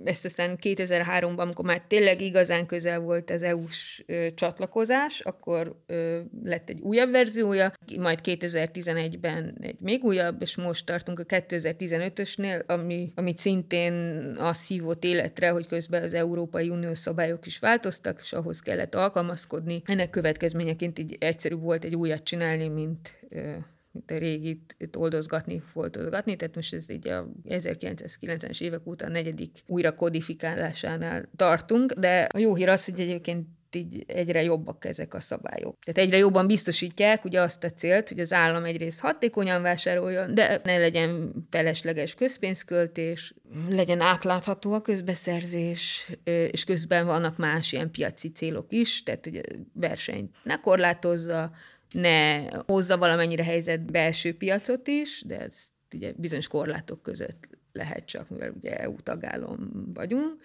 ezt 0.05 0.25
aztán 0.25 0.59
2003-ban, 0.63 1.39
amikor 1.39 1.65
már 1.65 1.83
tényleg 1.89 2.21
igazán 2.21 2.67
közel 2.67 3.01
volt 3.01 3.31
az 3.31 3.43
EU-s 3.43 4.05
csatlakozás, 4.35 5.21
akkor 5.21 5.77
ö, 5.87 6.21
lett 6.45 6.69
egy 6.69 6.81
újabb 6.81 7.11
verziója, 7.11 7.73
majd 7.99 8.19
2011-ben 8.23 9.57
egy 9.61 9.77
még 9.81 10.05
újabb, 10.05 10.43
és 10.43 10.57
most 10.57 10.87
tartunk 10.87 11.19
a 11.19 11.25
2015-ösnél, 11.25 12.67
ami, 12.67 13.13
amit 13.15 13.37
szintén 13.37 13.93
azt 14.39 14.69
hívott 14.69 15.05
életre, 15.05 15.51
hogy 15.51 15.67
közben 15.67 16.03
az 16.03 16.15
Európai 16.15 16.69
Uniós 16.69 16.99
szabályok 16.99 17.47
is 17.47 17.59
változtak, 17.59 18.19
és 18.21 18.33
ahhoz 18.33 18.61
kellett 18.61 18.95
alkalmazkodni. 18.95 19.83
Ennek 19.85 20.11
következményeként 20.11 20.99
így 20.99 21.17
egyszerű 21.21 21.55
volt 21.55 21.85
egy 21.85 21.95
újat 21.95 22.23
csinálni, 22.23 22.69
mint 22.69 23.19
ö, 23.29 23.53
mint 23.93 24.11
a 24.11 24.19
régit 24.19 24.77
oldozgatni, 24.97 25.63
foltozgatni, 25.67 26.37
tehát 26.37 26.55
most 26.55 26.75
ez 26.75 26.91
így 26.91 27.09
a 27.09 27.29
1990-es 27.49 28.61
évek 28.61 28.87
után 28.87 29.11
negyedik 29.11 29.63
újra 29.67 29.95
kodifikálásánál 29.95 31.29
tartunk, 31.37 31.93
de 31.93 32.27
a 32.35 32.39
jó 32.39 32.55
hír 32.55 32.69
az, 32.69 32.85
hogy 32.85 33.01
egyébként 33.01 33.47
így 33.77 34.05
egyre 34.07 34.43
jobbak 34.43 34.85
ezek 34.85 35.15
a 35.15 35.21
szabályok. 35.21 35.79
Tehát 35.85 36.01
egyre 36.09 36.19
jobban 36.19 36.47
biztosítják 36.47 37.25
ugye 37.25 37.41
azt 37.41 37.65
a 37.65 37.71
célt, 37.71 38.09
hogy 38.09 38.21
az 38.21 38.33
állam 38.33 38.65
egyrészt 38.65 39.01
hatékonyan 39.01 39.63
vásároljon, 39.63 40.35
de 40.35 40.61
ne 40.65 40.79
legyen 40.79 41.33
felesleges 41.51 42.15
közpénzköltés, 42.15 43.35
legyen 43.69 44.01
átlátható 44.01 44.73
a 44.73 44.83
közbeszerzés, 44.83 46.11
és 46.25 46.65
közben 46.65 47.07
vannak 47.07 47.37
más 47.37 47.73
ilyen 47.73 47.91
piaci 47.91 48.33
célok 48.33 48.67
is, 48.69 49.03
tehát 49.03 49.25
hogy 49.25 49.37
a 49.37 49.43
versenyt 49.73 50.31
ne 50.43 50.57
korlátozza, 50.61 51.51
ne 51.93 52.47
hozza 52.67 52.99
valamennyire 52.99 53.45
helyzet 53.45 53.91
belső 53.91 54.37
piacot 54.37 54.87
is, 54.87 55.23
de 55.27 55.41
ez 55.41 55.71
ugye 55.95 56.13
bizonyos 56.17 56.49
korlátok 56.49 57.03
között 57.03 57.49
lehet 57.73 58.05
csak, 58.05 58.29
mivel 58.29 58.53
ugye 58.57 58.77
EU 58.77 58.97
tagállam 58.97 59.71
vagyunk, 59.95 60.41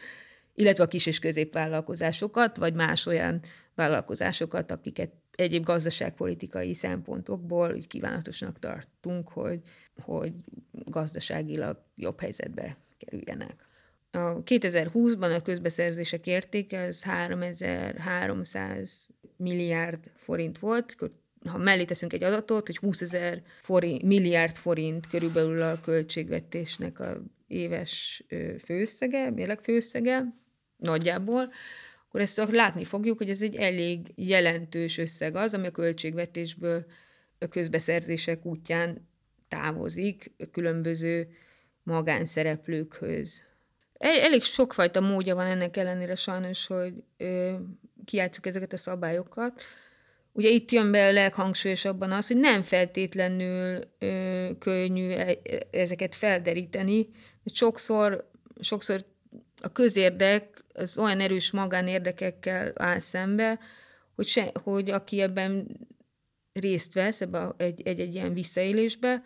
illetve 0.53 0.83
a 0.83 0.87
kis 0.87 1.05
és 1.05 1.19
középvállalkozásokat, 1.19 2.57
vagy 2.57 2.73
más 2.73 3.05
olyan 3.05 3.41
vállalkozásokat, 3.75 4.71
akiket 4.71 5.11
egyéb 5.35 5.63
gazdaságpolitikai 5.63 6.73
szempontokból 6.73 7.73
úgy 7.73 7.87
kívánatosnak 7.87 8.59
tartunk, 8.59 9.29
hogy, 9.29 9.61
hogy 10.01 10.33
gazdaságilag 10.71 11.83
jobb 11.95 12.19
helyzetbe 12.19 12.77
kerüljenek. 12.97 13.65
A 14.11 14.43
2020-ban 14.43 15.35
a 15.35 15.41
közbeszerzések 15.41 16.27
értéke 16.27 16.81
az 16.81 17.03
3300 17.03 19.09
milliárd 19.35 20.11
forint 20.15 20.59
volt, 20.59 20.95
ha 21.47 21.57
mellé 21.57 21.85
teszünk 21.85 22.13
egy 22.13 22.23
adatot, 22.23 22.65
hogy 22.65 22.77
20 22.77 23.01
ezer 23.01 23.41
forint, 23.61 24.03
milliárd 24.03 24.55
forint 24.55 25.07
körülbelül 25.07 25.61
a 25.61 25.79
költségvetésnek 25.79 26.99
a 26.99 27.21
éves 27.47 28.23
főszege, 28.63 29.29
mérleg 29.29 29.61
főszege, 29.61 30.23
nagyjából, 30.77 31.51
akkor 32.07 32.21
ezt 32.21 32.51
látni 32.51 32.83
fogjuk, 32.83 33.17
hogy 33.17 33.29
ez 33.29 33.41
egy 33.41 33.55
elég 33.55 34.11
jelentős 34.15 34.97
összeg 34.97 35.35
az, 35.35 35.53
ami 35.53 35.67
a 35.67 35.71
költségvetésből 35.71 36.85
a 37.39 37.47
közbeszerzések 37.47 38.45
útján 38.45 39.07
távozik 39.47 40.31
különböző 40.51 41.27
magánszereplőkhöz. 41.83 43.43
Elég 43.97 44.43
sokfajta 44.43 45.01
módja 45.01 45.35
van 45.35 45.45
ennek 45.45 45.77
ellenére 45.77 46.15
sajnos, 46.15 46.67
hogy 46.67 46.93
ö, 47.17 47.55
kiátszuk 48.05 48.45
ezeket 48.45 48.73
a 48.73 48.77
szabályokat. 48.77 49.61
Ugye 50.37 50.49
itt 50.49 50.71
jön 50.71 50.91
be 50.91 51.07
a 51.07 51.11
leghangsúlyosabban 51.11 52.11
az, 52.11 52.27
hogy 52.27 52.37
nem 52.37 52.61
feltétlenül 52.61 53.81
ö, 53.99 54.49
könnyű 54.59 55.09
e, 55.09 55.37
ezeket 55.71 56.15
felderíteni, 56.15 57.07
mert 57.43 57.55
sokszor, 57.55 58.29
sokszor 58.59 59.05
a 59.61 59.71
közérdek 59.71 60.63
az 60.73 60.97
olyan 60.97 61.19
erős 61.19 61.51
magánérdekekkel 61.51 62.71
áll 62.75 62.99
szembe, 62.99 63.59
hogy, 64.15 64.27
se, 64.27 64.51
hogy 64.63 64.89
aki 64.89 65.21
ebben 65.21 65.67
részt 66.53 66.93
vesz 66.93 67.21
ebbe 67.21 67.53
egy-egy 67.57 68.13
ilyen 68.13 68.33
visszaélésbe, 68.33 69.23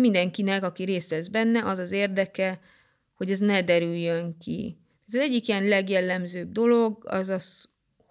mindenkinek, 0.00 0.62
aki 0.62 0.84
részt 0.84 1.10
vesz 1.10 1.28
benne, 1.28 1.64
az 1.64 1.78
az 1.78 1.90
érdeke, 1.90 2.60
hogy 3.14 3.30
ez 3.30 3.38
ne 3.38 3.62
derüljön 3.62 4.36
ki. 4.38 4.78
Ez 5.08 5.20
egyik 5.20 5.48
ilyen 5.48 5.64
legjellemzőbb 5.64 6.52
dolog, 6.52 7.04
az 7.06 7.28
az, 7.28 7.68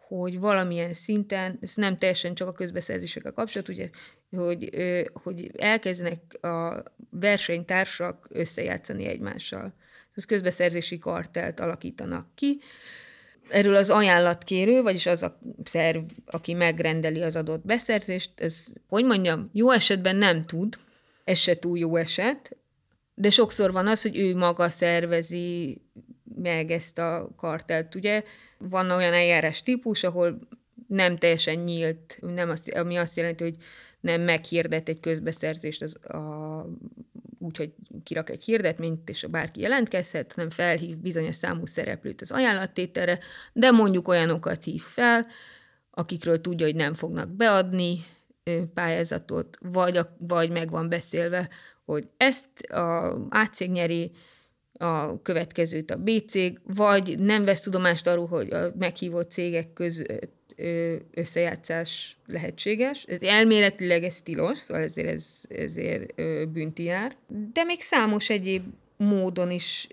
hogy 0.08 0.40
valamilyen 0.40 0.94
szinten, 0.94 1.58
ez 1.62 1.74
nem 1.76 1.98
teljesen 1.98 2.34
csak 2.34 2.48
a 2.48 2.52
közbeszerzésekkel 2.52 3.32
kapcsolat, 3.32 3.68
ugye, 3.68 3.90
hogy, 4.30 4.70
hogy 5.14 5.52
elkezdenek 5.58 6.44
a 6.44 6.84
versenytársak 7.10 8.28
összejátszani 8.30 9.06
egymással. 9.06 9.74
Ez 10.16 10.26
közbeszerzési 10.26 11.00
kartelt 11.00 11.60
alakítanak 11.60 12.28
ki. 12.36 12.60
Erről 13.50 13.76
az 13.76 13.90
ajánlatkérő, 13.90 14.82
vagyis 14.82 15.06
az 15.06 15.24
a 15.24 15.40
szerv, 15.64 16.04
aki 16.26 16.54
megrendeli 16.54 17.22
az 17.22 17.36
adott 17.36 17.66
beszerzést, 17.66 18.32
ez, 18.36 18.74
hogy 18.88 19.06
mondjam, 19.06 19.50
jó 19.54 19.72
esetben 19.72 20.16
nem 20.16 20.46
tud, 20.46 20.78
ez 21.24 21.38
se 21.38 21.56
túl 21.56 21.78
jó 21.78 21.96
eset, 21.96 22.58
de 23.16 23.30
sokszor 23.30 23.72
van 23.72 23.88
az, 23.88 24.02
hogy 24.02 24.18
ő 24.18 24.36
maga 24.36 24.70
szervezi 24.70 25.82
meg 26.42 26.72
ezt 26.72 26.98
a 26.98 27.30
kartelt. 27.36 27.96
Ugye 27.96 28.24
van 28.58 28.92
olyan 28.92 29.14
eljárás 29.14 29.62
típus, 29.62 30.04
ahol 30.04 30.40
nem 30.88 31.18
teljesen 31.18 31.60
nyílt, 31.60 32.18
nem 32.22 32.50
azt, 32.50 32.70
ami 32.70 32.96
azt 32.96 33.18
jelenti, 33.18 33.44
hogy 33.44 33.56
nem 34.00 34.22
meghirdet 34.22 34.90
egy 34.90 35.00
közbeszerzést 35.00 35.82
az 35.82 36.06
a, 36.06 36.66
úgy, 37.40 37.58
hogy 37.58 37.74
kirak 38.04 38.30
egy 38.30 38.44
hirdetményt, 38.44 39.10
és 39.10 39.28
bárki 39.30 39.62
jelentkezhet, 39.62 40.34
hanem 40.34 40.50
felhív 40.50 40.98
bizonyos 40.98 41.36
számú 41.36 41.66
szereplőt 41.66 42.22
az 42.22 42.32
ajánlattételre, 42.32 43.20
de 43.54 43.72
mondjuk 43.72 44.08
olyanokat 44.08 44.64
hív 44.64 44.82
fel, 44.82 45.28
akikről 45.92 46.42
tudja, 46.42 46.66
hogy 46.66 46.76
nem 46.76 46.94
fognak 46.94 47.30
beadni 47.30 48.06
pályázatot, 48.74 49.58
vagy, 49.62 50.00
vagy 50.18 50.50
meg 50.50 50.70
van 50.70 50.90
beszélve, 50.90 51.50
hogy 51.86 52.08
ezt 52.18 52.60
a 52.60 53.14
A 53.30 53.46
cég 53.52 53.72
nyeri, 53.72 54.12
a 54.78 55.22
következőt 55.22 55.92
a 55.92 55.98
B 55.98 56.10
cég, 56.28 56.60
vagy 56.64 57.20
nem 57.20 57.46
vesz 57.46 57.62
tudomást 57.62 58.08
arról, 58.08 58.28
hogy 58.28 58.54
a 58.54 58.72
meghívott 58.80 59.32
cégek 59.32 59.74
között 59.74 60.34
összejátszás 61.14 62.18
lehetséges. 62.26 63.06
Elméletileg 63.22 64.04
ez 64.04 64.22
tilos, 64.22 64.58
szóval 64.58 64.84
ezért 64.84 65.08
ez 65.08 65.44
ezért 65.50 66.16
bünti 66.52 66.84
jár. 66.84 67.16
De 67.54 67.64
még 67.64 67.82
számos 67.82 68.30
egyéb 68.30 68.64
módon 68.98 69.52
is 69.52 69.88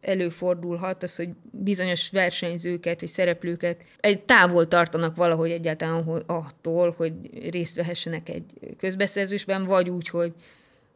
előfordulhat 0.00 1.02
az, 1.02 1.16
hogy 1.16 1.28
bizonyos 1.50 2.10
versenyzőket 2.10 3.00
vagy 3.00 3.08
szereplőket 3.08 3.80
egy 4.00 4.22
távol 4.22 4.68
tartanak 4.68 5.16
valahogy 5.16 5.50
egyáltalán 5.50 6.22
attól, 6.26 6.94
hogy 6.96 7.12
részt 7.50 7.76
vehessenek 7.76 8.28
egy 8.28 8.44
közbeszerzésben, 8.78 9.64
vagy 9.64 9.88
úgy, 9.88 10.08
hogy 10.08 10.32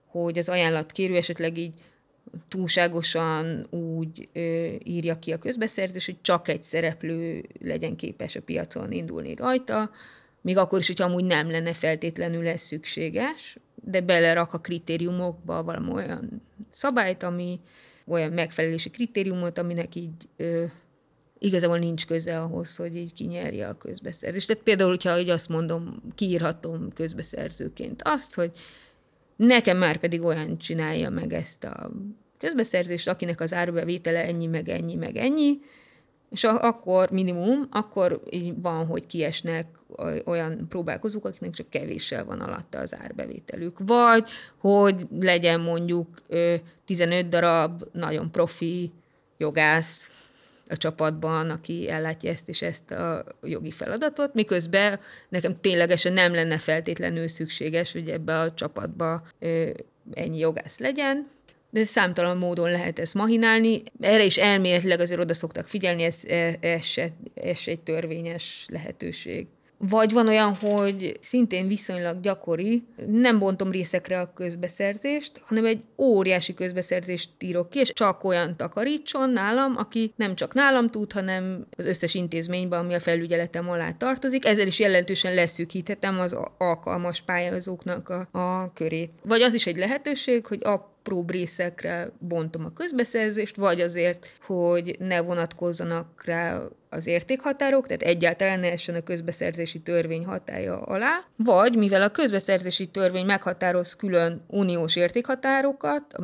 hogy 0.06 0.38
az 0.38 0.48
ajánlatkérő 0.48 1.16
esetleg 1.16 1.58
így 1.58 1.74
túlságosan 2.48 3.66
úgy 3.70 4.28
ö, 4.32 4.68
írja 4.84 5.18
ki 5.18 5.32
a 5.32 5.38
közbeszerzés, 5.38 6.06
hogy 6.06 6.20
csak 6.20 6.48
egy 6.48 6.62
szereplő 6.62 7.44
legyen 7.60 7.96
képes 7.96 8.36
a 8.36 8.42
piacon 8.42 8.92
indulni 8.92 9.34
rajta, 9.34 9.90
még 10.40 10.56
akkor 10.56 10.78
is, 10.78 10.86
hogyha 10.86 11.04
amúgy 11.04 11.24
nem 11.24 11.50
lenne 11.50 11.72
feltétlenül 11.72 12.48
ez 12.48 12.60
szükséges, 12.60 13.56
de 13.74 14.00
belerak 14.00 14.52
a 14.52 14.58
kritériumokba 14.58 15.62
valami 15.62 15.92
olyan 15.92 16.42
szabályt, 16.70 17.22
ami 17.22 17.60
olyan 18.06 18.32
megfelelési 18.32 18.90
kritériumot, 18.90 19.58
aminek 19.58 19.94
így 19.94 20.28
ö, 20.36 20.64
igazából 21.38 21.78
nincs 21.78 22.06
köze 22.06 22.40
ahhoz, 22.40 22.76
hogy 22.76 22.96
így 22.96 23.12
kinyerje 23.12 23.68
a 23.68 23.76
közbeszerzést. 23.76 24.46
Tehát 24.46 24.62
például, 24.62 24.90
hogyha 24.90 25.18
így 25.18 25.30
azt 25.30 25.48
mondom, 25.48 26.02
kiírhatom 26.14 26.92
közbeszerzőként 26.92 28.02
azt, 28.04 28.34
hogy 28.34 28.52
Nekem 29.38 29.76
már 29.76 29.96
pedig 29.96 30.22
olyan 30.22 30.58
csinálja 30.58 31.10
meg 31.10 31.32
ezt 31.32 31.64
a 31.64 31.90
közbeszerzést, 32.38 33.08
akinek 33.08 33.40
az 33.40 33.52
árbevétele 33.52 34.24
ennyi, 34.24 34.46
meg 34.46 34.68
ennyi, 34.68 34.94
meg 34.94 35.16
ennyi, 35.16 35.58
és 36.30 36.44
akkor 36.44 37.10
minimum, 37.10 37.68
akkor 37.70 38.22
így 38.30 38.60
van, 38.60 38.86
hogy 38.86 39.06
kiesnek 39.06 39.66
olyan 40.24 40.66
próbálkozók, 40.68 41.24
akiknek 41.24 41.50
csak 41.50 41.70
kevéssel 41.70 42.24
van 42.24 42.40
alatta 42.40 42.78
az 42.78 42.96
árbevételük. 43.00 43.78
Vagy, 43.78 44.28
hogy 44.58 45.06
legyen 45.20 45.60
mondjuk 45.60 46.08
15 46.84 47.28
darab 47.28 47.84
nagyon 47.92 48.30
profi 48.30 48.92
jogász, 49.36 50.10
a 50.68 50.76
csapatban, 50.76 51.50
aki 51.50 51.88
ellátja 51.88 52.30
ezt 52.30 52.48
és 52.48 52.62
ezt 52.62 52.90
a 52.90 53.24
jogi 53.42 53.70
feladatot, 53.70 54.34
miközben 54.34 55.00
nekem 55.28 55.60
ténylegesen 55.60 56.12
nem 56.12 56.34
lenne 56.34 56.58
feltétlenül 56.58 57.28
szükséges, 57.28 57.92
hogy 57.92 58.08
ebbe 58.08 58.38
a 58.38 58.54
csapatba 58.54 59.22
ennyi 60.12 60.38
jogász 60.38 60.78
legyen, 60.78 61.30
de 61.70 61.84
számtalan 61.84 62.36
módon 62.36 62.70
lehet 62.70 62.98
ezt 62.98 63.14
mahinálni. 63.14 63.82
Erre 64.00 64.24
is 64.24 64.36
elméletileg 64.36 65.00
azért 65.00 65.20
oda 65.20 65.34
szoktak 65.34 65.68
figyelni, 65.68 66.02
ez, 66.02 66.22
ez, 66.60 66.84
se, 66.84 67.08
ez 67.34 67.58
se 67.58 67.70
egy 67.70 67.80
törvényes 67.80 68.66
lehetőség. 68.70 69.46
Vagy 69.78 70.12
van 70.12 70.28
olyan, 70.28 70.54
hogy 70.54 71.18
szintén 71.20 71.68
viszonylag 71.68 72.20
gyakori, 72.20 72.82
nem 73.06 73.38
bontom 73.38 73.70
részekre 73.70 74.20
a 74.20 74.32
közbeszerzést, 74.32 75.40
hanem 75.42 75.64
egy 75.64 75.80
óriási 75.96 76.54
közbeszerzést 76.54 77.30
írok 77.38 77.70
ki, 77.70 77.78
és 77.78 77.92
csak 77.92 78.24
olyan 78.24 78.56
takarítson 78.56 79.30
nálam, 79.30 79.76
aki 79.76 80.12
nem 80.16 80.34
csak 80.34 80.54
nálam 80.54 80.90
tud, 80.90 81.12
hanem 81.12 81.66
az 81.76 81.86
összes 81.86 82.14
intézményben, 82.14 82.78
ami 82.78 82.94
a 82.94 83.00
felügyeletem 83.00 83.70
alá 83.70 83.92
tartozik. 83.92 84.44
Ezzel 84.44 84.66
is 84.66 84.78
jelentősen 84.78 85.34
leszűkíthetem 85.34 86.20
az 86.20 86.36
alkalmas 86.58 87.22
pályázóknak 87.22 88.08
a, 88.08 88.38
a 88.38 88.72
körét. 88.72 89.10
Vagy 89.24 89.42
az 89.42 89.54
is 89.54 89.66
egy 89.66 89.76
lehetőség, 89.76 90.46
hogy 90.46 90.64
a 90.64 90.96
apróbb 90.98 91.30
részekre 91.30 92.10
bontom 92.18 92.64
a 92.64 92.72
közbeszerzést, 92.72 93.56
vagy 93.56 93.80
azért, 93.80 94.26
hogy 94.46 94.96
ne 94.98 95.20
vonatkozzanak 95.20 96.24
rá 96.24 96.62
az 96.90 97.06
értékhatárok, 97.06 97.86
tehát 97.86 98.02
egyáltalán 98.02 98.60
ne 98.60 98.70
essen 98.70 98.94
a 98.94 99.00
közbeszerzési 99.00 99.80
törvény 99.80 100.24
hatája 100.24 100.80
alá, 100.80 101.24
vagy 101.36 101.76
mivel 101.76 102.02
a 102.02 102.08
közbeszerzési 102.08 102.86
törvény 102.86 103.24
meghatároz 103.24 103.96
külön 103.96 104.44
uniós 104.46 104.96
értékhatárokat, 104.96 106.18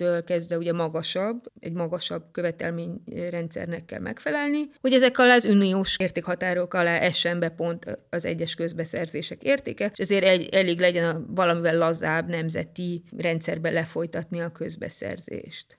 amitől 0.00 0.24
kezdve 0.24 0.56
ugye 0.56 0.72
magasabb, 0.72 1.52
egy 1.60 1.72
magasabb 1.72 2.22
követelményrendszernek 2.32 3.84
kell 3.84 4.00
megfelelni, 4.00 4.70
hogy 4.80 4.92
ezek 4.92 5.18
alá 5.18 5.34
az 5.34 5.44
uniós 5.44 5.96
értékhatárok 5.98 6.74
alá 6.74 6.98
essen 6.98 7.38
be 7.38 7.48
pont 7.48 7.98
az 8.10 8.24
egyes 8.24 8.54
közbeszerzések 8.54 9.42
értéke, 9.42 9.90
és 9.92 9.98
ezért 9.98 10.24
egy, 10.24 10.48
elég 10.48 10.78
legyen 10.78 11.16
a 11.16 11.24
valamivel 11.28 11.78
lazább 11.78 12.28
nemzeti 12.28 13.02
rendszerbe 13.16 13.70
lefolytatni 13.70 14.40
a 14.40 14.52
közbeszerzést 14.52 15.78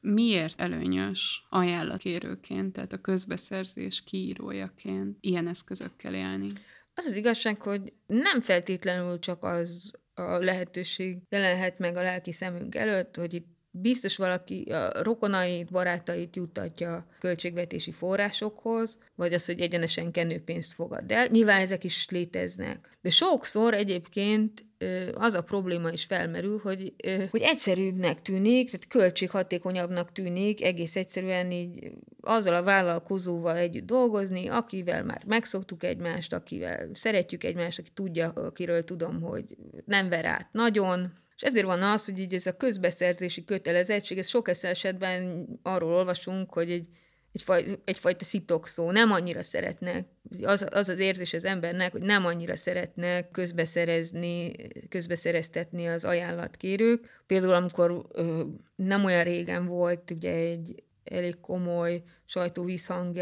miért 0.00 0.60
előnyös 0.60 1.46
ajánlatkérőként, 1.50 2.72
tehát 2.72 2.92
a 2.92 3.00
közbeszerzés 3.00 4.02
kiírójaként 4.04 5.16
ilyen 5.20 5.48
eszközökkel 5.48 6.14
élni? 6.14 6.52
Az 6.94 7.04
az 7.04 7.16
igazság, 7.16 7.60
hogy 7.60 7.92
nem 8.06 8.40
feltétlenül 8.40 9.18
csak 9.18 9.44
az 9.44 9.90
a 10.14 10.38
lehetőség 10.38 11.18
jelenhet 11.28 11.78
meg 11.78 11.96
a 11.96 12.02
lelki 12.02 12.32
szemünk 12.32 12.74
előtt, 12.74 13.16
hogy 13.16 13.34
itt 13.34 13.57
biztos 13.70 14.16
valaki 14.16 14.62
a 14.62 15.02
rokonait, 15.02 15.70
barátait 15.70 16.36
juttatja 16.36 17.06
költségvetési 17.18 17.92
forrásokhoz, 17.92 18.98
vagy 19.14 19.32
az, 19.32 19.46
hogy 19.46 19.60
egyenesen 19.60 20.10
kenőpénzt 20.10 20.72
fogad 20.72 21.10
el. 21.10 21.26
Nyilván 21.26 21.60
ezek 21.60 21.84
is 21.84 22.08
léteznek. 22.10 22.98
De 23.00 23.10
sokszor 23.10 23.74
egyébként 23.74 24.66
az 25.12 25.34
a 25.34 25.42
probléma 25.42 25.90
is 25.90 26.04
felmerül, 26.04 26.60
hogy, 26.62 26.94
hogy 27.30 27.40
egyszerűbbnek 27.40 28.22
tűnik, 28.22 28.66
tehát 28.66 28.86
költséghatékonyabbnak 28.86 30.12
tűnik 30.12 30.62
egész 30.62 30.96
egyszerűen 30.96 31.50
így 31.50 31.90
azzal 32.20 32.54
a 32.54 32.62
vállalkozóval 32.62 33.56
együtt 33.56 33.86
dolgozni, 33.86 34.48
akivel 34.48 35.04
már 35.04 35.22
megszoktuk 35.26 35.82
egymást, 35.82 36.32
akivel 36.32 36.88
szeretjük 36.92 37.44
egymást, 37.44 37.78
aki 37.78 37.90
tudja, 37.94 38.28
akiről 38.28 38.84
tudom, 38.84 39.20
hogy 39.20 39.56
nem 39.84 40.08
ver 40.08 40.24
át 40.24 40.48
nagyon, 40.52 41.12
és 41.38 41.44
ezért 41.44 41.66
van 41.66 41.82
az, 41.82 42.04
hogy 42.04 42.18
így 42.18 42.34
ez 42.34 42.46
a 42.46 42.56
közbeszerzési 42.56 43.44
kötelezettség, 43.44 44.18
ez 44.18 44.28
sok 44.28 44.48
esetben 44.48 45.46
arról 45.62 45.94
olvasunk, 45.94 46.52
hogy 46.52 46.70
egy 46.70 46.88
egyfajta, 47.32 47.80
egyfajta 47.84 48.24
szitokszó, 48.24 48.90
nem 48.90 49.12
annyira 49.12 49.42
szeretnek, 49.42 50.06
az, 50.42 50.66
az 50.70 50.88
az 50.88 50.98
érzés 50.98 51.32
az 51.32 51.44
embernek, 51.44 51.92
hogy 51.92 52.02
nem 52.02 52.24
annyira 52.24 52.56
szeretnek 52.56 53.30
közbeszerezni, 53.30 54.52
közbeszereztetni 54.88 55.86
az 55.88 56.04
ajánlatkérők. 56.04 57.22
Például 57.26 57.52
amikor 57.52 58.06
ö, 58.12 58.42
nem 58.76 59.04
olyan 59.04 59.24
régen 59.24 59.66
volt 59.66 60.10
ugye 60.10 60.32
egy 60.32 60.82
elég 61.04 61.40
komoly 61.40 62.02
sajtóvízhang 62.24 63.16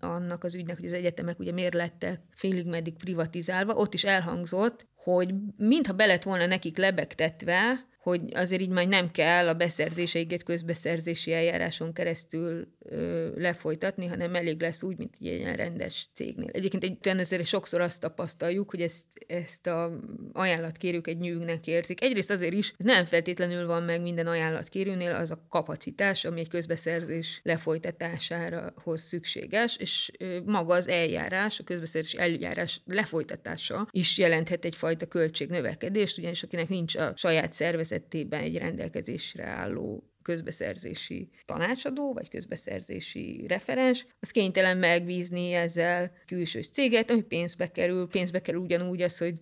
annak 0.00 0.44
az 0.44 0.54
ügynek, 0.54 0.76
hogy 0.76 0.86
az 0.86 0.92
egyetemek 0.92 1.38
ugye 1.38 1.52
miért 1.52 1.74
lettek 1.74 2.20
félig 2.30 2.66
meddig 2.66 2.96
privatizálva, 2.96 3.74
ott 3.74 3.94
is 3.94 4.04
elhangzott, 4.04 4.86
hogy 5.14 5.34
mintha 5.56 5.92
belet 5.92 6.24
volna 6.24 6.46
nekik 6.46 6.76
lebegtetve, 6.76 7.86
hogy 8.06 8.20
azért 8.34 8.60
így 8.60 8.70
már 8.70 8.86
nem 8.86 9.10
kell 9.10 9.48
a 9.48 9.54
beszerzéseiket 9.54 10.42
közbeszerzési 10.42 11.32
eljáráson 11.32 11.92
keresztül 11.92 12.68
ö, 12.78 13.28
lefolytatni, 13.36 14.06
hanem 14.06 14.34
elég 14.34 14.60
lesz 14.60 14.82
úgy, 14.82 14.96
mint 14.96 15.14
egy 15.20 15.26
ilyen 15.26 15.56
rendes 15.56 16.08
cégnél. 16.12 16.48
Egyébként 16.52 16.84
egy, 16.84 17.18
ezért 17.18 17.44
sokszor 17.44 17.80
azt 17.80 18.00
tapasztaljuk, 18.00 18.70
hogy 18.70 18.80
ezt, 18.80 19.06
ezt 19.26 19.66
a 19.66 19.98
ajánlatkérők 20.32 21.06
egy 21.06 21.18
nyűgnek 21.18 21.66
érzik. 21.66 22.02
Egyrészt 22.02 22.30
azért 22.30 22.52
is, 22.52 22.74
nem 22.76 23.04
feltétlenül 23.04 23.66
van 23.66 23.82
meg 23.82 24.02
minden 24.02 24.26
ajánlatkérőnél 24.26 25.14
az 25.14 25.30
a 25.30 25.46
kapacitás, 25.48 26.24
ami 26.24 26.40
egy 26.40 26.48
közbeszerzés 26.48 27.40
lefolytatására 27.42 28.72
hoz 28.82 29.02
szükséges, 29.02 29.76
és 29.76 30.10
maga 30.44 30.74
az 30.74 30.88
eljárás, 30.88 31.58
a 31.60 31.64
közbeszerzés 31.64 32.12
eljárás 32.12 32.80
lefolytatása 32.84 33.88
is 33.90 34.18
jelenthet 34.18 34.64
egyfajta 34.64 35.06
költségnövekedést, 35.06 36.18
ugyanis 36.18 36.42
akinek 36.42 36.68
nincs 36.68 36.96
a 36.96 37.12
saját 37.16 37.52
szervezet 37.52 37.94
szervezetében 37.96 38.40
egy 38.40 38.58
rendelkezésre 38.58 39.44
álló 39.44 40.10
közbeszerzési 40.22 41.30
tanácsadó, 41.44 42.12
vagy 42.12 42.28
közbeszerzési 42.28 43.44
referens, 43.48 44.06
az 44.20 44.30
kénytelen 44.30 44.76
megbízni 44.76 45.52
ezzel 45.52 46.12
külsős 46.26 46.68
céget, 46.70 47.10
ami 47.10 47.22
pénzbe 47.22 47.70
kerül. 47.70 48.08
Pénzbe 48.08 48.40
kerül 48.40 48.60
ugyanúgy 48.60 49.02
az, 49.02 49.18
hogy 49.18 49.38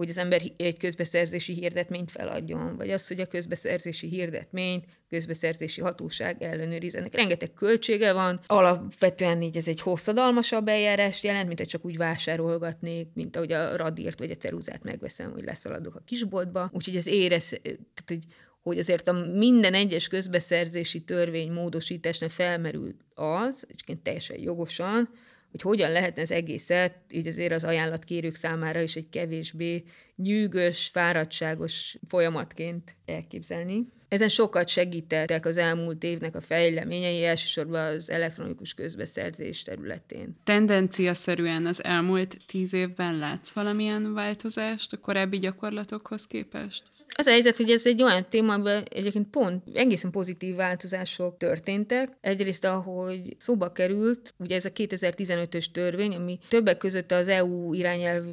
hogy 0.00 0.08
az 0.08 0.18
ember 0.18 0.42
egy 0.56 0.78
közbeszerzési 0.78 1.52
hirdetményt 1.52 2.10
feladjon, 2.10 2.76
vagy 2.76 2.90
az, 2.90 3.08
hogy 3.08 3.20
a 3.20 3.26
közbeszerzési 3.26 4.08
hirdetményt 4.08 4.84
közbeszerzési 5.08 5.80
hatóság 5.80 6.42
ellenőrizenek. 6.42 7.14
Rengeteg 7.14 7.52
költsége 7.52 8.12
van, 8.12 8.40
alapvetően 8.46 9.42
így 9.42 9.56
ez 9.56 9.68
egy 9.68 9.80
hosszadalmasabb 9.80 10.68
eljárás 10.68 11.22
jelent, 11.22 11.46
mint 11.46 11.58
hogy 11.58 11.68
csak 11.68 11.84
úgy 11.84 11.96
vásárolgatnék, 11.96 13.08
mint 13.14 13.36
ahogy 13.36 13.52
a 13.52 13.76
radírt 13.76 14.18
vagy 14.18 14.30
a 14.30 14.34
ceruzát 14.34 14.82
megveszem, 14.82 15.32
hogy 15.32 15.44
leszaladok 15.44 15.94
a 15.94 16.02
kisboltba. 16.04 16.70
Úgyhogy 16.72 16.96
ez 16.96 17.06
érez, 17.06 17.48
tehát, 17.48 18.04
hogy 18.06 18.24
hogy 18.62 18.78
azért 18.78 19.08
a 19.08 19.12
minden 19.12 19.74
egyes 19.74 20.08
közbeszerzési 20.08 21.00
törvény 21.00 21.52
módosításnál 21.52 22.28
felmerült 22.28 23.04
az, 23.14 23.64
egyébként 23.68 24.02
teljesen 24.02 24.40
jogosan, 24.40 25.08
hogy 25.50 25.62
hogyan 25.62 25.90
lehetne 25.90 26.22
az 26.22 26.32
egészet 26.32 26.94
így 27.10 27.26
azért 27.26 27.52
az 27.52 27.64
ajánlatkérők 27.64 28.34
számára 28.34 28.80
is 28.80 28.96
egy 28.96 29.08
kevésbé 29.10 29.84
nyűgös, 30.16 30.88
fáradtságos 30.92 31.96
folyamatként 32.08 32.94
elképzelni. 33.06 33.86
Ezen 34.08 34.28
sokat 34.28 34.68
segítettek 34.68 35.46
az 35.46 35.56
elmúlt 35.56 36.04
évnek 36.04 36.36
a 36.36 36.40
fejleményei, 36.40 37.24
elsősorban 37.24 37.86
az 37.86 38.10
elektronikus 38.10 38.74
közbeszerzés 38.74 39.62
területén. 39.62 40.36
Tendenciaszerűen 40.44 41.66
az 41.66 41.84
elmúlt 41.84 42.36
tíz 42.46 42.72
évben 42.72 43.18
látsz 43.18 43.52
valamilyen 43.52 44.14
változást 44.14 44.92
a 44.92 44.96
korábbi 44.96 45.38
gyakorlatokhoz 45.38 46.26
képest? 46.26 46.82
Az 47.20 47.26
a 47.26 47.30
helyzet, 47.30 47.56
hogy 47.56 47.70
ez 47.70 47.86
egy 47.86 48.02
olyan 48.02 48.26
téma, 48.28 48.52
amiben 48.52 48.84
egyébként 48.90 49.28
pont 49.30 49.62
egészen 49.74 50.10
pozitív 50.10 50.54
változások 50.54 51.36
történtek. 51.36 52.16
Egyrészt, 52.20 52.64
ahogy 52.64 53.36
szóba 53.38 53.72
került, 53.72 54.34
ugye 54.38 54.54
ez 54.54 54.64
a 54.64 54.70
2015-ös 54.70 55.70
törvény, 55.72 56.14
ami 56.14 56.38
többek 56.48 56.78
között 56.78 57.12
az 57.12 57.28
EU 57.28 57.72
irányelv 57.72 58.24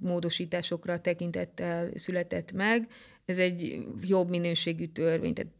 módosításokra 0.00 1.00
tekintettel 1.00 1.90
született 1.94 2.52
meg. 2.52 2.88
Ez 3.24 3.38
egy 3.38 3.86
jobb 4.02 4.30
minőségű 4.30 4.86
törvény, 4.86 5.34
tehát 5.34 5.52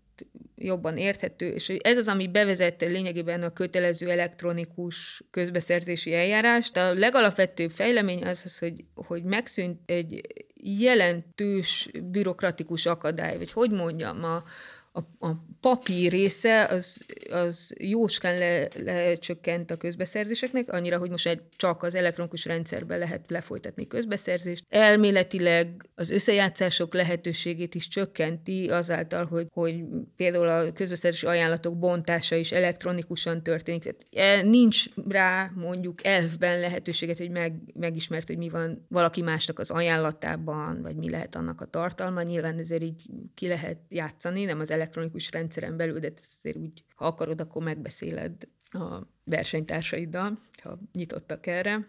jobban 0.56 0.96
érthető, 0.96 1.48
és 1.48 1.68
ez 1.68 1.98
az, 1.98 2.08
ami 2.08 2.28
bevezette 2.28 2.86
lényegében 2.86 3.42
a 3.42 3.52
kötelező 3.52 4.10
elektronikus 4.10 5.22
közbeszerzési 5.30 6.14
eljárást. 6.14 6.76
A 6.76 6.94
legalapvetőbb 6.94 7.70
fejlemény 7.70 8.24
az, 8.24 8.42
az 8.44 8.58
hogy, 8.58 8.84
hogy 8.94 9.22
megszűnt 9.22 9.80
egy 9.86 10.20
jelentős 10.62 11.90
bürokratikus 12.02 12.86
akadály, 12.86 13.38
vagy 13.38 13.52
hogy 13.52 13.70
mondjam, 13.70 14.24
a, 14.24 14.42
a, 14.92 15.26
a 15.26 15.44
papír 15.60 16.10
része 16.10 16.64
az, 16.64 17.04
az 17.30 17.74
jóskán 17.78 18.38
le, 18.38 18.68
lecsökkent 18.74 19.70
a 19.70 19.76
közbeszerzéseknek, 19.76 20.72
annyira, 20.72 20.98
hogy 20.98 21.10
most 21.10 21.42
csak 21.56 21.82
az 21.82 21.94
elektronikus 21.94 22.44
rendszerben 22.44 22.98
lehet 22.98 23.24
lefolytatni 23.28 23.86
közbeszerzést. 23.86 24.64
Elméletileg 24.68 25.88
az 25.94 26.10
összejátszások 26.10 26.94
lehetőségét 26.94 27.74
is 27.74 27.88
csökkenti 27.88 28.68
azáltal, 28.68 29.26
hogy, 29.26 29.46
hogy 29.52 29.84
például 30.16 30.48
a 30.48 30.72
közbeszerzési 30.72 31.26
ajánlatok 31.26 31.78
bontása 31.78 32.36
is 32.36 32.52
elektronikusan 32.52 33.42
történik. 33.42 33.82
Tehát 33.82 34.06
e, 34.10 34.42
nincs 34.42 34.84
rá 35.08 35.50
mondjuk 35.54 36.06
elfben 36.06 36.60
lehetőséget, 36.60 37.18
hogy 37.18 37.30
meg, 37.30 37.54
megismert, 37.78 38.26
hogy 38.26 38.38
mi 38.38 38.48
van 38.48 38.86
valaki 38.88 39.22
másnak 39.22 39.58
az 39.58 39.70
ajánlatában, 39.70 40.82
vagy 40.82 40.96
mi 40.96 41.10
lehet 41.10 41.34
annak 41.34 41.60
a 41.60 41.64
tartalma. 41.64 42.22
Nyilván 42.22 42.58
ezért 42.58 42.82
így 42.82 43.02
ki 43.34 43.48
lehet 43.48 43.78
játszani, 43.88 44.44
nem 44.44 44.60
az 44.60 44.70
elektronikus 44.80 45.30
rendszeren 45.30 45.76
belül, 45.76 45.98
de 45.98 46.12
azért 46.20 46.56
úgy, 46.56 46.84
ha 46.94 47.06
akarod, 47.06 47.40
akkor 47.40 47.62
megbeszéled 47.62 48.32
a 48.70 49.00
versenytársaiddal, 49.24 50.38
ha 50.62 50.78
nyitottak 50.92 51.46
erre. 51.46 51.88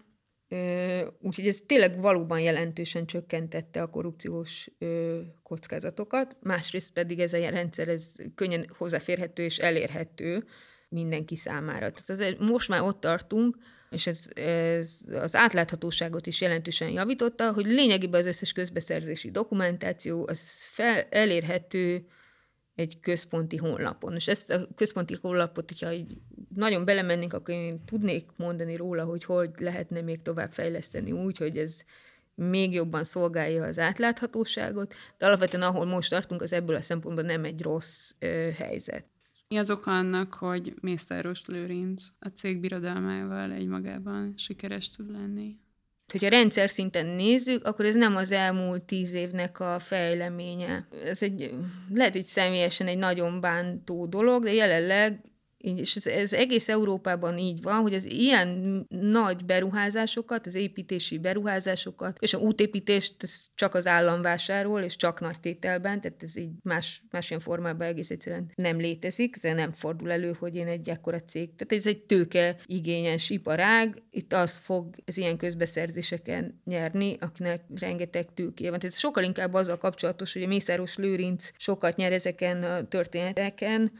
Úgyhogy 1.19 1.47
ez 1.47 1.61
tényleg 1.65 1.99
valóban 1.99 2.39
jelentősen 2.39 3.05
csökkentette 3.05 3.81
a 3.81 3.87
korrupciós 3.87 4.69
kockázatokat, 5.43 6.37
másrészt 6.41 6.93
pedig 6.93 7.19
ez 7.19 7.33
a 7.33 7.49
rendszer 7.49 7.87
ez 7.87 8.15
könnyen 8.35 8.67
hozzáférhető 8.77 9.43
és 9.43 9.57
elérhető 9.57 10.45
mindenki 10.89 11.35
számára. 11.35 11.91
Tehát 11.91 12.09
azért 12.09 12.39
most 12.39 12.69
már 12.69 12.81
ott 12.81 12.99
tartunk, 12.99 13.57
és 13.89 14.07
ez, 14.07 14.27
ez 14.33 15.01
az 15.13 15.35
átláthatóságot 15.35 16.27
is 16.27 16.41
jelentősen 16.41 16.89
javította, 16.89 17.53
hogy 17.53 17.65
lényegében 17.65 18.19
az 18.19 18.25
összes 18.25 18.51
közbeszerzési 18.51 19.31
dokumentáció 19.31 20.27
az 20.27 20.63
fel, 20.63 21.01
elérhető 21.09 22.05
egy 22.81 22.99
központi 22.99 23.57
honlapon. 23.57 24.13
És 24.13 24.27
ezt 24.27 24.51
a 24.51 24.67
központi 24.75 25.17
honlapot, 25.21 25.69
hogyha 25.69 26.05
nagyon 26.55 26.85
belemennénk, 26.85 27.33
akkor 27.33 27.53
én 27.53 27.85
tudnék 27.85 28.29
mondani 28.37 28.75
róla, 28.75 29.03
hogy 29.03 29.23
hogy 29.23 29.49
lehetne 29.57 30.01
még 30.01 30.21
tovább 30.21 30.51
fejleszteni 30.51 31.11
úgy, 31.11 31.37
hogy 31.37 31.57
ez 31.57 31.83
még 32.35 32.73
jobban 32.73 33.03
szolgálja 33.03 33.63
az 33.63 33.79
átláthatóságot, 33.79 34.93
de 35.17 35.25
alapvetően 35.25 35.63
ahol 35.63 35.85
most 35.85 36.09
tartunk, 36.09 36.41
az 36.41 36.53
ebből 36.53 36.75
a 36.75 36.81
szempontból 36.81 37.23
nem 37.23 37.43
egy 37.43 37.61
rossz 37.61 38.11
ö, 38.19 38.49
helyzet. 38.57 39.05
Mi 39.47 39.57
az 39.57 39.71
oka 39.71 39.97
annak, 39.97 40.33
hogy 40.33 40.73
Mészáros 40.81 41.45
Lőrinc 41.45 42.07
a 42.19 42.27
cég 42.27 42.59
birodalmával 42.59 43.51
egymagában 43.51 44.33
sikeres 44.37 44.89
tud 44.91 45.11
lenni? 45.11 45.57
Hogyha 46.11 46.29
rendszer 46.29 46.69
szinten 46.69 47.05
nézzük, 47.05 47.65
akkor 47.65 47.85
ez 47.85 47.95
nem 47.95 48.15
az 48.15 48.31
elmúlt 48.31 48.81
tíz 48.81 49.13
évnek 49.13 49.59
a 49.59 49.79
fejleménye. 49.79 50.87
Ez 51.03 51.21
egy, 51.21 51.53
lehet, 51.93 52.13
hogy 52.13 52.23
személyesen 52.23 52.87
egy 52.87 52.97
nagyon 52.97 53.41
bántó 53.41 54.05
dolog, 54.05 54.43
de 54.43 54.53
jelenleg 54.53 55.19
és 55.61 55.95
ez, 55.95 56.07
ez 56.07 56.33
egész 56.33 56.69
Európában 56.69 57.37
így 57.37 57.61
van, 57.61 57.81
hogy 57.81 57.93
az 57.93 58.05
ilyen 58.05 58.85
nagy 58.89 59.45
beruházásokat, 59.45 60.45
az 60.45 60.55
építési 60.55 61.17
beruházásokat, 61.17 62.17
és 62.19 62.33
a 62.33 62.37
útépítést 62.37 63.15
csak 63.55 63.75
az 63.75 63.87
állam 63.87 64.21
vásárol, 64.21 64.81
és 64.81 64.95
csak 64.95 65.19
nagy 65.19 65.39
tételben, 65.39 66.01
tehát 66.01 66.23
ez 66.23 66.37
így 66.37 66.51
más, 66.63 67.01
más 67.11 67.29
ilyen 67.29 67.41
formában 67.41 67.87
egész 67.87 68.09
egyszerűen 68.09 68.51
nem 68.55 68.77
létezik, 68.77 69.35
ez 69.41 69.55
nem 69.55 69.71
fordul 69.71 70.11
elő, 70.11 70.35
hogy 70.39 70.55
én 70.55 70.67
egy 70.67 70.89
ekkora 70.89 71.19
cég. 71.19 71.55
Tehát 71.55 71.83
ez 71.83 71.87
egy 71.87 72.03
tőke 72.03 72.55
igényes 72.65 73.29
iparág, 73.29 74.01
itt 74.09 74.33
az 74.33 74.57
fog 74.57 74.95
az 75.05 75.17
ilyen 75.17 75.37
közbeszerzéseken 75.37 76.61
nyerni, 76.65 77.17
akinek 77.19 77.61
rengeteg 77.79 78.33
tőké 78.33 78.69
van. 78.69 78.79
Tehát 78.79 78.93
ez 78.93 78.99
sokkal 78.99 79.23
inkább 79.23 79.53
azzal 79.53 79.77
kapcsolatos, 79.77 80.33
hogy 80.33 80.43
a 80.43 80.47
Mészáros 80.47 80.95
Lőrinc 80.97 81.49
sokat 81.57 81.95
nyer 81.95 82.11
ezeken 82.11 82.63
a 82.63 82.87
történeteken, 82.87 83.91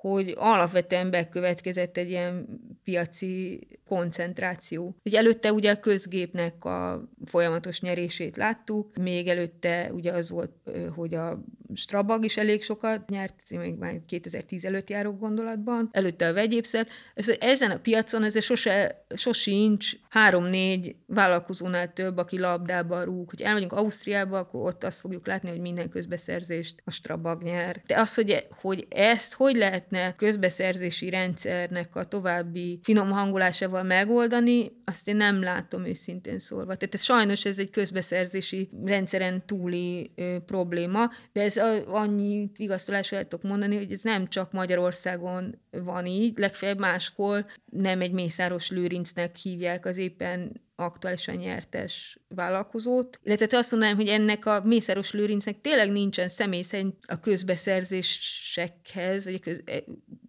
hogy 0.00 0.34
alapvetően 0.36 1.10
bekövetkezett 1.10 1.96
egy 1.96 2.08
ilyen 2.08 2.46
piaci 2.84 3.66
koncentráció. 3.86 4.96
Ugye 5.04 5.18
előtte 5.18 5.52
ugye 5.52 5.70
a 5.70 5.80
közgépnek 5.80 6.64
a 6.64 7.08
folyamatos 7.24 7.80
nyerését 7.80 8.36
láttuk, 8.36 8.96
még 8.96 9.28
előtte 9.28 9.90
ugye 9.92 10.12
az 10.12 10.30
volt, 10.30 10.52
hogy 10.94 11.14
a 11.14 11.42
Strabag 11.74 12.24
is 12.24 12.36
elég 12.36 12.62
sokat 12.62 13.08
nyert, 13.08 13.42
még 13.50 13.74
már 13.74 14.00
2010 14.06 14.64
előtt 14.64 14.90
járó 14.90 15.12
gondolatban, 15.12 15.88
előtte 15.92 16.28
a 16.28 16.32
vegyépszer. 16.32 16.86
Ezen 17.38 17.70
a 17.70 17.78
piacon 17.78 18.22
ez 18.22 18.42
sose, 18.42 19.04
sosincs 19.14 19.92
három-négy 20.08 20.96
vállalkozónál 21.06 21.92
több, 21.92 22.16
aki 22.16 22.38
labdába 22.38 23.04
rúg. 23.04 23.30
Hogy 23.30 23.42
elmegyünk 23.42 23.72
Ausztriába, 23.72 24.38
akkor 24.38 24.66
ott 24.66 24.84
azt 24.84 25.00
fogjuk 25.00 25.26
látni, 25.26 25.50
hogy 25.50 25.60
minden 25.60 25.88
közbeszerzést 25.88 26.82
a 26.84 26.90
Strabag 26.90 27.42
nyer. 27.42 27.82
De 27.86 28.00
az, 28.00 28.14
hogy, 28.14 28.46
hogy 28.60 28.86
ezt 28.88 29.34
hogy 29.34 29.56
lehetne 29.56 30.14
közbeszerzési 30.14 31.10
rendszernek 31.10 31.96
a 31.96 32.04
további 32.04 32.80
finom 32.82 33.10
hangulásával 33.10 33.82
megoldani, 33.82 34.72
azt 34.84 35.08
én 35.08 35.16
nem 35.16 35.42
látom 35.42 35.84
őszintén 35.84 36.38
szólva. 36.38 36.74
Tehát 36.74 36.94
ez 36.94 37.02
sajnos 37.02 37.44
ez 37.44 37.58
egy 37.58 37.70
közbeszerzési 37.70 38.70
rendszeren 38.84 39.46
túli 39.46 40.12
ö, 40.16 40.36
probléma, 40.46 41.10
de 41.32 41.42
ez 41.42 41.56
a, 41.60 41.94
annyi 41.94 42.50
vigasztalásra 42.56 43.16
el 43.16 43.28
tudok 43.28 43.50
mondani, 43.50 43.76
hogy 43.76 43.92
ez 43.92 44.02
nem 44.02 44.28
csak 44.28 44.52
Magyarországon 44.52 45.60
van 45.70 46.06
így, 46.06 46.38
legfeljebb 46.38 46.78
máshol 46.78 47.46
nem 47.64 48.00
egy 48.00 48.12
Mészáros 48.12 48.70
Lőrincnek 48.70 49.36
hívják 49.36 49.86
az 49.86 49.96
éppen 49.96 50.60
aktuálisan 50.76 51.34
nyertes 51.34 52.18
vállalkozót. 52.28 53.20
Illetve 53.22 53.58
azt 53.58 53.70
mondanám, 53.70 53.96
hogy 53.96 54.08
ennek 54.08 54.46
a 54.46 54.62
Mészáros 54.64 55.12
Lőrincnek 55.12 55.60
tényleg 55.60 55.90
nincsen 55.90 56.28
személy 56.28 56.62
szerint 56.62 56.96
a 57.06 57.20
közbeszerzésekhez, 57.20 59.24
vagy 59.24 59.34
a 59.34 59.38
köz, 59.38 59.62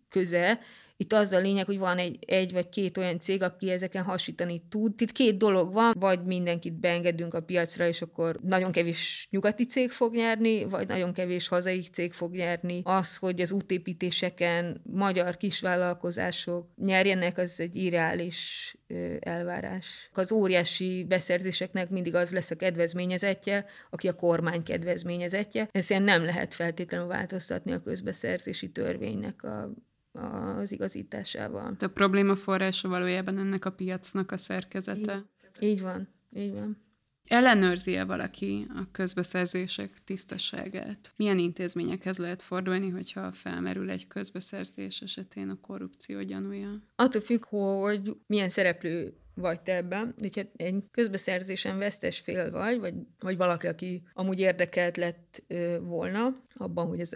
köze, 0.10 0.60
itt 1.02 1.14
az 1.14 1.32
a 1.32 1.40
lényeg, 1.40 1.66
hogy 1.66 1.78
van 1.78 1.98
egy, 1.98 2.18
egy 2.26 2.52
vagy 2.52 2.70
két 2.70 2.98
olyan 2.98 3.20
cég, 3.20 3.42
aki 3.42 3.70
ezeken 3.70 4.04
hasítani 4.04 4.62
tud. 4.70 5.02
Itt 5.02 5.12
két 5.12 5.38
dolog 5.38 5.74
van, 5.74 5.94
vagy 6.00 6.26
mindenkit 6.26 6.80
beengedünk 6.80 7.34
a 7.34 7.42
piacra, 7.42 7.88
és 7.88 8.02
akkor 8.02 8.40
nagyon 8.42 8.72
kevés 8.72 9.28
nyugati 9.30 9.66
cég 9.66 9.92
fog 9.92 10.16
nyerni, 10.16 10.64
vagy 10.64 10.88
nagyon 10.88 11.14
kevés 11.14 11.48
hazai 11.48 11.82
cég 11.82 12.14
fog 12.14 12.36
nyerni. 12.36 12.82
Az, 12.84 13.18
hogy 13.18 13.42
az 13.42 13.52
útépítéseken 13.52 14.82
magyar 14.84 15.38
kisvállalkozások 15.38 16.68
nyerjenek, 16.76 17.38
az 17.38 17.60
egy 17.60 17.76
irreális 17.76 18.76
elvárás. 19.20 20.10
Az 20.14 20.32
óriási 20.32 21.06
beszerzéseknek 21.08 21.90
mindig 21.90 22.16
az 22.16 22.32
lesz 22.32 22.52
a 22.52 22.56
kedvezményezetje, 22.56 23.66
aki 23.90 24.08
a 24.08 24.14
kormány 24.14 24.64
kedvezményezetje. 24.64 25.68
Ezért 25.72 26.04
nem 26.04 26.26
lehet 26.26 26.54
feltétlenül 26.54 27.08
változtatni 27.08 27.72
a 27.72 27.82
közbeszerzési 27.82 28.72
törvénynek 28.72 29.44
a 29.44 29.74
az 30.12 30.72
igazításával. 30.72 31.76
A 31.80 31.88
probléma 31.88 32.36
forrása 32.36 32.88
valójában 32.88 33.38
ennek 33.38 33.66
a 33.66 33.72
piacnak 33.72 34.32
a 34.32 34.38
szerkezete. 34.38 35.26
Így, 35.60 35.70
így 35.70 35.82
van, 35.82 36.08
így 36.34 36.54
van. 36.54 36.78
Ellenőrzi-e 37.26 38.04
valaki 38.04 38.68
a 38.76 38.92
közbeszerzések 38.92 40.04
tisztaságát? 40.04 41.14
Milyen 41.16 41.38
intézményekhez 41.38 42.18
lehet 42.18 42.42
fordulni, 42.42 42.90
hogyha 42.90 43.32
felmerül 43.32 43.90
egy 43.90 44.08
közbeszerzés 44.08 45.02
esetén 45.02 45.50
a 45.50 45.60
korrupció 45.62 46.22
gyanúja? 46.22 46.82
Attól 46.96 47.22
függ, 47.22 47.46
hogy 47.46 48.18
milyen 48.28 48.50
szereplő 48.50 49.21
vagy 49.34 49.62
te 49.62 49.76
ebben, 49.76 50.14
hogyha 50.18 50.42
egy 50.56 50.84
közbeszerzésen 50.92 51.78
vesztes 51.78 52.20
fél 52.20 52.52
vagy, 52.52 52.80
vagy, 52.80 52.94
vagy 53.20 53.38
valaki, 53.38 53.68
aki 53.68 54.04
amúgy 54.14 54.40
érdekelt 54.40 54.98
lett 54.98 55.44
ö, 55.48 55.78
volna 55.82 56.42
abban, 56.56 56.88
hogy 56.88 57.00
ez 57.00 57.12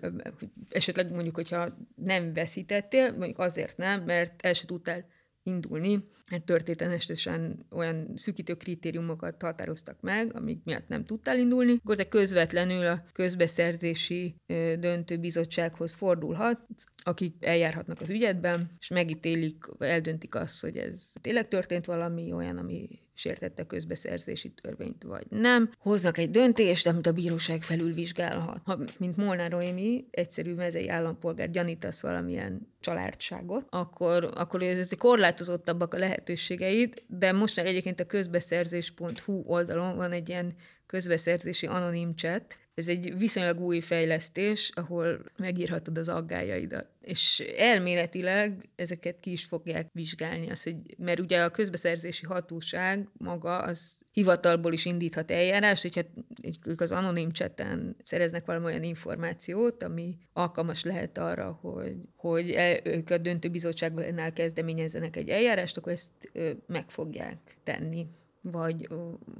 esetleg 0.69 1.11
mondjuk, 1.11 1.35
hogyha 1.35 1.77
nem 1.95 2.33
veszítettél, 2.33 3.11
mondjuk 3.11 3.39
azért 3.39 3.77
nem, 3.77 4.03
mert 4.03 4.45
el 4.45 4.53
se 4.53 4.65
tudtál 4.65 5.05
indulni, 5.45 6.03
mert 6.31 6.43
történetesen 6.43 7.65
olyan 7.71 8.11
szűkítő 8.15 8.53
kritériumokat 8.53 9.41
határoztak 9.41 10.01
meg, 10.01 10.35
amik 10.35 10.63
miatt 10.63 10.87
nem 10.87 11.05
tudtál 11.05 11.39
indulni, 11.39 11.79
akkor 11.83 11.95
te 11.95 12.07
közvetlenül 12.07 12.85
a 12.85 13.03
közbeszerzési 13.13 14.35
döntőbizottsághoz 14.79 15.93
fordulhatsz, 15.93 16.85
akik 17.03 17.45
eljárhatnak 17.45 18.01
az 18.01 18.09
ügyedben, 18.09 18.71
és 18.79 18.87
megítélik, 18.87 19.65
eldöntik 19.79 20.35
azt, 20.35 20.61
hogy 20.61 20.77
ez 20.77 21.11
tényleg 21.21 21.47
történt 21.47 21.85
valami 21.85 22.31
olyan, 22.31 22.57
ami 22.57 23.04
sértette 23.15 23.61
a 23.61 23.65
közbeszerzési 23.65 24.49
törvényt, 24.61 25.03
vagy 25.03 25.25
nem. 25.29 25.69
Hoznak 25.79 26.17
egy 26.17 26.29
döntést, 26.29 26.87
amit 26.87 27.07
a 27.07 27.11
bíróság 27.11 27.61
felülvizsgálhat. 27.61 28.61
Ha, 28.65 28.77
mint 28.97 29.17
Molnár 29.17 29.51
Noémi, 29.51 30.05
egyszerű 30.11 30.53
mezei 30.53 30.89
állampolgár 30.89 31.51
gyanítasz 31.51 32.01
valamilyen 32.01 32.67
családságot, 32.79 33.67
akkor, 33.69 34.31
akkor 34.35 34.61
ez 34.61 34.89
korlátozottabbak 34.97 35.93
a 35.93 35.97
lehetőségeid, 35.97 36.93
de 37.07 37.31
most 37.31 37.55
már 37.55 37.65
egyébként 37.65 37.99
a 37.99 38.05
közbeszerzés.hu 38.05 39.43
oldalon 39.45 39.95
van 39.95 40.11
egy 40.11 40.29
ilyen 40.29 40.55
közbeszerzési 40.85 41.65
anonim 41.65 42.15
chat, 42.15 42.57
ez 42.75 42.87
egy 42.87 43.17
viszonylag 43.17 43.59
új 43.59 43.79
fejlesztés, 43.79 44.71
ahol 44.73 45.23
megírhatod 45.37 45.97
az 45.97 46.09
aggájaidat. 46.09 46.85
És 47.01 47.39
elméletileg 47.57 48.69
ezeket 48.75 49.19
ki 49.19 49.31
is 49.31 49.45
fogják 49.45 49.89
vizsgálni, 49.93 50.49
az, 50.49 50.63
hogy, 50.63 50.75
mert 50.97 51.19
ugye 51.19 51.43
a 51.43 51.49
közbeszerzési 51.49 52.25
hatóság 52.25 53.09
maga 53.17 53.57
az 53.57 53.97
hivatalból 54.11 54.73
is 54.73 54.85
indíthat 54.85 55.31
eljárás, 55.31 55.81
hogyha 55.81 56.01
ők 56.65 56.81
az 56.81 56.91
anonim 56.91 57.31
cseten 57.31 57.95
szereznek 58.03 58.45
valamilyen 58.45 58.83
információt, 58.83 59.83
ami 59.83 60.17
alkalmas 60.33 60.83
lehet 60.83 61.17
arra, 61.17 61.51
hogy, 61.61 61.95
hogy 62.15 62.49
e, 62.49 62.79
ők 62.83 63.09
a 63.09 63.17
döntőbizottságnál 63.17 64.33
kezdeményezzenek 64.33 65.15
egy 65.15 65.29
eljárást, 65.29 65.77
akkor 65.77 65.91
ezt 65.91 66.31
meg 66.67 66.89
fogják 66.89 67.37
tenni 67.63 68.07
vagy, 68.51 68.87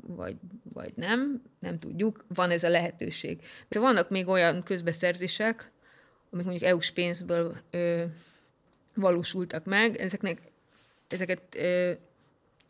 vagy, 0.08 0.36
vagy 0.74 0.94
nem, 0.96 1.42
nem 1.60 1.80
tudjuk, 1.80 2.26
van 2.28 2.52
ez 2.52 2.64
a 2.64 2.70
lehetőség. 2.70 3.42
De 3.68 3.80
vannak 3.80 4.10
még 4.10 4.28
olyan 4.28 4.64
közbeszerzések, 4.64 5.72
amik 6.32 6.46
mondjuk 6.46 6.70
EU-s 6.70 6.92
pénzből 6.92 7.56
ö, 7.72 8.04
valósultak 8.94 9.66
meg, 9.66 9.96
ezeknek, 9.96 10.42
ezeket 11.08 11.42
ö, 11.56 11.92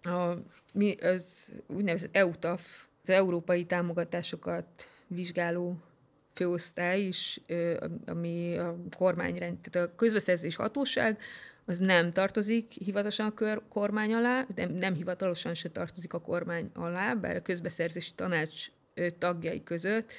a, 0.09 0.37
mi, 0.73 0.95
az 0.95 1.53
úgynevezett 1.67 2.15
EUTAF, 2.15 2.85
az 3.03 3.09
európai 3.09 3.65
támogatásokat 3.65 4.67
vizsgáló 5.07 5.77
főosztály 6.33 7.01
is, 7.01 7.41
ö, 7.47 7.85
ami 8.05 8.57
a 8.57 8.77
kormányrend, 8.97 9.57
tehát 9.59 9.89
a 9.89 9.95
közbeszerzés 9.95 10.55
hatóság, 10.55 11.19
az 11.65 11.79
nem 11.79 12.11
tartozik 12.11 12.71
hivatalosan 12.71 13.33
a 13.37 13.61
kormány 13.69 14.13
alá, 14.13 14.45
nem, 14.55 14.71
nem 14.71 14.93
hivatalosan 14.93 15.53
se 15.53 15.69
tartozik 15.69 16.13
a 16.13 16.21
kormány 16.21 16.69
alá, 16.73 17.13
bár 17.13 17.35
a 17.35 17.41
közbeszerzési 17.41 18.11
tanács 18.15 18.67
tagjai 19.17 19.63
között 19.63 20.11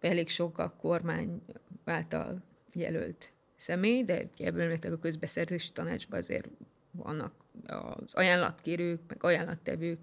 elég 0.00 0.28
sok 0.28 0.58
a 0.58 0.74
kormány 0.80 1.42
által 1.84 2.42
jelölt 2.72 3.32
személy, 3.56 4.04
de 4.04 4.28
ebből 4.38 4.78
a 4.82 4.98
közbeszerzési 4.98 5.72
tanácsban 5.72 6.18
azért 6.18 6.48
vannak 6.90 7.32
az 7.66 8.14
ajánlatkérők, 8.14 9.00
meg 9.08 9.24
ajánlattevők 9.24 9.98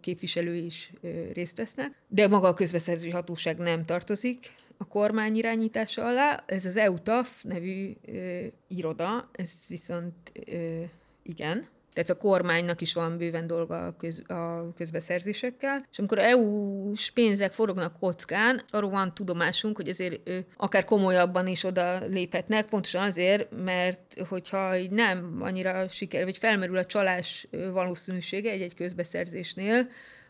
képviselői 0.00 0.64
is 0.64 0.92
részt 1.32 1.56
vesznek, 1.56 1.92
de 2.08 2.28
maga 2.28 2.48
a 2.48 2.54
közbeszerzési 2.54 3.10
hatóság 3.10 3.58
nem 3.58 3.84
tartozik 3.84 4.54
a 4.76 4.86
kormány 4.88 5.36
irányítása 5.36 6.06
alá. 6.06 6.42
Ez 6.46 6.66
az 6.66 6.76
EUTAF 6.76 7.42
nevű 7.42 7.96
ö, 8.06 8.44
iroda, 8.68 9.30
ez 9.32 9.64
viszont 9.68 10.32
ö, 10.46 10.82
igen, 11.22 11.68
tehát 11.96 12.10
a 12.10 12.16
kormánynak 12.16 12.80
is 12.80 12.92
van 12.92 13.18
bőven 13.18 13.46
dolga 13.46 13.86
a, 13.86 13.96
köz, 13.96 14.22
a 14.26 14.72
közbeszerzésekkel, 14.74 15.86
és 15.90 15.98
amikor 15.98 16.18
EU-s 16.18 17.10
pénzek 17.10 17.52
forognak 17.52 17.98
kockán, 17.98 18.62
arról 18.70 18.90
van 18.90 19.14
tudomásunk, 19.14 19.76
hogy 19.76 19.88
azért 19.88 20.28
ö, 20.28 20.38
akár 20.56 20.84
komolyabban 20.84 21.46
is 21.46 21.64
oda 21.64 21.98
léphetnek, 21.98 22.68
pontosan 22.68 23.02
azért, 23.02 23.48
mert 23.64 24.16
hogyha 24.28 24.76
így 24.76 24.90
nem 24.90 25.36
annyira 25.40 25.88
siker, 25.88 26.24
vagy 26.24 26.38
felmerül 26.38 26.76
a 26.76 26.84
csalás 26.84 27.48
valószínűsége 27.72 28.50
egy-egy 28.50 28.74
közbeszerzésnél, 28.74 29.88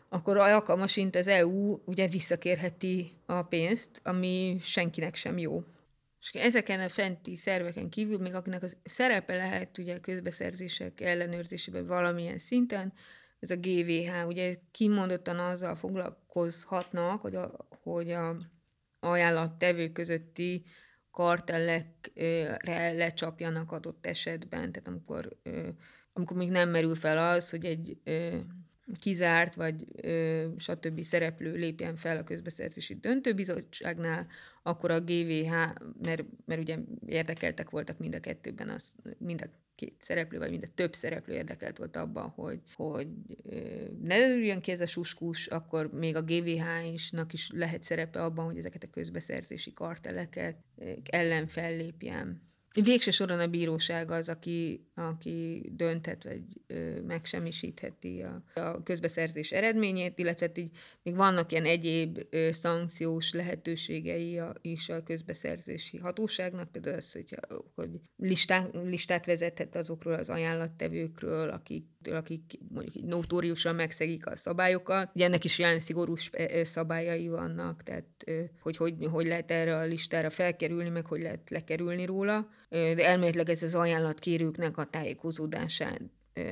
akkor 0.09 0.37
alkalmasint 0.37 1.15
az 1.15 1.27
EU 1.27 1.79
ugye 1.85 2.07
visszakérheti 2.07 3.11
a 3.25 3.43
pénzt, 3.43 4.01
ami 4.03 4.57
senkinek 4.61 5.15
sem 5.15 5.37
jó. 5.37 5.63
És 6.19 6.29
ezeken 6.29 6.79
a 6.79 6.89
fenti 6.89 7.35
szerveken 7.35 7.89
kívül, 7.89 8.17
még 8.17 8.33
akinek 8.33 8.63
a 8.63 8.67
szerepe 8.83 9.35
lehet 9.35 9.77
ugye 9.77 9.95
a 9.95 9.99
közbeszerzések 9.99 11.01
ellenőrzésében 11.01 11.87
valamilyen 11.87 12.37
szinten, 12.37 12.93
ez 13.39 13.51
a 13.51 13.55
GVH, 13.55 14.27
ugye 14.27 14.55
kimondottan 14.71 15.39
azzal 15.39 15.75
foglalkozhatnak, 15.75 17.21
hogy 17.21 17.35
a, 17.35 17.67
hogy 17.83 18.11
a 18.11 18.37
ajánlattevő 18.99 19.91
közötti 19.91 20.65
kartellekre 21.11 22.91
lecsapjanak 22.91 23.71
adott 23.71 24.05
esetben, 24.05 24.71
tehát 24.71 24.87
amikor, 24.87 25.37
amikor 26.13 26.37
még 26.37 26.49
nem 26.49 26.69
merül 26.69 26.95
fel 26.95 27.17
az, 27.17 27.49
hogy 27.49 27.65
egy 27.65 27.97
kizárt, 28.99 29.55
vagy 29.55 29.85
ö, 30.01 30.45
stb. 30.57 31.01
szereplő 31.01 31.53
lépjen 31.53 31.95
fel 31.95 32.17
a 32.17 32.23
közbeszerzési 32.23 32.95
döntőbizottságnál, 32.95 34.27
akkor 34.63 34.91
a 34.91 35.01
GVH, 35.01 35.53
mert, 36.03 36.25
mert 36.45 36.61
ugye 36.61 36.77
érdekeltek 37.05 37.69
voltak 37.69 37.97
mind 37.97 38.15
a 38.15 38.19
kettőben, 38.19 38.69
az, 38.69 38.95
mind 39.17 39.41
a 39.41 39.49
két 39.75 39.95
szereplő, 39.99 40.37
vagy 40.37 40.49
mind 40.49 40.63
a 40.63 40.73
több 40.75 40.93
szereplő 40.93 41.33
érdekelt 41.33 41.77
volt 41.77 41.95
abban, 41.95 42.29
hogy, 42.29 42.59
hogy 42.73 43.07
ne 44.01 44.27
üljön 44.27 44.61
ki 44.61 44.71
ez 44.71 44.81
a 44.81 44.85
suskus, 44.85 45.47
akkor 45.47 45.91
még 45.93 46.15
a 46.15 46.23
GVH-nak 46.23 47.33
is 47.33 47.49
lehet 47.53 47.83
szerepe 47.83 48.23
abban, 48.23 48.45
hogy 48.45 48.57
ezeket 48.57 48.83
a 48.83 48.89
közbeszerzési 48.89 49.73
karteleket 49.73 50.57
ellen 51.03 51.47
fellépjen. 51.47 52.41
Végső 52.83 53.11
soron 53.11 53.39
a 53.39 53.47
bíróság 53.47 54.11
az, 54.11 54.29
aki, 54.29 54.87
aki 54.95 55.69
dönthet, 55.75 56.23
vagy 56.23 56.41
ö, 56.67 57.01
megsemmisítheti 57.01 58.21
a, 58.21 58.59
a 58.59 58.83
közbeszerzés 58.83 59.51
eredményét, 59.51 60.19
illetve 60.19 60.51
így 60.55 60.71
még 61.03 61.15
vannak 61.15 61.51
ilyen 61.51 61.65
egyéb 61.65 62.19
ö, 62.29 62.49
szankciós 62.51 63.31
lehetőségei 63.31 64.39
a, 64.39 64.55
is 64.61 64.89
a 64.89 65.03
közbeszerzési 65.03 65.97
hatóságnak, 65.97 66.71
például 66.71 66.95
az, 66.95 67.11
hogy, 67.11 67.35
hogy 67.75 67.89
listá, 68.17 68.67
listát 68.71 69.25
vezethet 69.25 69.75
azokról 69.75 70.13
az 70.13 70.29
ajánlattevőkről, 70.29 71.49
akik, 71.49 71.85
akik 72.15 72.59
mondjuk 72.69 72.95
így 72.95 73.03
notóriusan 73.03 73.75
megszegik 73.75 74.27
a 74.27 74.35
szabályokat. 74.35 75.09
Ugye 75.15 75.25
ennek 75.25 75.43
is 75.43 75.57
ilyen 75.57 75.79
szigorú 75.79 76.13
szabályai 76.63 77.27
vannak, 77.27 77.83
tehát 77.83 78.05
hogy, 78.61 78.77
hogy 78.77 78.93
hogy 79.11 79.27
lehet 79.27 79.51
erre 79.51 79.77
a 79.77 79.83
listára 79.83 80.29
felkerülni, 80.29 80.89
meg 80.89 81.05
hogy 81.05 81.21
lehet 81.21 81.49
lekerülni 81.49 82.05
róla 82.05 82.47
de 82.69 83.05
elméletileg 83.05 83.49
ez 83.49 83.63
az 83.63 83.75
ajánlatkérőknek 83.75 84.77
a 84.77 84.85
tájékozódását 84.85 86.01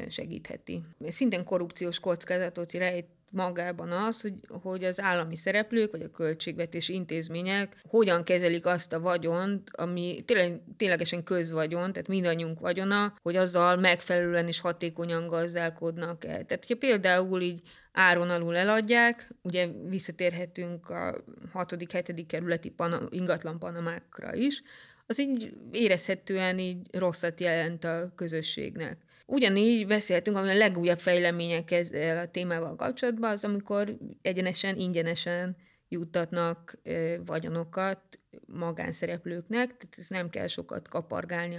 segítheti. 0.09 0.83
Szintén 1.07 1.43
korrupciós 1.43 1.99
kockázatot 1.99 2.71
rejt 2.71 3.05
magában 3.29 3.91
az, 3.91 4.21
hogy, 4.21 4.33
hogy 4.47 4.83
az 4.83 5.01
állami 5.01 5.35
szereplők, 5.35 5.91
vagy 5.91 6.01
a 6.01 6.11
költségvetési 6.11 6.93
intézmények 6.93 7.81
hogyan 7.89 8.23
kezelik 8.23 8.65
azt 8.65 8.93
a 8.93 8.99
vagyont, 8.99 9.69
ami 9.71 10.23
tényleg, 10.25 10.61
ténylegesen 10.77 11.23
közvagyon, 11.23 11.91
tehát 11.91 12.07
mindannyiunk 12.07 12.59
vagyona, 12.59 13.13
hogy 13.21 13.35
azzal 13.35 13.75
megfelelően 13.75 14.47
és 14.47 14.59
hatékonyan 14.59 15.27
gazdálkodnak 15.27 16.25
el. 16.25 16.45
Tehát, 16.45 16.65
ha 16.67 16.75
például 16.75 17.41
így 17.41 17.61
áron 17.91 18.29
alul 18.29 18.55
eladják, 18.55 19.33
ugye 19.41 19.67
visszatérhetünk 19.87 20.89
a 20.89 21.23
6.-7. 21.53 22.23
kerületi 22.27 22.69
pana, 22.69 23.01
ingatlan 23.09 23.59
panamákra 23.59 24.33
is, 24.33 24.61
az 25.07 25.19
így 25.19 25.53
érezhetően 25.71 26.59
így 26.59 26.87
rosszat 26.91 27.39
jelent 27.39 27.83
a 27.83 28.11
közösségnek. 28.15 28.97
Ugyanígy 29.25 29.87
beszéltünk, 29.87 30.37
ami 30.37 30.49
a 30.49 30.57
legújabb 30.57 30.99
fejlemények 30.99 31.71
ezzel 31.71 32.17
a 32.17 32.31
témával 32.31 32.75
kapcsolatban, 32.75 33.31
az 33.31 33.43
amikor 33.43 33.97
egyenesen, 34.21 34.77
ingyenesen 34.79 35.55
juttatnak 35.87 36.77
vagyonokat 37.25 37.99
magánszereplőknek, 38.47 39.65
tehát 39.65 39.95
ez 39.97 40.07
nem 40.09 40.29
kell 40.29 40.47
sokat 40.47 40.87
kapargálni, 40.87 41.57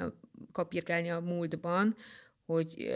kapirgálni 0.53 1.11
a 1.11 1.21
múltban, 1.21 1.97
hogy 2.45 2.95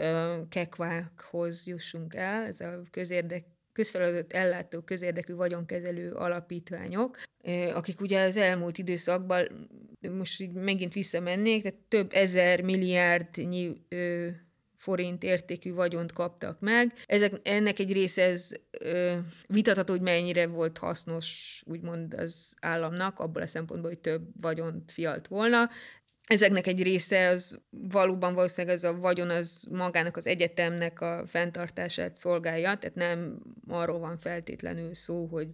kekvákhoz 0.49 1.67
jussunk 1.67 2.15
el, 2.15 2.45
ez 2.45 2.59
a 2.59 2.81
közérdek 2.91 3.45
közfeladat 3.73 4.33
ellátó 4.33 4.81
közérdekű 4.81 5.33
vagyonkezelő 5.33 6.11
alapítványok, 6.11 7.17
akik 7.73 8.01
ugye 8.01 8.23
az 8.23 8.37
elmúlt 8.37 8.77
időszakban, 8.77 9.69
most 10.11 10.41
így 10.41 10.53
megint 10.53 10.93
visszamennék, 10.93 11.61
tehát 11.61 11.77
több 11.87 12.13
ezer 12.13 12.61
milliárdnyi 12.61 13.85
forint 14.81 15.23
értékű 15.23 15.73
vagyont 15.73 16.11
kaptak 16.11 16.59
meg. 16.59 16.93
Ezek, 17.05 17.33
ennek 17.43 17.79
egy 17.79 17.91
része 17.91 18.23
ez 18.23 18.51
ö, 18.79 19.17
vitatható, 19.47 19.93
hogy 19.93 20.01
mennyire 20.01 20.47
volt 20.47 20.77
hasznos, 20.77 21.61
úgymond 21.65 22.13
az 22.13 22.55
államnak, 22.59 23.19
abból 23.19 23.41
a 23.41 23.47
szempontból, 23.47 23.89
hogy 23.89 23.99
több 23.99 24.21
vagyont 24.41 24.91
fialt 24.91 25.27
volna. 25.27 25.69
Ezeknek 26.27 26.67
egy 26.67 26.83
része 26.83 27.27
az 27.27 27.61
valóban 27.69 28.33
valószínűleg 28.33 28.75
ez 28.75 28.83
a 28.83 28.97
vagyon 28.97 29.29
az 29.29 29.65
magának 29.69 30.17
az 30.17 30.27
egyetemnek 30.27 31.01
a 31.01 31.23
fenntartását 31.25 32.15
szolgálja, 32.15 32.77
tehát 32.77 32.95
nem 32.95 33.39
arról 33.67 33.99
van 33.99 34.17
feltétlenül 34.17 34.93
szó, 34.93 35.25
hogy 35.25 35.47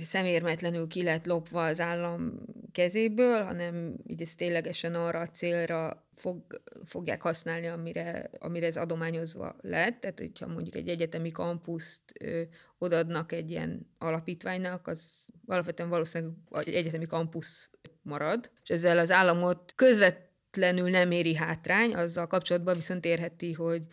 szemérmetlenül 0.00 0.86
ki 0.86 1.02
lett 1.02 1.26
lopva 1.26 1.64
az 1.64 1.80
állam 1.80 2.40
kezéből, 2.72 3.42
hanem 3.42 3.94
így 4.06 4.22
ez 4.22 4.34
ténylegesen 4.34 4.94
arra 4.94 5.18
a 5.18 5.28
célra 5.28 6.06
fog, 6.14 6.62
fogják 6.84 7.22
használni, 7.22 7.66
amire, 7.66 8.30
amire 8.38 8.66
ez 8.66 8.76
adományozva 8.76 9.56
lett. 9.60 10.00
Tehát, 10.00 10.18
hogyha 10.18 10.46
mondjuk 10.46 10.74
egy 10.74 10.88
egyetemi 10.88 11.30
kampuszt 11.30 12.12
ö, 12.20 12.42
odadnak 12.78 13.32
egy 13.32 13.50
ilyen 13.50 13.90
alapítványnak, 13.98 14.86
az 14.86 15.28
alapvetően 15.46 15.88
valószínűleg 15.88 16.34
egy 16.50 16.74
egyetemi 16.74 17.06
kampusz 17.06 17.70
marad, 18.02 18.50
és 18.62 18.68
ezzel 18.68 18.98
az 18.98 19.10
államot 19.10 19.72
közvetlenül 19.74 20.90
nem 20.90 21.10
éri 21.10 21.34
hátrány, 21.34 21.94
azzal 21.94 22.26
kapcsolatban 22.26 22.74
viszont 22.74 23.04
érheti, 23.04 23.52
hogy 23.52 23.86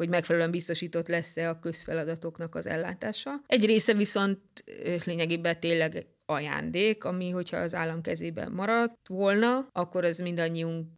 hogy 0.00 0.08
megfelelően 0.08 0.50
biztosított 0.50 1.08
lesz-e 1.08 1.48
a 1.48 1.58
közfeladatoknak 1.58 2.54
az 2.54 2.66
ellátása. 2.66 3.30
Egy 3.46 3.64
része 3.64 3.94
viszont 3.94 4.40
lényegében 5.04 5.60
tényleg 5.60 6.06
ajándék, 6.26 7.04
ami, 7.04 7.30
hogyha 7.30 7.56
az 7.56 7.74
állam 7.74 8.00
kezében 8.00 8.52
maradt 8.52 9.08
volna, 9.08 9.68
akkor 9.72 10.04
ez 10.04 10.18
mindannyiunk 10.18 10.88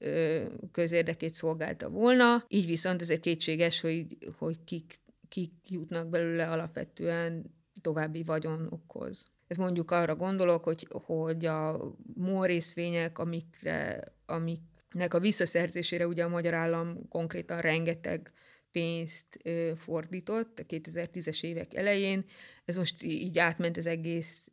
közérdekét 0.73 1.35
szolgálta 1.35 1.89
volna. 1.89 2.45
Így 2.49 2.67
viszont 2.67 3.01
ezért 3.01 3.21
kétséges, 3.21 3.81
hogy, 3.81 4.07
hogy 4.39 4.57
kik, 4.65 5.01
kik 5.29 5.53
jutnak 5.69 6.09
belőle 6.09 6.51
alapvetően 6.51 7.45
további 7.81 8.23
vagyonokhoz. 8.23 9.27
Ez 9.47 9.57
mondjuk 9.57 9.91
arra 9.91 10.17
gondolok, 10.17 10.65
hogy, 10.65 10.87
hogy 10.91 11.47
a 11.47 11.93
MOL 12.15 12.47
részvények, 12.47 13.19
amikre, 13.19 14.05
amiknek 14.27 15.15
a 15.15 15.21
visszaszerzésére 15.21 16.07
ugye 16.07 16.25
a 16.25 16.29
magyar 16.29 16.55
állam 16.55 17.09
konkrétan 17.09 17.61
rengeteg 17.61 18.33
pénzt 18.73 19.39
fordított 19.77 20.59
a 20.59 20.63
2010-es 20.63 21.43
évek 21.45 21.75
elején. 21.75 22.25
Ez 22.65 22.77
most 22.77 23.03
így 23.03 23.39
átment 23.39 23.77
az 23.77 23.87
egész 23.87 24.51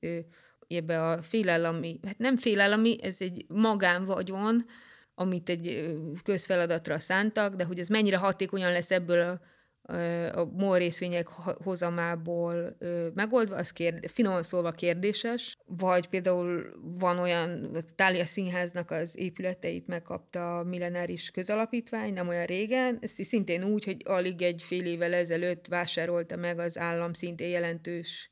ebbe 0.67 1.09
a 1.09 1.21
félállami, 1.21 1.99
hát 2.05 2.17
nem 2.17 2.37
félállami, 2.37 3.03
ez 3.03 3.21
egy 3.21 3.45
magánvagyon, 3.47 4.65
amit 5.15 5.49
egy 5.49 5.95
közfeladatra 6.23 6.99
szántak, 6.99 7.55
de 7.55 7.63
hogy 7.63 7.79
ez 7.79 7.87
mennyire 7.87 8.17
hatékonyan 8.17 8.71
lesz 8.71 8.91
ebből 8.91 9.21
a 9.21 9.41
a 10.31 10.45
MOL 10.45 10.77
részvények 10.77 11.27
hozamából 11.63 12.77
megoldva, 13.13 13.55
az 13.55 13.71
kérd, 13.71 14.09
finoman 14.09 14.43
szólva 14.43 14.71
kérdéses, 14.71 15.57
vagy 15.65 16.07
például 16.07 16.73
van 16.81 17.17
olyan, 17.19 17.75
a 17.75 17.79
Tália 17.95 18.25
Színháznak 18.25 18.91
az 18.91 19.17
épületeit 19.17 19.87
megkapta 19.87 20.59
a 20.59 20.63
millenáris 20.63 21.31
közalapítvány, 21.31 22.13
nem 22.13 22.27
olyan 22.27 22.45
régen, 22.45 22.97
ezt 23.01 23.23
szintén 23.23 23.63
úgy, 23.63 23.83
hogy 23.83 24.01
alig 24.05 24.41
egy 24.41 24.61
fél 24.61 24.85
évvel 24.85 25.13
ezelőtt 25.13 25.67
vásárolta 25.67 26.35
meg 26.35 26.59
az 26.59 26.77
állam 26.77 27.13
szintén 27.13 27.49
jelentős 27.49 28.29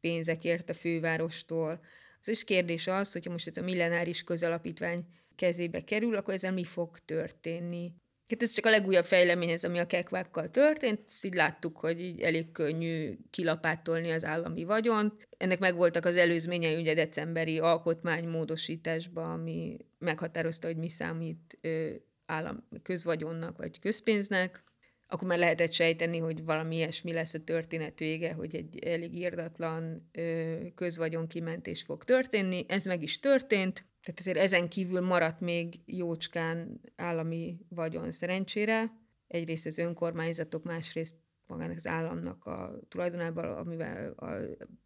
pénzekért 0.00 0.70
a 0.70 0.74
fővárostól. 0.74 1.80
Az 2.20 2.28
is 2.28 2.44
kérdés 2.44 2.86
az, 2.86 3.12
hogyha 3.12 3.30
most 3.30 3.46
ez 3.46 3.56
a 3.56 3.62
millenáris 3.62 4.22
közalapítvány 4.22 5.04
kezébe 5.36 5.80
kerül, 5.80 6.16
akkor 6.16 6.34
ezzel 6.34 6.52
mi 6.52 6.64
fog 6.64 6.98
történni? 6.98 7.92
Hát 8.28 8.42
ez 8.42 8.50
csak 8.50 8.66
a 8.66 8.70
legújabb 8.70 9.04
fejlemény, 9.04 9.50
ez 9.50 9.64
ami 9.64 9.78
a 9.78 9.86
kekvákkal 9.86 10.50
történt. 10.50 11.00
Ezt 11.06 11.24
így 11.24 11.34
láttuk, 11.34 11.76
hogy 11.76 12.00
így 12.00 12.20
elég 12.20 12.52
könnyű 12.52 13.18
kilapátolni 13.30 14.10
az 14.10 14.24
állami 14.24 14.64
vagyont. 14.64 15.28
Ennek 15.36 15.58
megvoltak 15.58 16.04
az 16.04 16.16
előzményei 16.16 16.80
ugye 16.80 16.94
decemberi 16.94 17.58
alkotmánymódosításban, 17.58 19.30
ami 19.30 19.76
meghatározta, 19.98 20.66
hogy 20.66 20.76
mi 20.76 20.88
számít 20.88 21.58
ö, 21.60 21.90
állam 22.26 22.68
közvagyonnak 22.82 23.56
vagy 23.56 23.78
közpénznek. 23.78 24.62
Akkor 25.08 25.28
már 25.28 25.38
lehetett 25.38 25.72
sejteni, 25.72 26.18
hogy 26.18 26.44
valami 26.44 26.76
ilyesmi 26.76 27.12
lesz 27.12 27.34
a 27.34 27.44
történet 27.44 27.98
vége, 27.98 28.32
hogy 28.32 28.54
egy 28.54 28.78
elég 28.78 29.14
írdatlan 29.14 30.08
ö, 30.12 30.56
közvagyon 30.74 31.26
kimentés 31.26 31.82
fog 31.82 32.04
történni. 32.04 32.64
Ez 32.68 32.84
meg 32.84 33.02
is 33.02 33.20
történt. 33.20 33.84
Tehát 34.06 34.20
azért 34.20 34.36
ezen 34.36 34.68
kívül 34.68 35.00
maradt 35.00 35.40
még 35.40 35.80
jócskán 35.84 36.80
állami 36.96 37.58
vagyon 37.68 38.12
szerencsére. 38.12 38.92
Egyrészt 39.26 39.66
az 39.66 39.78
önkormányzatok, 39.78 40.64
másrészt 40.64 41.16
magának 41.46 41.76
az 41.76 41.86
államnak 41.86 42.44
a 42.44 42.78
tulajdonában, 42.88 43.44
amivel 43.44 44.12
a 44.12 44.36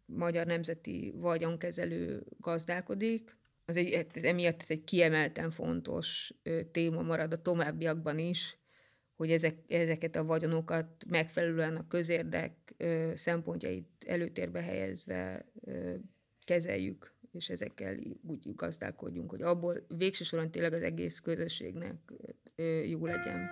magyar 0.05 0.45
nemzeti 0.45 1.13
vagyonkezelő 1.15 2.23
gazdálkodik. 2.37 3.37
Az 3.65 3.77
egy, 3.77 4.07
ez, 4.13 4.23
emiatt 4.23 4.61
ez 4.61 4.69
egy 4.69 4.83
kiemelten 4.83 5.51
fontos 5.51 6.33
téma 6.71 7.01
marad 7.01 7.33
a 7.33 7.41
továbbiakban 7.41 8.19
is, 8.19 8.57
hogy 9.15 9.31
ezek, 9.31 9.57
ezeket 9.67 10.15
a 10.15 10.23
vagyonokat 10.23 10.87
megfelelően 11.07 11.75
a 11.75 11.87
közérdek 11.87 12.75
szempontjait 13.15 13.87
előtérbe 14.05 14.61
helyezve 14.61 15.45
kezeljük 16.45 17.19
és 17.31 17.49
ezekkel 17.49 17.95
úgy 18.27 18.55
gazdálkodjunk, 18.55 19.29
hogy 19.29 19.41
abból 19.41 19.85
végső 19.97 20.23
soron 20.23 20.51
tényleg 20.51 20.73
az 20.73 20.81
egész 20.81 21.19
közösségnek 21.19 21.95
jó 22.85 23.05
legyen. 23.05 23.49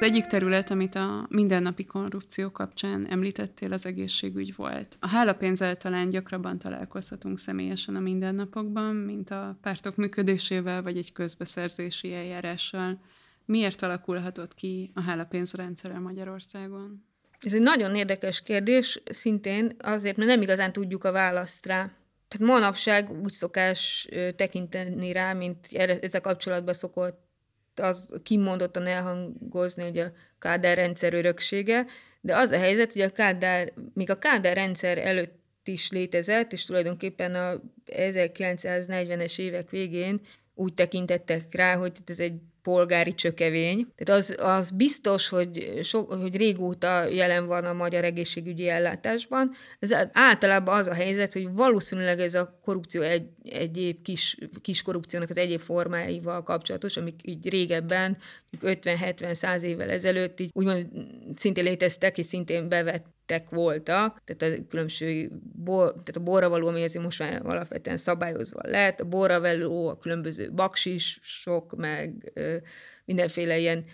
Az 0.00 0.04
egyik 0.04 0.24
terület, 0.24 0.70
amit 0.70 0.94
a 0.94 1.26
mindennapi 1.28 1.84
korrupció 1.84 2.50
kapcsán 2.50 3.06
említettél, 3.06 3.72
az 3.72 3.86
egészségügy 3.86 4.54
volt. 4.56 4.96
A 5.00 5.08
hálapénzzel 5.08 5.76
talán 5.76 6.10
gyakrabban 6.10 6.58
találkozhatunk 6.58 7.38
személyesen 7.38 7.96
a 7.96 8.00
mindennapokban, 8.00 8.94
mint 8.94 9.30
a 9.30 9.58
pártok 9.62 9.96
működésével 9.96 10.82
vagy 10.82 10.96
egy 10.96 11.12
közbeszerzési 11.12 12.14
eljárással. 12.14 13.00
Miért 13.48 13.82
alakulhatott 13.82 14.54
ki 14.54 14.90
a 14.94 15.00
hálapénzrendszerrel 15.00 16.00
Magyarországon? 16.00 17.04
Ez 17.40 17.54
egy 17.54 17.60
nagyon 17.60 17.94
érdekes 17.94 18.42
kérdés, 18.42 19.02
szintén 19.10 19.76
azért, 19.78 20.16
mert 20.16 20.28
nem 20.28 20.42
igazán 20.42 20.72
tudjuk 20.72 21.04
a 21.04 21.12
választ 21.12 21.66
rá. 21.66 21.92
Tehát 22.28 22.54
manapság 22.54 23.10
úgy 23.10 23.32
szokás 23.32 24.08
tekinteni 24.36 25.12
rá, 25.12 25.32
mint 25.32 25.66
ezzel 25.72 26.20
kapcsolatban 26.20 26.74
szokott 26.74 27.26
az 27.74 28.20
kimondottan 28.22 28.86
elhangozni, 28.86 29.82
hogy 29.82 29.98
a 29.98 30.12
Kádár 30.38 30.76
rendszer 30.76 31.14
öröksége, 31.14 31.86
de 32.20 32.36
az 32.36 32.50
a 32.50 32.58
helyzet, 32.58 32.92
hogy 32.92 33.02
a 33.02 33.10
Kádár, 33.10 33.72
míg 33.94 34.10
a 34.10 34.18
Kádár 34.18 34.54
rendszer 34.54 34.98
előtt 34.98 35.68
is 35.68 35.90
létezett, 35.90 36.52
és 36.52 36.64
tulajdonképpen 36.64 37.34
a 37.34 37.60
1940-es 37.86 39.38
évek 39.38 39.70
végén 39.70 40.20
úgy 40.54 40.74
tekintettek 40.74 41.54
rá, 41.54 41.76
hogy 41.76 41.92
ez 42.06 42.20
egy 42.20 42.40
polgári 42.68 43.14
csökevény. 43.14 43.86
Tehát 43.96 44.20
az, 44.20 44.36
az 44.38 44.70
biztos, 44.70 45.28
hogy, 45.28 45.78
so, 45.82 46.04
hogy 46.04 46.36
régóta 46.36 47.04
jelen 47.04 47.46
van 47.46 47.64
a 47.64 47.72
magyar 47.72 48.04
egészségügyi 48.04 48.68
ellátásban. 48.68 49.50
Ez 49.78 49.92
általában 50.12 50.78
az 50.78 50.86
a 50.86 50.94
helyzet, 50.94 51.32
hogy 51.32 51.52
valószínűleg 51.52 52.20
ez 52.20 52.34
a 52.34 52.58
korrupció 52.64 53.02
egy, 53.02 53.26
egyéb 53.42 54.02
kis, 54.02 54.38
kis 54.62 54.82
korrupciónak 54.82 55.30
az 55.30 55.36
egyéb 55.36 55.60
formáival 55.60 56.42
kapcsolatos, 56.42 56.96
amik 56.96 57.20
így 57.22 57.48
régebben, 57.48 58.16
50-70-100 58.62 59.60
évvel 59.60 59.90
ezelőtt 59.90 60.40
így 60.40 60.50
úgymond 60.52 60.86
szintén 61.34 61.64
léteztek, 61.64 62.18
és 62.18 62.26
szintén 62.26 62.68
bevett 62.68 63.06
voltak, 63.50 64.22
tehát 64.24 64.58
a 64.58 64.62
különbség, 64.68 65.30
bor, 65.68 65.90
tehát 65.90 66.16
a 66.16 66.20
borravaló, 66.20 66.66
ami 66.66 66.82
azért 66.82 67.04
most 67.04 67.18
már 67.18 67.40
alapvetően 67.44 67.96
szabályozva 67.96 68.60
lett, 68.62 69.00
a 69.00 69.04
borravaló, 69.04 69.88
a 69.88 69.98
különböző 69.98 70.52
baksisok, 70.52 71.76
meg 71.76 72.30
ö, 72.34 72.56
mindenféle 73.04 73.58
ilyen 73.58 73.84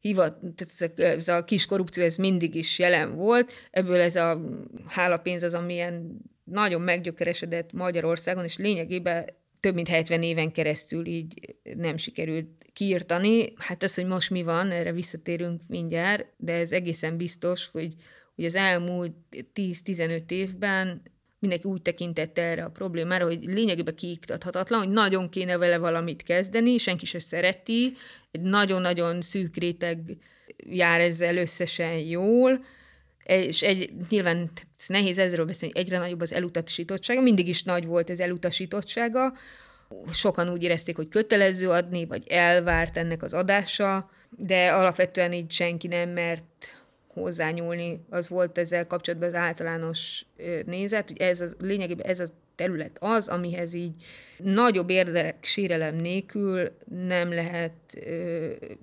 hivat, 0.00 0.38
tehát 0.38 0.72
ez 0.78 0.80
a, 0.80 1.02
ez 1.02 1.28
a 1.28 1.44
kis 1.44 1.66
korrupció, 1.66 2.04
ez 2.04 2.16
mindig 2.16 2.54
is 2.54 2.78
jelen 2.78 3.14
volt, 3.14 3.52
ebből 3.70 4.00
ez 4.00 4.16
a 4.16 4.40
hálapénz 4.86 5.42
az, 5.42 5.54
amilyen 5.54 6.20
nagyon 6.44 6.80
meggyökeresedett 6.80 7.72
Magyarországon, 7.72 8.44
és 8.44 8.56
lényegében 8.56 9.24
több 9.60 9.74
mint 9.74 9.88
70 9.88 10.22
éven 10.22 10.52
keresztül 10.52 11.06
így 11.06 11.56
nem 11.76 11.96
sikerült 11.96 12.48
kiirtani. 12.72 13.52
Hát 13.56 13.82
az, 13.82 13.94
hogy 13.94 14.06
most 14.06 14.30
mi 14.30 14.42
van, 14.42 14.70
erre 14.70 14.92
visszatérünk 14.92 15.62
mindjárt, 15.68 16.26
de 16.36 16.52
ez 16.52 16.72
egészen 16.72 17.16
biztos, 17.16 17.66
hogy 17.66 17.94
hogy 18.36 18.44
az 18.44 18.54
elmúlt 18.54 19.12
10-15 19.54 20.30
évben 20.30 21.02
mindenki 21.38 21.68
úgy 21.68 21.82
tekintette 21.82 22.42
erre 22.42 22.64
a 22.64 22.70
problémára, 22.70 23.24
hogy 23.24 23.44
lényegében 23.44 23.94
kiiktathatatlan, 23.94 24.78
hogy 24.78 24.88
nagyon 24.88 25.28
kéne 25.28 25.56
vele 25.56 25.78
valamit 25.78 26.22
kezdeni, 26.22 26.78
senki 26.78 27.06
se 27.06 27.18
szereti, 27.18 27.92
egy 28.30 28.40
nagyon-nagyon 28.40 29.20
szűk 29.20 29.56
réteg 29.56 29.98
jár 30.56 31.00
ezzel 31.00 31.36
összesen 31.36 31.98
jól, 31.98 32.64
és 33.24 33.62
egy, 33.62 33.92
nyilván 34.08 34.50
nehéz 34.86 35.18
ezzel 35.18 35.44
beszélni, 35.44 35.78
egyre 35.78 35.98
nagyobb 35.98 36.20
az 36.20 36.32
elutasítottsága, 36.32 37.20
mindig 37.20 37.48
is 37.48 37.62
nagy 37.62 37.86
volt 37.86 38.10
az 38.10 38.20
elutasítottsága, 38.20 39.32
sokan 40.12 40.52
úgy 40.52 40.62
érezték, 40.62 40.96
hogy 40.96 41.08
kötelező 41.08 41.68
adni, 41.70 42.06
vagy 42.06 42.26
elvárt 42.28 42.96
ennek 42.96 43.22
az 43.22 43.34
adása, 43.34 44.10
de 44.30 44.72
alapvetően 44.72 45.32
így 45.32 45.50
senki 45.50 45.86
nem 45.86 46.08
mert 46.08 46.75
hozzányúlni, 47.22 48.04
az 48.10 48.28
volt 48.28 48.58
ezzel 48.58 48.86
kapcsolatban 48.86 49.28
az 49.28 49.34
általános 49.34 50.24
nézet, 50.66 51.08
hogy 51.08 51.20
ez 51.20 51.40
a, 51.40 51.46
lényegében 51.58 52.06
ez 52.06 52.20
a 52.20 52.26
terület 52.54 52.96
az, 53.00 53.28
amihez 53.28 53.74
így 53.74 53.92
nagyobb 54.38 54.90
érdek 54.90 55.44
sérelem 55.44 55.96
nélkül 55.96 56.70
nem 57.06 57.32
lehet, 57.32 57.72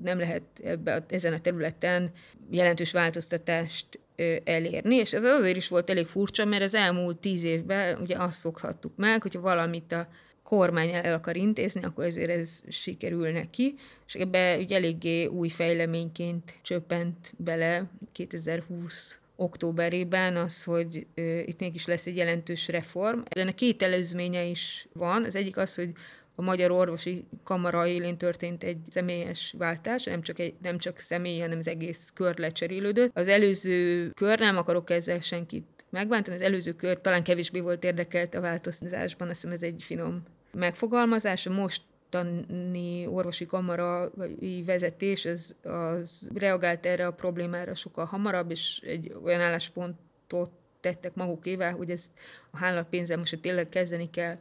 nem 0.03 0.19
lehet 0.19 0.43
ebbe, 0.63 1.05
ezen 1.09 1.33
a 1.33 1.39
területen 1.39 2.11
jelentős 2.49 2.91
változtatást 2.91 3.99
elérni, 4.43 4.95
és 4.95 5.13
ez 5.13 5.23
azért 5.23 5.57
is 5.57 5.67
volt 5.67 5.89
elég 5.89 6.05
furcsa, 6.05 6.45
mert 6.45 6.63
az 6.63 6.75
elmúlt 6.75 7.17
tíz 7.17 7.43
évben 7.43 8.01
ugye 8.01 8.17
azt 8.17 8.39
szokhattuk 8.39 8.95
meg, 8.95 9.21
hogyha 9.21 9.41
valamit 9.41 9.91
a 9.91 10.07
kormány 10.43 10.89
el 10.89 11.13
akar 11.13 11.35
intézni, 11.35 11.83
akkor 11.83 12.03
ezért 12.03 12.29
ez 12.29 12.63
sikerül 12.69 13.31
neki, 13.31 13.75
és 14.07 14.13
ebbe 14.13 14.57
ugye 14.57 14.75
eléggé 14.75 15.25
új 15.25 15.49
fejleményként 15.49 16.59
csöppent 16.61 17.33
bele 17.37 17.89
2020 18.11 19.17
októberében 19.35 20.35
az, 20.35 20.63
hogy 20.63 21.07
ö, 21.13 21.39
itt 21.39 21.59
mégis 21.59 21.85
lesz 21.85 22.05
egy 22.05 22.15
jelentős 22.15 22.67
reform. 22.67 23.19
Ennek 23.23 23.55
két 23.55 23.81
előzménye 23.83 24.43
is 24.43 24.87
van. 24.93 25.23
Az 25.23 25.35
egyik 25.35 25.57
az, 25.57 25.75
hogy 25.75 25.89
a 26.35 26.41
Magyar 26.41 26.71
Orvosi 26.71 27.23
Kamara 27.43 27.87
élén 27.87 28.17
történt 28.17 28.63
egy 28.63 28.77
személyes 28.89 29.55
váltás, 29.57 30.03
nem 30.03 30.21
csak, 30.21 30.39
egy, 30.39 30.53
nem 30.61 30.77
csak 30.77 30.99
személy, 30.99 31.39
hanem 31.39 31.57
az 31.57 31.67
egész 31.67 32.11
kör 32.13 32.37
lecserélődött. 32.37 33.11
Az 33.13 33.27
előző 33.27 34.09
kör, 34.09 34.39
nem 34.39 34.57
akarok 34.57 34.89
ezzel 34.89 35.21
senkit 35.21 35.82
megbántani, 35.93 36.35
az 36.35 36.41
előző 36.41 36.73
kör 36.75 37.01
talán 37.01 37.23
kevésbé 37.23 37.59
volt 37.59 37.83
érdekelt 37.83 38.35
a 38.35 38.41
változásban, 38.41 39.29
azt 39.29 39.41
hiszem 39.41 39.55
ez 39.55 39.63
egy 39.63 39.83
finom 39.83 40.23
megfogalmazás. 40.51 41.45
A 41.45 41.51
mostani 41.51 43.07
orvosi 43.07 43.45
kamara 43.45 44.11
vagy 44.15 44.65
vezetés 44.65 45.25
az, 45.25 45.55
az 45.63 46.29
reagált 46.35 46.85
erre 46.85 47.05
a 47.05 47.13
problémára 47.13 47.75
sokkal 47.75 48.05
hamarabb, 48.05 48.51
és 48.51 48.81
egy 48.85 49.15
olyan 49.23 49.41
álláspontot 49.41 50.51
tettek 50.79 51.15
magukével, 51.15 51.71
hogy 51.71 51.89
ezt 51.89 52.11
a 52.51 52.57
hálapénzzel 52.57 53.17
most 53.17 53.39
tényleg 53.39 53.69
kezdeni 53.69 54.09
kell 54.09 54.37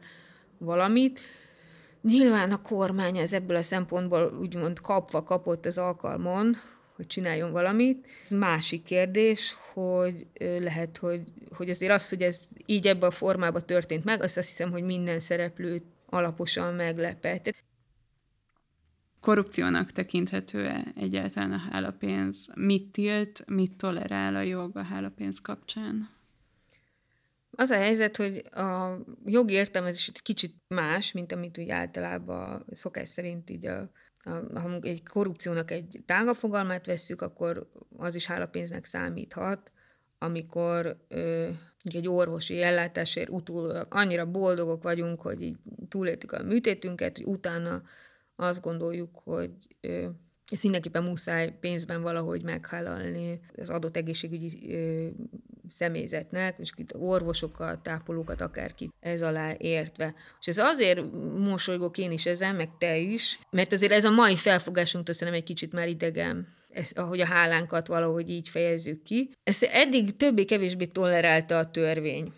valamit. 0.57 1.19
Nyilván 2.01 2.51
a 2.51 2.61
kormány 2.61 3.17
ez 3.17 3.33
ebből 3.33 3.55
a 3.55 3.61
szempontból 3.61 4.37
úgymond 4.39 4.79
kapva 4.79 5.23
kapott 5.23 5.65
az 5.65 5.77
alkalmon, 5.77 6.55
hogy 7.03 7.11
csináljon 7.11 7.51
valamit. 7.51 8.07
Ez 8.23 8.29
másik 8.29 8.83
kérdés, 8.83 9.55
hogy 9.73 10.27
lehet, 10.39 10.97
hogy, 10.97 11.21
hogy 11.55 11.69
azért 11.69 11.91
az, 11.91 12.09
hogy 12.09 12.21
ez 12.21 12.47
így 12.65 12.87
ebben 12.87 13.09
a 13.09 13.11
formában 13.11 13.65
történt 13.65 14.03
meg, 14.03 14.21
azt, 14.21 14.37
azt 14.37 14.47
hiszem, 14.47 14.71
hogy 14.71 14.83
minden 14.83 15.19
szereplőt 15.19 15.83
alaposan 16.05 16.73
meglepett. 16.73 17.55
Korrupciónak 19.19 19.91
tekinthető-e 19.91 20.93
egyáltalán 20.95 21.51
a 21.51 21.61
hálapénz? 21.71 22.49
Mit 22.55 22.91
tilt, 22.91 23.43
mit 23.47 23.77
tolerál 23.77 24.35
a 24.35 24.41
jog 24.41 24.77
a 24.77 24.83
hálapénz 24.83 25.41
kapcsán? 25.41 26.09
Az 27.51 27.69
a 27.69 27.75
helyzet, 27.75 28.17
hogy 28.17 28.43
a 28.51 28.97
jogi 29.25 29.53
értelmezés 29.53 30.11
kicsit 30.21 30.55
más, 30.67 31.11
mint 31.11 31.31
amit 31.31 31.57
úgy 31.57 31.69
általában 31.69 32.65
szokás 32.71 33.09
szerint 33.09 33.49
így 33.49 33.65
a, 33.65 33.91
ha 34.53 34.79
egy 34.81 35.03
korrupciónak 35.03 35.71
egy 35.71 36.03
tágabb 36.05 36.35
fogalmát 36.35 36.85
vesszük, 36.85 37.21
akkor 37.21 37.69
az 37.97 38.15
is 38.15 38.25
hálapénznek 38.25 38.85
számíthat, 38.85 39.71
amikor 40.17 40.97
ö, 41.07 41.49
egy 41.83 42.07
orvosi 42.07 42.61
ellátásért 42.61 43.29
utólag 43.29 43.87
annyira 43.89 44.31
boldogok 44.31 44.83
vagyunk, 44.83 45.21
hogy 45.21 45.41
így 45.41 45.57
túléltük 45.89 46.31
a 46.31 46.43
műtétünket, 46.43 47.17
hogy 47.17 47.25
utána 47.25 47.83
azt 48.35 48.61
gondoljuk, 48.61 49.19
hogy 49.23 49.51
ö, 49.81 50.07
ezt 50.51 50.63
mindenképpen 50.63 51.03
muszáj 51.03 51.57
pénzben 51.59 52.01
valahogy 52.01 52.43
meghálalni 52.43 53.39
az 53.57 53.69
adott 53.69 53.97
egészségügyi 53.97 54.73
ö, 54.73 55.07
személyzetnek, 55.73 56.55
és 56.59 56.71
itt 56.75 56.95
orvosokat, 56.95 57.83
tápolókat, 57.83 58.41
akárki 58.41 58.89
ez 58.99 59.21
alá 59.21 59.53
értve. 59.57 60.13
És 60.39 60.47
ez 60.47 60.57
azért 60.57 61.01
mosolygok 61.37 61.97
én 61.97 62.11
is 62.11 62.25
ezen, 62.25 62.55
meg 62.55 62.69
te 62.77 62.97
is, 62.97 63.39
mert 63.49 63.71
azért 63.71 63.91
ez 63.91 64.05
a 64.05 64.11
mai 64.11 64.35
felfogásunk 64.35 65.07
szerintem 65.09 65.41
egy 65.41 65.47
kicsit 65.47 65.73
már 65.73 65.87
idegen 65.87 66.47
ezt, 66.69 66.97
ahogy 66.97 67.19
a 67.19 67.25
hálánkat 67.25 67.87
valahogy 67.87 68.29
így 68.29 68.49
fejezzük 68.49 69.03
ki. 69.03 69.31
Ezt 69.43 69.63
eddig 69.63 70.15
többé-kevésbé 70.15 70.85
tolerálta 70.85 71.57
a 71.57 71.71
törvény. 71.71 72.31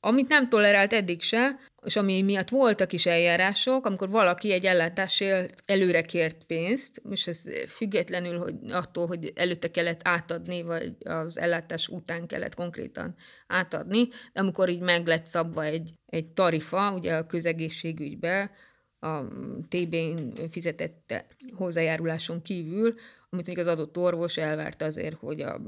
Amit 0.00 0.28
nem 0.28 0.48
tolerált 0.48 0.92
eddig 0.92 1.22
se, 1.22 1.58
és 1.86 1.96
ami 1.96 2.22
miatt 2.22 2.48
voltak 2.48 2.92
is 2.92 3.06
eljárások, 3.06 3.86
amikor 3.86 4.08
valaki 4.08 4.52
egy 4.52 4.64
ellátásért 4.64 5.62
előre 5.66 6.02
kért 6.02 6.44
pénzt, 6.44 7.02
és 7.10 7.26
ez 7.26 7.42
függetlenül 7.68 8.38
hogy 8.38 8.54
attól, 8.70 9.06
hogy 9.06 9.32
előtte 9.34 9.70
kellett 9.70 10.00
átadni, 10.04 10.62
vagy 10.62 10.96
az 11.04 11.38
ellátás 11.38 11.88
után 11.88 12.26
kellett 12.26 12.54
konkrétan 12.54 13.14
átadni, 13.46 14.08
de 14.32 14.40
amikor 14.40 14.68
így 14.68 14.80
meg 14.80 15.06
lett 15.06 15.24
szabva 15.24 15.64
egy, 15.64 15.92
egy 16.06 16.26
tarifa, 16.26 16.92
ugye 16.92 17.14
a 17.14 17.26
közegészségügybe, 17.26 18.50
a 19.00 19.22
TB-n 19.68 20.48
fizetett 20.50 21.14
hozzájáruláson 21.54 22.42
kívül, 22.42 22.94
amit 23.30 23.46
még 23.46 23.58
az 23.58 23.66
adott 23.66 23.98
orvos 23.98 24.36
elvárt 24.36 24.82
azért, 24.82 25.16
hogy 25.18 25.40
a, 25.40 25.60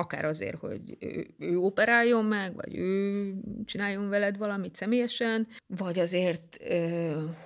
akár 0.00 0.24
azért, 0.24 0.56
hogy 0.56 0.96
ő, 1.38 1.58
operáljon 1.58 2.24
meg, 2.24 2.54
vagy 2.54 2.76
ő 2.76 3.32
csináljon 3.64 4.08
veled 4.08 4.36
valamit 4.36 4.74
személyesen, 4.74 5.48
vagy 5.66 5.98
azért, 5.98 6.58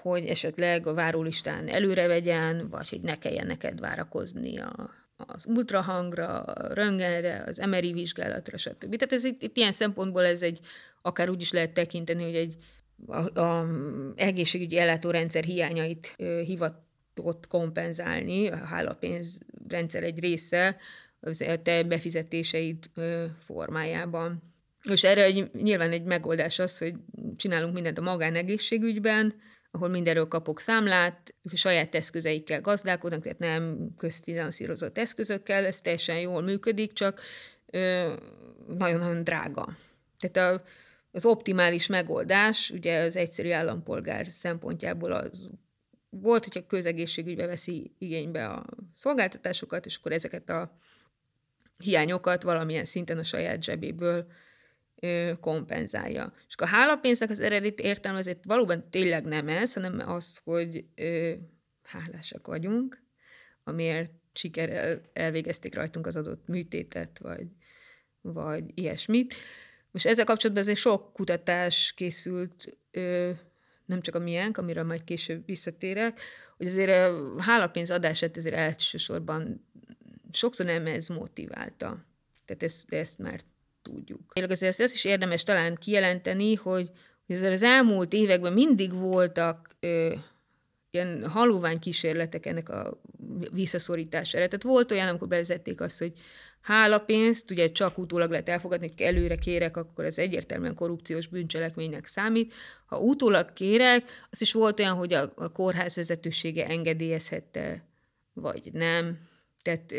hogy 0.03 0.27
esetleg 0.27 0.87
a 0.87 0.95
várólistán 0.95 1.69
előre 1.69 2.07
vegyen, 2.07 2.69
vagy 2.71 2.89
hogy 2.89 3.01
ne 3.01 3.19
kelljen 3.19 3.47
neked 3.47 3.81
várakozni 3.81 4.59
a 4.59 4.91
az 5.17 5.47
ultrahangra, 5.47 6.43
a 6.43 6.75
röntgenre, 6.75 7.45
az 7.47 7.57
MRI 7.67 7.93
vizsgálatra, 7.93 8.57
stb. 8.57 8.97
Tehát 8.97 9.13
ez 9.13 9.25
itt, 9.25 9.43
itt 9.43 9.57
ilyen 9.57 9.73
szempontból 9.73 10.25
ez 10.25 10.43
egy, 10.43 10.61
akár 11.03 11.31
úgy 11.31 11.41
is 11.41 11.53
lehet 11.53 11.73
tekinteni, 11.73 12.23
hogy 12.23 12.35
egy 12.35 12.57
a, 13.07 13.41
a 13.41 13.67
egészségügyi 14.17 14.79
ellátórendszer 14.79 15.45
hiányait 15.45 16.15
ö, 16.19 16.41
hivatott 16.45 17.47
kompenzálni, 17.47 18.49
a 18.49 18.57
hálapénzrendszer 18.57 20.03
egy 20.03 20.19
része 20.19 20.77
az 21.25 21.45
te 21.63 21.83
befizetéseid 21.83 22.91
formájában. 23.39 24.43
És 24.91 25.05
erre 25.05 25.23
egy, 25.23 25.51
nyilván 25.53 25.91
egy 25.91 26.05
megoldás 26.05 26.59
az, 26.59 26.79
hogy 26.79 26.95
csinálunk 27.37 27.75
mindent 27.75 27.99
a 27.99 28.03
magánegészségügyben, 28.03 29.35
ahol 29.71 29.89
mindenről 29.89 30.29
kapok 30.29 30.61
számlát, 30.61 31.35
a 31.53 31.57
saját 31.57 31.95
eszközeikkel 31.95 32.61
gazdálkodnak, 32.61 33.23
tehát 33.23 33.39
nem 33.39 33.89
közfinanszírozott 33.97 34.99
eszközökkel, 34.99 35.65
ez 35.65 35.81
teljesen 35.81 36.21
jól 36.21 36.43
működik, 36.43 36.93
csak 36.93 37.21
nagyon-nagyon 38.79 39.25
drága. 39.25 39.69
Tehát 40.19 40.55
a, 40.55 40.63
az 41.11 41.25
optimális 41.25 41.87
megoldás, 41.87 42.71
ugye 42.71 42.99
az 42.99 43.17
egyszerű 43.17 43.51
állampolgár 43.51 44.27
szempontjából 44.27 45.13
az 45.13 45.47
volt, 46.11 46.45
hogyha 46.45 46.67
közegészségügybe 46.67 47.47
veszi 47.47 47.95
igénybe 47.99 48.47
a 48.47 48.65
szolgáltatásokat, 48.95 49.87
és 49.87 49.97
akkor 49.97 50.13
ezeket 50.13 50.51
a 50.51 50.77
hiányokat 51.85 52.43
valamilyen 52.43 52.85
szinten 52.85 53.19
a 53.19 53.23
saját 53.23 53.63
zsebéből 53.63 54.27
kompenzálja. 55.41 56.33
És 56.49 56.55
a 56.57 56.67
hálapénznek 56.67 57.31
az 57.31 57.41
eredeti 57.41 57.83
értelmezett 57.83 58.43
valóban 58.45 58.91
tényleg 58.91 59.25
nem 59.25 59.49
ez, 59.49 59.73
hanem 59.73 60.03
az, 60.09 60.41
hogy 60.45 60.85
ö, 60.95 61.33
hálásak 61.83 62.47
vagyunk, 62.47 63.03
amiért 63.65 64.13
sikerrel 64.33 65.01
elvégezték 65.13 65.75
rajtunk 65.75 66.07
az 66.07 66.17
adott 66.17 66.47
műtétet, 66.47 67.19
vagy, 67.19 67.47
vagy 68.21 68.65
ilyesmit. 68.75 69.35
Most 69.91 70.07
ezzel 70.07 70.25
kapcsolatban 70.25 70.65
azért 70.65 70.79
sok 70.79 71.13
kutatás 71.13 71.93
készült, 71.97 72.79
ö, 72.91 73.31
nem 73.85 74.01
csak 74.01 74.15
a 74.15 74.19
miénk, 74.19 74.59
amire 74.59 74.83
majd 74.83 75.05
később 75.05 75.47
visszatérek, 75.47 76.21
hogy 76.57 76.67
azért 76.67 76.91
a 76.91 77.43
hálapénz 77.43 77.91
adását 77.91 78.37
azért 78.37 78.55
elsősorban 78.55 79.67
sokszor 80.35 80.67
nem 80.67 80.87
ez 80.87 81.07
motiválta. 81.09 82.05
Tehát 82.45 82.63
ezt, 82.63 82.93
ezt 82.93 83.19
már 83.19 83.41
tudjuk. 83.83 84.33
Azért 84.49 84.81
ezt 84.81 84.95
is 84.95 85.05
érdemes 85.05 85.43
talán 85.43 85.75
kijelenteni, 85.75 86.55
hogy, 86.55 86.91
hogy 87.27 87.37
az 87.37 87.63
elmúlt 87.63 88.13
években 88.13 88.53
mindig 88.53 88.93
voltak 88.93 89.77
ö, 89.81 90.15
ilyen 90.91 91.29
halóvány 91.29 91.79
kísérletek 91.79 92.47
ennek 92.47 92.69
a 92.69 93.01
visszaszorítására. 93.53 94.47
Tehát 94.47 94.63
volt 94.63 94.91
olyan, 94.91 95.09
amikor 95.09 95.29
bevezették 95.29 95.81
azt, 95.81 95.99
hogy 95.99 96.13
hálapénzt, 96.61 97.51
ugye 97.51 97.73
csak 97.73 97.99
utólag 97.99 98.31
lehet 98.31 98.49
elfogadni, 98.49 98.89
hogy 98.89 99.07
előre 99.07 99.37
kérek, 99.37 99.77
akkor 99.77 100.05
ez 100.05 100.19
egyértelműen 100.19 100.75
korrupciós 100.75 101.27
bűncselekménynek 101.27 102.07
számít. 102.07 102.55
Ha 102.87 102.99
utólag 102.99 103.53
kérek, 103.53 104.05
az 104.31 104.41
is 104.41 104.53
volt 104.53 104.81
olyan, 104.81 104.95
hogy 104.95 105.13
a, 105.13 105.33
a 105.37 105.53
kórház 105.53 105.97
vezetősége 105.97 106.67
engedélyezhette, 106.67 107.85
vagy 108.33 108.73
nem. 108.73 109.19
Tehát 109.65 109.93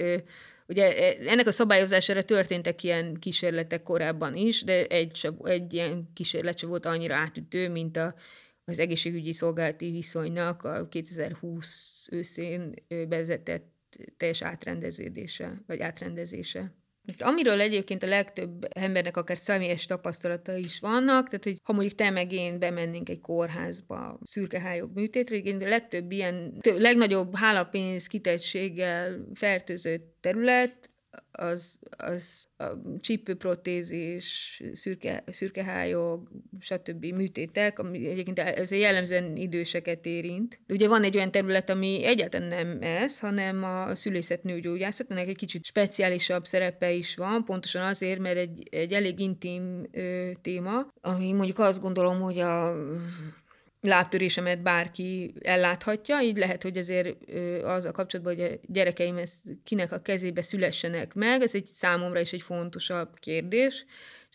Ugye 0.68 0.98
e, 0.98 1.30
ennek 1.32 1.48
a 1.48 1.52
szabályozására 1.52 2.24
történtek 2.24 2.84
ilyen 2.84 3.20
kísérletek 3.20 3.84
korábban 3.84 4.36
is, 4.36 4.64
de 4.64 4.88
egy, 4.88 5.30
egy 5.44 5.74
ilyen 5.74 6.10
kísérlet 6.14 6.58
sem 6.58 6.70
volt 6.70 6.86
annyira 6.86 7.16
átütő, 7.16 7.70
mint 7.70 7.98
a, 7.98 8.16
az 8.66 8.80
egészségügyi 8.80 9.34
szolgálati 9.34 9.92
viszonynak 9.92 10.64
a 10.64 10.88
2020 10.88 12.08
őszén 12.12 12.74
bevezetett 12.88 13.74
teljes 14.18 14.42
átrendeződése, 14.42 15.64
vagy 15.68 15.82
átrendezése. 15.82 16.74
Amiről 17.18 17.60
egyébként 17.60 18.04
a 18.04 18.08
legtöbb 18.08 18.68
embernek 18.70 19.18
akár 19.18 19.38
személyes 19.38 19.86
tapasztalata 19.86 20.56
is 20.56 20.80
vannak, 20.80 21.28
tehát 21.28 21.44
hogy 21.44 21.58
ha 21.64 21.74
mondjuk 21.74 21.96
te 21.96 22.10
meg 22.10 22.32
én 22.32 22.60
bemennénk 22.60 23.10
egy 23.10 23.22
kórházba 23.22 24.20
szürkehályok 24.24 24.94
műtétre, 24.94 25.36
igen, 25.36 25.62
a 25.62 25.68
legtöbb 25.68 26.12
ilyen, 26.12 26.62
legnagyobb 26.64 27.36
hálapénz 27.36 28.08
kitettséggel 28.08 29.26
fertőzött 29.34 30.18
terület 30.22 30.90
az, 31.32 31.80
az 31.98 32.46
a 32.58 32.66
csípőprotézis, 33.00 34.62
szürke, 34.72 35.24
szürkehályok, 35.32 36.30
stb. 36.60 37.06
műtétek, 37.06 37.80
ami 37.80 38.08
egyébként 38.08 38.40
ez 38.40 38.72
jellemzően 38.72 39.36
időseket 39.36 40.06
érint. 40.06 40.60
De 40.68 40.74
ugye 40.74 40.88
van 40.88 41.04
egy 41.04 41.16
olyan 41.16 41.32
terület, 41.32 41.70
ami 41.70 42.06
egyáltalán 42.06 42.48
nem 42.48 42.82
ez, 42.82 43.20
hanem 43.20 43.64
a 43.64 43.96
szülészet 43.96 44.44
nőgyógyászat, 44.44 45.12
ennek 45.12 45.28
egy 45.28 45.38
kicsit 45.38 45.66
speciálisabb 45.66 46.46
szerepe 46.46 46.92
is 46.92 47.16
van, 47.16 47.44
pontosan 47.46 47.82
azért, 47.82 48.20
mert 48.20 48.38
egy, 48.38 48.68
egy 48.72 48.94
elég 48.94 49.20
intim 49.20 49.88
ö, 49.92 50.32
téma, 50.42 50.88
ami 51.02 51.32
mondjuk 51.32 51.60
azt 51.60 51.82
gondolom, 51.82 52.20
hogy 52.20 52.40
a 52.40 52.76
lábtörésemet 53.86 54.62
bárki 54.62 55.34
elláthatja, 55.42 56.22
így 56.22 56.38
lehet, 56.38 56.64
hogy 56.64 56.78
azért 56.78 57.18
az 57.64 57.86
a 57.86 57.92
kapcsolatban, 57.92 58.36
hogy 58.36 58.44
a 58.44 58.72
gyerekeim 58.74 59.18
ezt 59.18 59.46
kinek 59.64 59.92
a 59.92 60.02
kezébe 60.02 60.42
szülessenek 60.42 61.14
meg, 61.14 61.42
ez 61.42 61.56
egy 61.56 61.66
számomra 61.66 62.20
is 62.20 62.34
egy 62.34 62.42
fontosabb 62.42 63.10
kérdés, 63.20 63.86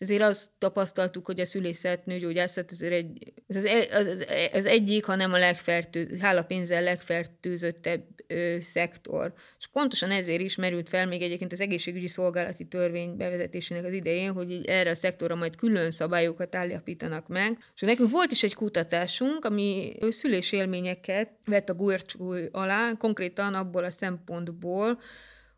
és 0.01 0.07
azért 0.07 0.23
azt 0.23 0.51
tapasztaltuk, 0.59 1.27
hogy 1.27 1.41
a 1.41 1.45
szülészet, 1.45 2.07
nőgyógyászat 2.07 2.71
azért 2.71 2.93
egy, 2.93 3.33
ez 3.47 3.57
az, 3.57 3.65
e, 3.65 3.97
az, 3.97 4.27
az, 4.53 4.67
egyik, 4.67 5.05
hanem 5.05 5.33
a 5.33 5.39
legfertő, 5.39 6.17
hálapénzzel 6.21 6.83
legfertőzöttebb 6.83 8.05
ö, 8.27 8.57
szektor. 8.61 9.33
És 9.59 9.67
pontosan 9.67 10.11
ezért 10.11 10.41
is 10.41 10.57
merült 10.57 10.89
fel 10.89 11.07
még 11.07 11.23
egyébként 11.23 11.53
az 11.53 11.61
egészségügyi 11.61 12.09
szolgálati 12.09 12.65
törvény 12.65 13.17
bevezetésének 13.17 13.85
az 13.85 13.93
idején, 13.93 14.33
hogy 14.33 14.51
így 14.51 14.65
erre 14.65 14.91
a 14.91 14.95
szektorra 14.95 15.35
majd 15.35 15.57
külön 15.57 15.91
szabályokat 15.91 16.55
állapítanak 16.55 17.29
meg. 17.29 17.59
És 17.75 17.81
nekünk 17.81 18.11
volt 18.11 18.33
is 18.33 18.43
egy 18.43 18.55
kutatásunk, 18.55 19.45
ami 19.45 19.97
szülésélményeket 20.09 21.31
vett 21.45 21.69
a 21.69 21.75
gurcsúly 21.75 22.49
alá, 22.53 22.93
konkrétan 22.99 23.55
abból 23.55 23.85
a 23.85 23.91
szempontból, 23.91 25.01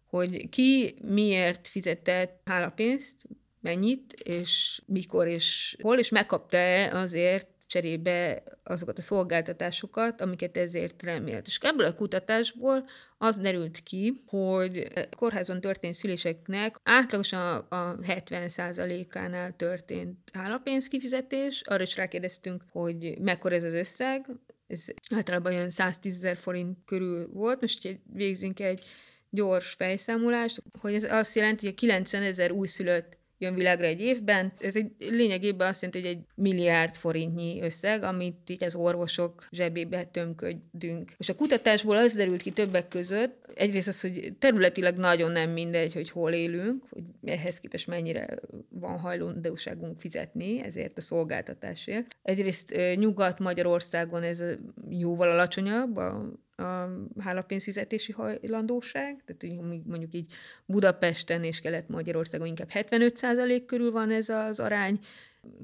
hogy 0.06 0.48
ki 0.48 0.94
miért 1.08 1.68
fizetett 1.68 2.40
hálapénzt, 2.44 3.26
mennyit, 3.62 4.12
és 4.12 4.82
mikor, 4.86 5.26
és 5.26 5.76
hol, 5.82 5.98
és 5.98 6.08
megkapta-e 6.08 6.98
azért 6.98 7.48
cserébe 7.72 8.42
azokat 8.64 8.98
a 8.98 9.02
szolgáltatásosokat, 9.02 10.20
amiket 10.20 10.56
ezért 10.56 11.02
remélt. 11.02 11.46
És 11.46 11.58
ebből 11.60 11.86
a 11.86 11.94
kutatásból 11.94 12.84
az 13.18 13.38
derült 13.38 13.82
ki, 13.82 14.12
hogy 14.26 14.88
kórházon 15.16 15.60
történt 15.60 15.94
szüléseknek 15.94 16.76
átlagosan 16.82 17.56
a 17.56 17.96
70%-ánál 17.96 19.56
történt 19.56 20.18
állapénzkifizetés. 20.32 21.62
Arra 21.64 21.82
is 21.82 21.96
rákérdeztünk, 21.96 22.62
hogy 22.70 23.18
mekkora 23.18 23.54
ez 23.54 23.64
az 23.64 23.72
összeg. 23.72 24.26
Ez 24.66 24.84
általában 25.14 25.52
olyan 25.52 25.70
110 25.70 26.16
ezer 26.16 26.36
forint 26.36 26.78
körül 26.84 27.28
volt. 27.32 27.60
Most, 27.60 27.82
hogy 27.82 27.98
végzünk 28.12 28.60
egy 28.60 28.84
gyors 29.30 29.72
fejszámolást, 29.72 30.62
hogy 30.80 30.94
ez 30.94 31.04
azt 31.04 31.36
jelenti, 31.36 31.66
hogy 31.66 31.74
90 31.74 32.22
ezer 32.22 32.50
újszülött 32.50 33.20
jön 33.42 33.54
világra 33.54 33.86
egy 33.86 34.00
évben. 34.00 34.52
Ez 34.60 34.76
egy 34.76 34.90
lényegében 34.98 35.68
azt 35.68 35.82
jelenti, 35.82 36.08
hogy 36.08 36.16
egy 36.16 36.24
milliárd 36.34 36.96
forintnyi 36.96 37.62
összeg, 37.62 38.02
amit 38.02 38.50
így 38.50 38.64
az 38.64 38.74
orvosok 38.74 39.46
zsebébe 39.50 40.04
tömködünk. 40.04 41.14
És 41.18 41.28
a 41.28 41.34
kutatásból 41.34 41.96
az 41.96 42.14
derült 42.14 42.42
ki 42.42 42.50
többek 42.50 42.88
között, 42.88 43.42
egyrészt 43.54 43.88
az, 43.88 44.00
hogy 44.00 44.32
területileg 44.38 44.96
nagyon 44.96 45.32
nem 45.32 45.50
mindegy, 45.50 45.92
hogy 45.92 46.10
hol 46.10 46.32
élünk, 46.32 46.84
hogy 46.90 47.02
ehhez 47.24 47.60
képest 47.60 47.86
mennyire 47.86 48.38
van 48.68 48.98
hajlandóságunk 48.98 49.98
fizetni 49.98 50.62
ezért 50.62 50.98
a 50.98 51.00
szolgáltatásért. 51.00 52.16
Egyrészt 52.22 52.74
Nyugat-Magyarországon 52.94 54.22
ez 54.22 54.42
jóval 54.88 55.30
alacsonyabb, 55.30 55.96
a 55.96 56.32
a 56.62 56.90
hálapénzfizetési 57.18 58.12
hajlandóság, 58.12 59.22
tehát 59.24 59.60
mondjuk 59.84 60.14
így 60.14 60.32
Budapesten 60.66 61.44
és 61.44 61.60
Kelet-Magyarországon 61.60 62.46
inkább 62.46 62.70
75% 62.72 63.62
körül 63.66 63.90
van 63.90 64.10
ez 64.10 64.28
az 64.28 64.60
arány, 64.60 64.98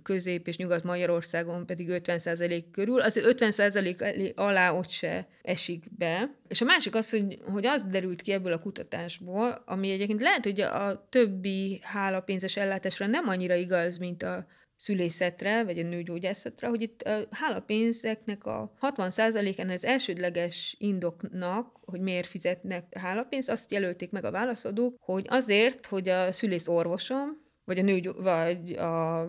Közép- 0.03 0.49
és 0.49 0.57
Nyugat-Magyarországon 0.57 1.67
pedig 1.67 1.89
50% 1.89 2.65
körül, 2.73 3.01
az 3.01 3.17
50% 3.17 4.35
alá 4.35 4.73
ott 4.73 4.89
se 4.89 5.29
esik 5.43 5.85
be. 5.99 6.35
És 6.49 6.61
a 6.61 6.65
másik 6.65 6.95
az, 6.95 7.11
hogy, 7.11 7.39
hogy 7.45 7.67
az 7.67 7.85
derült 7.85 8.23
ki 8.23 8.33
ebből 8.33 8.53
a 8.53 8.59
kutatásból, 8.59 9.63
ami 9.67 9.91
egyébként 9.91 10.21
lehet, 10.21 10.45
hogy 10.45 10.61
a 10.61 11.09
többi 11.09 11.81
hálapénzes 11.83 12.57
ellátásra 12.57 13.07
nem 13.07 13.29
annyira 13.29 13.55
igaz, 13.55 13.97
mint 13.97 14.23
a 14.23 14.47
szülészetre, 14.79 15.65
vagy 15.65 15.79
a 15.79 15.83
nőgyógyászatra, 15.83 16.69
hogy 16.69 16.83
itt 16.83 17.03
a 17.03 17.27
hálapénzeknek 17.31 18.45
a 18.45 18.73
60%-án 18.81 19.69
az 19.69 19.85
elsődleges 19.85 20.77
indoknak, 20.79 21.79
hogy 21.85 22.01
miért 22.01 22.27
fizetnek 22.27 22.97
hálapénzt, 22.97 23.51
azt 23.51 23.71
jelölték 23.71 24.11
meg 24.11 24.25
a 24.25 24.31
válaszadók, 24.31 24.97
hogy 25.01 25.27
azért, 25.29 25.87
hogy 25.87 26.09
a 26.09 26.33
szülész 26.33 26.69
orvosom, 26.69 27.47
vagy 27.65 27.79
a, 27.79 27.83
nő, 27.83 28.01
vagy 28.17 28.73
a 28.73 29.29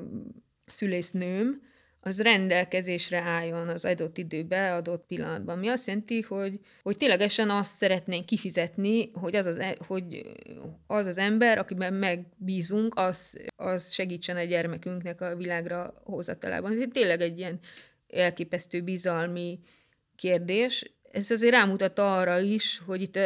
szülésznőm, 0.65 1.61
az 2.01 2.21
rendelkezésre 2.21 3.19
álljon 3.19 3.67
az 3.67 3.85
adott 3.85 4.17
időbe, 4.17 4.73
adott 4.73 5.05
pillanatban. 5.07 5.57
Mi 5.57 5.67
azt 5.67 5.88
jelenti, 5.88 6.21
hogy, 6.21 6.59
hogy 6.81 6.97
ténylegesen 6.97 7.49
azt 7.49 7.73
szeretnénk 7.73 8.26
kifizetni, 8.26 9.11
hogy 9.13 9.35
az 9.35 9.45
az, 9.45 9.57
e, 9.57 9.76
hogy 9.88 10.21
az, 10.88 11.05
az 11.05 11.17
ember, 11.17 11.57
akiben 11.57 11.93
megbízunk, 11.93 12.93
az, 12.95 13.39
az 13.55 13.91
segítsen 13.91 14.35
a 14.35 14.43
gyermekünknek 14.43 15.21
a 15.21 15.35
világra 15.35 16.01
hozatalában. 16.03 16.71
Ez 16.71 16.88
tényleg 16.91 17.21
egy 17.21 17.38
ilyen 17.38 17.59
elképesztő 18.07 18.81
bizalmi 18.81 19.59
kérdés, 20.15 20.93
ez 21.11 21.31
azért 21.31 21.53
rámutat 21.53 21.99
arra 21.99 22.39
is, 22.39 22.81
hogy 22.85 23.01
itt 23.01 23.19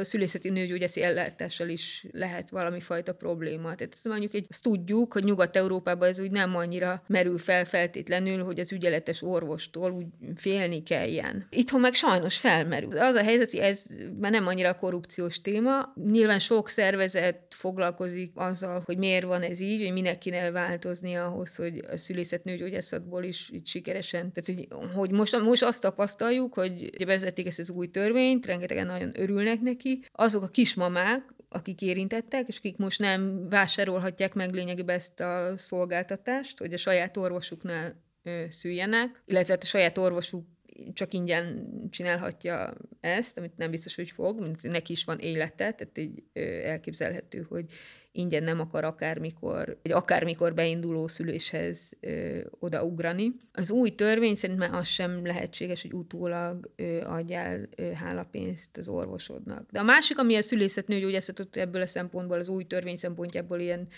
szülészeti 0.00 0.50
nőgyógyászi 0.50 1.02
ellátással 1.02 1.68
is 1.68 2.06
lehet 2.12 2.50
valami 2.50 2.80
fajta 2.80 3.14
probléma. 3.14 3.74
Tehát 3.74 3.92
ezt 3.92 4.04
mondjuk, 4.04 4.30
hogy 4.30 4.46
azt 4.48 4.62
tudjuk, 4.62 5.12
hogy 5.12 5.24
Nyugat-Európában 5.24 6.08
ez 6.08 6.20
úgy 6.20 6.30
nem 6.30 6.56
annyira 6.56 7.02
merül 7.06 7.38
fel 7.38 7.64
feltétlenül, 7.64 8.44
hogy 8.44 8.58
az 8.58 8.72
ügyeletes 8.72 9.22
orvostól 9.22 9.90
úgy 9.90 10.06
félni 10.36 10.82
kelljen. 10.82 11.46
Itthon 11.50 11.80
meg 11.80 11.94
sajnos 11.94 12.36
felmerül. 12.38 12.98
Az 12.98 13.14
a 13.14 13.22
helyzet, 13.22 13.50
hogy 13.50 13.60
ez 13.60 13.86
már 14.20 14.30
nem 14.30 14.46
annyira 14.46 14.74
korrupciós 14.74 15.40
téma. 15.40 15.92
Nyilván 16.10 16.38
sok 16.38 16.68
szervezet 16.68 17.46
foglalkozik 17.48 18.32
azzal, 18.34 18.82
hogy 18.84 18.98
miért 18.98 19.24
van 19.24 19.42
ez 19.42 19.60
így, 19.60 19.82
hogy 19.82 19.92
minek 19.92 20.18
kéne 20.18 20.50
változni 20.50 21.14
ahhoz, 21.14 21.56
hogy 21.56 21.78
a 21.90 21.96
szülészet 21.96 22.44
nőgyógyászatból 22.44 23.24
is 23.24 23.50
így 23.52 23.66
sikeresen. 23.66 24.32
Tehát, 24.32 24.68
hogy, 24.70 24.90
hogy 24.94 25.10
most, 25.10 25.40
most 25.40 25.62
azt 25.62 25.80
tapasztaljuk, 25.80 26.54
hogy 26.54 26.90
bevezették 26.98 27.46
ezt 27.46 27.58
az 27.58 27.70
új 27.70 27.86
törvényt, 27.86 28.46
rengetegen 28.46 28.86
nagyon 28.86 29.12
örülnek 29.14 29.60
neki. 29.60 29.77
Azok 30.12 30.42
a 30.42 30.48
kismamák, 30.48 31.34
akik 31.48 31.80
érintettek, 31.80 32.48
és 32.48 32.58
akik 32.58 32.76
most 32.76 32.98
nem 32.98 33.48
vásárolhatják 33.48 34.34
meg 34.34 34.54
lényegében 34.54 34.96
ezt 34.96 35.20
a 35.20 35.56
szolgáltatást, 35.56 36.58
hogy 36.58 36.72
a 36.72 36.76
saját 36.76 37.16
orvosuknál 37.16 38.02
szüljenek, 38.48 39.22
illetve 39.24 39.52
hát 39.52 39.62
a 39.62 39.66
saját 39.66 39.98
orvosuk 39.98 40.46
csak 40.92 41.14
ingyen 41.14 41.68
csinálhatja 41.90 42.74
ezt, 43.00 43.38
amit 43.38 43.56
nem 43.56 43.70
biztos, 43.70 43.94
hogy 43.94 44.10
fog, 44.10 44.40
mint 44.40 44.62
neki 44.62 44.92
is 44.92 45.04
van 45.04 45.18
élete, 45.18 45.72
tehát 45.72 45.98
így 45.98 46.22
elképzelhető, 46.64 47.46
hogy 47.48 47.64
ingyen 48.12 48.42
nem 48.42 48.60
akar 48.60 48.84
akármikor, 48.84 49.78
egy 49.82 49.92
akármikor 49.92 50.54
beinduló 50.54 51.06
szüléshez 51.06 51.92
ö, 52.00 52.40
odaugrani. 52.58 53.32
Az 53.52 53.70
új 53.70 53.94
törvény 53.94 54.34
szerint 54.34 54.58
már 54.58 54.74
az 54.74 54.86
sem 54.86 55.26
lehetséges, 55.26 55.82
hogy 55.82 55.92
utólag 55.92 56.72
ö, 56.76 57.00
adjál 57.00 57.68
ö, 57.76 57.90
hálapénzt 57.90 58.76
az 58.76 58.88
orvosodnak. 58.88 59.70
De 59.70 59.78
a 59.78 59.82
másik, 59.82 60.18
ami 60.18 60.36
a 60.36 60.42
szülészetnőgyógyászatot 60.42 61.56
ebből 61.56 61.82
a 61.82 61.86
szempontból, 61.86 62.38
az 62.38 62.48
új 62.48 62.64
törvény 62.64 62.96
szempontjából 62.96 63.60
ilyen 63.60 63.88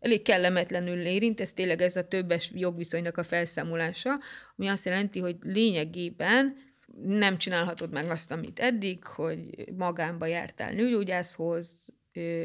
elég 0.00 0.22
kellemetlenül 0.22 1.00
érint, 1.00 1.40
ez 1.40 1.52
tényleg 1.52 1.80
ez 1.80 1.96
a 1.96 2.08
többes 2.08 2.50
jogviszonynak 2.54 3.16
a 3.16 3.22
felszámolása, 3.22 4.18
ami 4.56 4.68
azt 4.68 4.84
jelenti, 4.84 5.18
hogy 5.18 5.36
lényegében 5.40 6.56
nem 7.04 7.36
csinálhatod 7.36 7.92
meg 7.92 8.10
azt, 8.10 8.30
amit 8.32 8.60
eddig, 8.60 9.04
hogy 9.04 9.64
magánba 9.76 10.26
jártál 10.26 10.72
nőgyógyászhoz, 10.72 11.92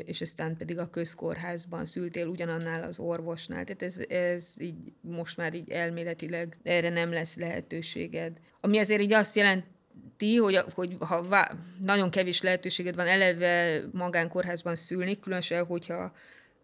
és 0.06 0.22
aztán 0.22 0.58
pedig 0.58 0.78
a 0.78 0.90
közkórházban 0.90 1.86
szültél 1.86 2.28
ugyanannál 2.28 2.84
az 2.84 3.00
orvosnál. 3.00 3.64
Tehát 3.64 3.82
ez, 3.82 4.00
ez 4.10 4.54
így 4.58 4.94
most 5.02 5.38
már 5.38 5.54
így 5.54 5.70
elméletileg 5.70 6.58
erre 6.64 6.90
nem 6.90 7.12
lesz 7.12 7.38
lehetőséged. 7.38 8.38
Ami 8.62 8.78
azért 8.78 9.02
így 9.02 9.14
azt 9.14 9.36
jelenti, 9.36 10.36
hogy, 10.36 10.58
hogy 10.74 10.96
ha 11.00 11.24
vá- 11.24 11.56
nagyon 11.80 12.10
kevés 12.10 12.42
lehetőséged 12.42 12.96
van 12.96 13.08
eleve 13.08 13.82
magánkórházban 13.92 14.76
szülni, 14.76 15.20
különösen, 15.20 15.66
hogyha, 15.66 16.14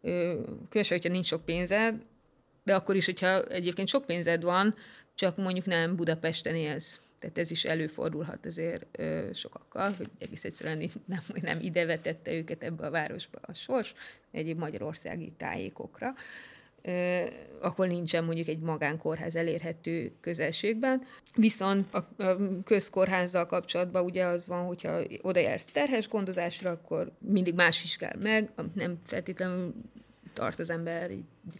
különösen, 0.01 0.97
hogyha 0.97 1.09
nincs 1.09 1.26
sok 1.26 1.45
pénzed, 1.45 1.95
de 2.63 2.76
akkor 2.76 2.95
is, 2.95 3.05
hogyha 3.05 3.43
egyébként 3.43 3.88
sok 3.88 4.05
pénzed 4.05 4.43
van, 4.43 4.76
csak 5.15 5.38
mondjuk 5.38 5.65
nem 5.65 5.95
Budapesten 5.95 6.55
élsz. 6.55 7.01
Tehát 7.19 7.38
ez 7.38 7.51
is 7.51 7.65
előfordulhat 7.65 8.45
azért 8.45 8.85
ö, 8.91 9.30
sokakkal, 9.34 9.91
hogy 9.91 10.09
egész 10.19 10.43
egyszerűen 10.43 10.89
nem, 11.05 11.19
nem 11.41 11.59
ide 11.61 11.85
vetette 11.85 12.31
őket 12.34 12.63
ebbe 12.63 12.85
a 12.85 12.91
városba 12.91 13.39
a 13.41 13.53
sors, 13.53 13.93
egyéb 14.31 14.57
magyarországi 14.57 15.34
tájékokra, 15.38 16.07
ö, 16.07 16.59
akkor 17.61 17.88
nincsen 17.88 18.23
mondjuk 18.23 18.47
egy 18.47 18.60
magánkórház 18.60 19.35
elérhető 19.35 20.11
közelségben. 20.22 21.03
Viszont 21.35 21.93
a, 21.93 22.07
közkórházzal 22.64 23.45
kapcsolatban 23.45 24.03
ugye 24.03 24.26
az 24.26 24.47
van, 24.47 24.65
hogyha 24.65 25.01
oda 25.22 25.39
jársz 25.39 25.72
terhes 25.72 26.07
gondozásra, 26.07 26.69
akkor 26.69 27.11
mindig 27.19 27.53
más 27.53 27.81
vizsgál 27.81 28.15
meg, 28.22 28.49
nem 28.73 28.99
feltétlenül 29.06 29.73
tart 30.34 30.60
az 30.60 30.69
ember 30.69 31.11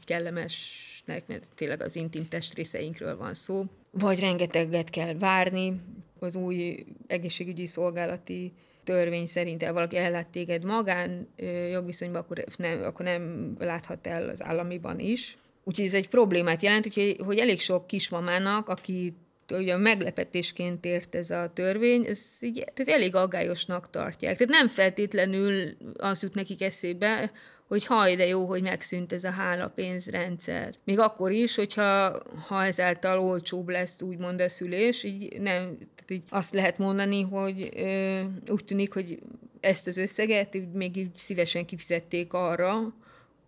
kellemesnek, 0.04 1.28
mert 1.28 1.46
tényleg 1.56 1.82
az 1.82 1.96
intim 1.96 2.28
testrészeinkről 2.28 3.18
van 3.18 3.34
szó, 3.34 3.66
vagy 3.92 4.20
rengeteget 4.20 4.90
kell 4.90 5.14
várni, 5.14 5.82
az 6.20 6.36
új 6.36 6.86
egészségügyi 7.08 7.66
szolgálati 7.66 8.54
törvény 8.84 9.26
szerint 9.26 9.64
el 9.64 9.74
valaki 9.74 9.98
ellát 9.98 10.28
téged 10.28 10.64
magán 10.64 11.28
jogviszonyban, 11.72 12.22
akkor 12.22 12.44
nem, 12.58 12.84
akkor 12.84 13.06
nem 13.06 13.56
láthat 13.60 14.08
el 14.08 14.30
az 14.30 14.44
államiban 14.44 15.00
is. 15.00 15.38
Úgyhogy 15.64 15.86
ez 15.86 15.94
egy 15.94 16.10
problémát 16.10 16.62
jelent, 16.62 16.94
hogy, 16.94 17.18
hogy 17.26 17.38
elég 17.38 17.60
sok 17.60 17.88
kismamának, 17.88 18.70
aki 18.70 19.14
ugye 19.52 19.78
meglepetésként 19.78 20.86
ért 20.86 21.16
ez 21.16 21.30
a 21.30 21.52
törvény, 21.54 22.06
ez 22.06 22.38
így, 22.42 22.66
tehát 22.74 23.02
elég 23.02 23.16
aggályosnak 23.16 23.90
tartják. 23.90 24.38
Tehát 24.38 24.54
nem 24.54 24.68
feltétlenül 24.68 25.70
az 25.98 26.22
jut 26.22 26.34
nekik 26.34 26.62
eszébe, 26.62 27.32
hogy 27.70 27.86
haj, 27.86 28.16
de 28.16 28.26
jó, 28.26 28.46
hogy 28.46 28.62
megszűnt 28.62 29.14
ez 29.14 29.24
a 29.24 29.30
hálapénzrendszer. 29.30 30.76
Még 30.84 31.00
akkor 31.00 31.32
is, 31.32 31.56
hogyha 31.56 32.22
ha 32.48 32.66
ezáltal 32.66 33.20
olcsóbb 33.20 33.70
lesz 33.70 34.02
úgymond 34.02 34.42
a 34.42 34.50
szülés, 34.50 35.04
így 35.04 35.42
nem, 35.42 35.78
tehát 35.78 36.12
így 36.12 36.24
azt 36.30 36.54
lehet 36.54 36.78
mondani, 36.78 37.22
hogy 37.22 37.70
ö, 37.76 38.22
úgy 38.48 38.64
tűnik, 38.64 38.94
hogy 38.94 39.20
ezt 39.60 39.88
az 39.88 39.98
összeget 39.98 40.74
még 40.74 40.96
így 40.96 41.16
szívesen 41.16 41.66
kifizették 41.66 42.34
arra 42.34 42.94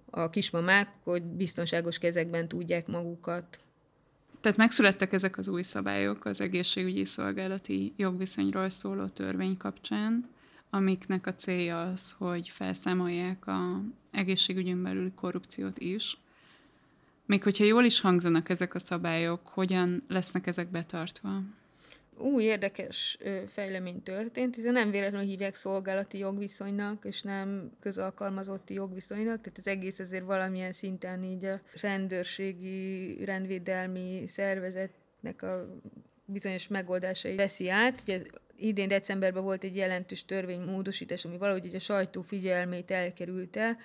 a 0.09 0.29
kismamák, 0.29 0.87
hogy 1.03 1.23
biztonságos 1.23 1.97
kezekben 1.97 2.47
tudják 2.47 2.87
magukat 2.87 3.59
tehát 4.41 4.57
megszülettek 4.57 5.13
ezek 5.13 5.37
az 5.37 5.47
új 5.47 5.61
szabályok 5.61 6.25
az 6.25 6.41
egészségügyi 6.41 7.05
szolgálati 7.05 7.93
jogviszonyról 7.97 8.69
szóló 8.69 9.05
törvény 9.05 9.57
kapcsán, 9.57 10.29
amiknek 10.73 11.27
a 11.27 11.33
célja 11.33 11.81
az, 11.81 12.15
hogy 12.17 12.49
felszámolják 12.49 13.47
a 13.47 13.81
egészségügyön 14.11 14.83
belüli 14.83 15.11
korrupciót 15.15 15.79
is. 15.79 16.17
Még 17.25 17.43
hogyha 17.43 17.65
jól 17.65 17.83
is 17.83 17.99
hangzanak 17.99 18.49
ezek 18.49 18.73
a 18.75 18.79
szabályok, 18.79 19.47
hogyan 19.47 20.03
lesznek 20.07 20.47
ezek 20.47 20.71
betartva? 20.71 21.41
új 22.21 22.43
érdekes 22.43 23.17
fejlemény 23.47 24.03
történt, 24.03 24.55
hiszen 24.55 24.73
nem 24.73 24.91
véletlenül 24.91 25.27
hívják 25.27 25.55
szolgálati 25.55 26.17
jogviszonynak, 26.17 27.05
és 27.05 27.21
nem 27.21 27.71
közalkalmazotti 27.79 28.73
jogviszonynak, 28.73 29.41
tehát 29.41 29.57
az 29.57 29.67
egész 29.67 29.99
azért 29.99 30.25
valamilyen 30.25 30.71
szinten 30.71 31.23
így 31.23 31.45
a 31.45 31.61
rendőrségi, 31.81 33.25
rendvédelmi 33.25 34.23
szervezetnek 34.27 35.41
a 35.41 35.79
bizonyos 36.25 36.67
megoldásai 36.67 37.35
veszi 37.35 37.69
át. 37.69 38.01
Ugye 38.01 38.21
idén 38.61 38.87
decemberben 38.87 39.43
volt 39.43 39.63
egy 39.63 39.75
jelentős 39.75 40.25
törvénymódosítás, 40.25 41.25
ami 41.25 41.37
valahogy 41.37 41.65
így 41.65 41.75
a 41.75 41.79
sajtó 41.79 42.21
figyelmét 42.21 42.91
elkerülte, 42.91 43.77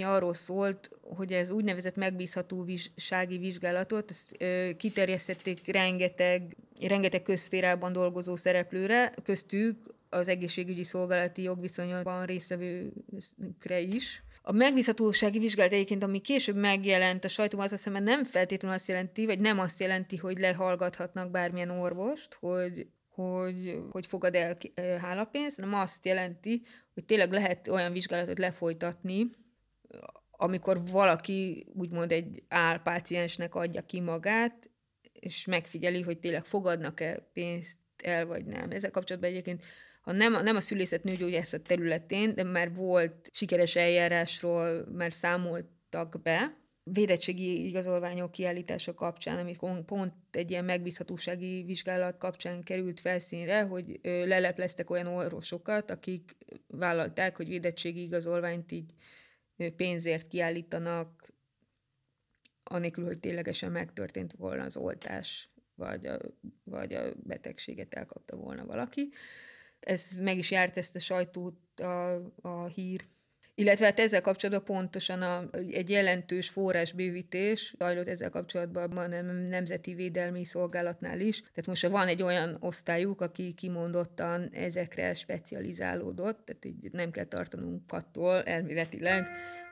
arról 0.00 0.34
szólt, 0.34 0.90
hogy 1.00 1.32
ez 1.32 1.50
úgynevezett 1.50 1.96
megbízhatósági 1.96 3.38
vizsgálatot 3.38 4.10
ezt, 4.10 4.36
ö, 4.38 4.70
kiterjesztették 4.76 5.72
rengeteg, 5.72 6.56
rengeteg 6.80 7.22
közférában 7.22 7.92
dolgozó 7.92 8.36
szereplőre, 8.36 9.14
köztük 9.22 9.76
az 10.08 10.28
egészségügyi 10.28 10.84
szolgálati 10.84 11.42
jogviszonyokban 11.42 12.26
résztvevőkre 12.26 13.80
is. 13.80 14.22
A 14.42 14.52
megbízhatósági 14.52 15.38
vizsgálat 15.38 15.72
egyébként, 15.72 16.02
ami 16.02 16.20
később 16.20 16.56
megjelent 16.56 17.24
a 17.24 17.28
sajtóban, 17.28 17.64
az 17.66 17.72
azt 17.72 17.84
hiszem, 17.84 18.02
nem 18.02 18.24
feltétlenül 18.24 18.76
azt 18.76 18.88
jelenti, 18.88 19.26
vagy 19.26 19.40
nem 19.40 19.58
azt 19.58 19.80
jelenti, 19.80 20.16
hogy 20.16 20.38
lehallgathatnak 20.38 21.30
bármilyen 21.30 21.70
orvost, 21.70 22.34
hogy 22.40 22.86
hogy, 23.22 23.78
hogy 23.90 24.06
fogad 24.06 24.34
el 24.34 24.56
hálapénzt, 25.00 25.60
hanem 25.60 25.74
azt 25.80 26.04
jelenti, 26.04 26.62
hogy 26.94 27.04
tényleg 27.04 27.32
lehet 27.32 27.68
olyan 27.68 27.92
vizsgálatot 27.92 28.38
lefolytatni, 28.38 29.30
amikor 30.30 30.86
valaki 30.86 31.66
úgymond 31.74 32.12
egy 32.12 32.42
álpáciensnek 32.48 33.54
adja 33.54 33.82
ki 33.82 34.00
magát, 34.00 34.70
és 35.12 35.46
megfigyeli, 35.46 36.00
hogy 36.00 36.18
tényleg 36.18 36.44
fogadnak-e 36.44 37.28
pénzt 37.32 37.78
el, 38.02 38.26
vagy 38.26 38.44
nem. 38.44 38.70
Ezzel 38.70 38.90
kapcsolatban 38.90 39.30
egyébként 39.30 39.64
ha 40.02 40.12
nem, 40.12 40.32
nem 40.32 40.56
a 40.56 40.60
szülészet 40.60 41.02
nőgyógyászat 41.02 41.62
területén, 41.62 42.34
de 42.34 42.42
már 42.42 42.74
volt 42.74 43.30
sikeres 43.32 43.76
eljárásról, 43.76 44.86
mert 44.92 45.14
számoltak 45.14 46.20
be, 46.22 46.61
védettségi 46.84 47.66
igazolványok 47.66 48.30
kiállítása 48.30 48.94
kapcsán, 48.94 49.38
amit 49.38 49.58
pont 49.86 50.14
egy 50.30 50.50
ilyen 50.50 50.64
megbízhatósági 50.64 51.62
vizsgálat 51.62 52.18
kapcsán 52.18 52.62
került 52.62 53.00
felszínre, 53.00 53.62
hogy 53.62 54.00
lelepleztek 54.02 54.90
olyan 54.90 55.06
orvosokat, 55.06 55.90
akik 55.90 56.36
vállalták, 56.66 57.36
hogy 57.36 57.48
védettségi 57.48 58.02
igazolványt 58.02 58.72
így 58.72 58.94
pénzért 59.76 60.28
kiállítanak 60.28 61.32
anélkül, 62.64 63.04
hogy 63.04 63.18
ténylegesen 63.18 63.72
megtörtént 63.72 64.32
volna 64.32 64.64
az 64.64 64.76
oltás, 64.76 65.50
vagy 65.74 66.06
a, 66.06 66.18
vagy 66.64 66.94
a 66.94 67.14
betegséget 67.14 67.94
elkapta 67.94 68.36
volna 68.36 68.66
valaki. 68.66 69.08
Ez 69.80 70.10
meg 70.18 70.38
is 70.38 70.50
járt 70.50 70.76
ezt 70.76 70.96
a 70.96 70.98
sajtót 70.98 71.80
a, 71.80 72.14
a 72.40 72.66
hír, 72.66 73.04
illetve 73.62 73.84
hát 73.84 74.00
ezzel 74.00 74.20
kapcsolatban 74.20 74.76
pontosan 74.76 75.22
a, 75.22 75.48
egy 75.70 75.90
jelentős 75.90 76.48
forrásbővítés 76.48 77.74
zajlott 77.78 78.08
ezzel 78.08 78.30
kapcsolatban 78.30 78.96
a 78.96 79.22
Nemzeti 79.48 79.94
Védelmi 79.94 80.44
Szolgálatnál 80.44 81.20
is. 81.20 81.40
Tehát 81.40 81.66
most 81.66 81.86
van 81.86 82.08
egy 82.08 82.22
olyan 82.22 82.56
osztályuk, 82.60 83.20
aki 83.20 83.52
kimondottan 83.52 84.48
ezekre 84.52 85.14
specializálódott, 85.14 86.44
tehát 86.44 86.64
így 86.64 86.92
nem 86.92 87.10
kell 87.10 87.24
tartanunk 87.24 87.82
attól 87.88 88.42
elméletileg, 88.42 89.26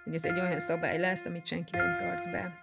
hogy 0.04 0.14
ez 0.14 0.24
egy 0.24 0.38
olyan 0.38 0.60
szabály 0.60 0.98
lesz, 0.98 1.24
amit 1.24 1.46
senki 1.46 1.76
nem 1.76 1.96
tart 1.98 2.30
be. 2.30 2.58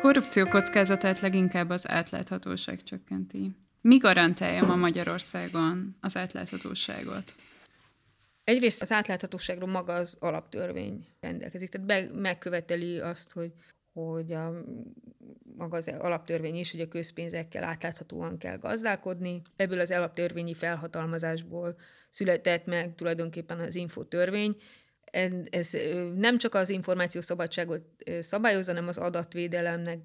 Korrupció 0.00 0.46
kockázatát 0.46 1.20
leginkább 1.20 1.70
az 1.70 1.90
átláthatóság 1.90 2.82
csökkenti. 2.82 3.50
Mi 3.82 3.96
garantálja 3.96 4.66
ma 4.66 4.76
Magyarországon 4.76 5.96
az 6.00 6.16
átláthatóságot? 6.16 7.34
Egyrészt 8.44 8.82
az 8.82 8.92
átláthatóságról 8.92 9.68
maga 9.68 9.94
az 9.94 10.16
alaptörvény 10.20 11.06
rendelkezik, 11.20 11.68
tehát 11.68 11.86
be, 11.86 12.20
megköveteli 12.20 12.98
azt, 12.98 13.32
hogy 13.32 13.52
hogy 13.92 14.32
a, 14.32 14.62
maga 15.56 15.76
az 15.76 15.88
alaptörvény 15.88 16.56
is, 16.56 16.70
hogy 16.70 16.80
a 16.80 16.88
közpénzekkel 16.88 17.64
átláthatóan 17.64 18.38
kell 18.38 18.56
gazdálkodni. 18.56 19.42
Ebből 19.56 19.80
az 19.80 19.90
alaptörvényi 19.90 20.54
felhatalmazásból 20.54 21.76
született 22.10 22.66
meg 22.66 22.94
tulajdonképpen 22.94 23.58
az 23.58 23.74
infotörvény. 23.74 24.56
Ez 25.50 25.70
nem 26.14 26.38
csak 26.38 26.54
az 26.54 26.70
információszabadságot 26.70 27.82
szabályozza, 28.20 28.72
hanem 28.72 28.88
az 28.88 28.98
adatvédelemnek 28.98 30.00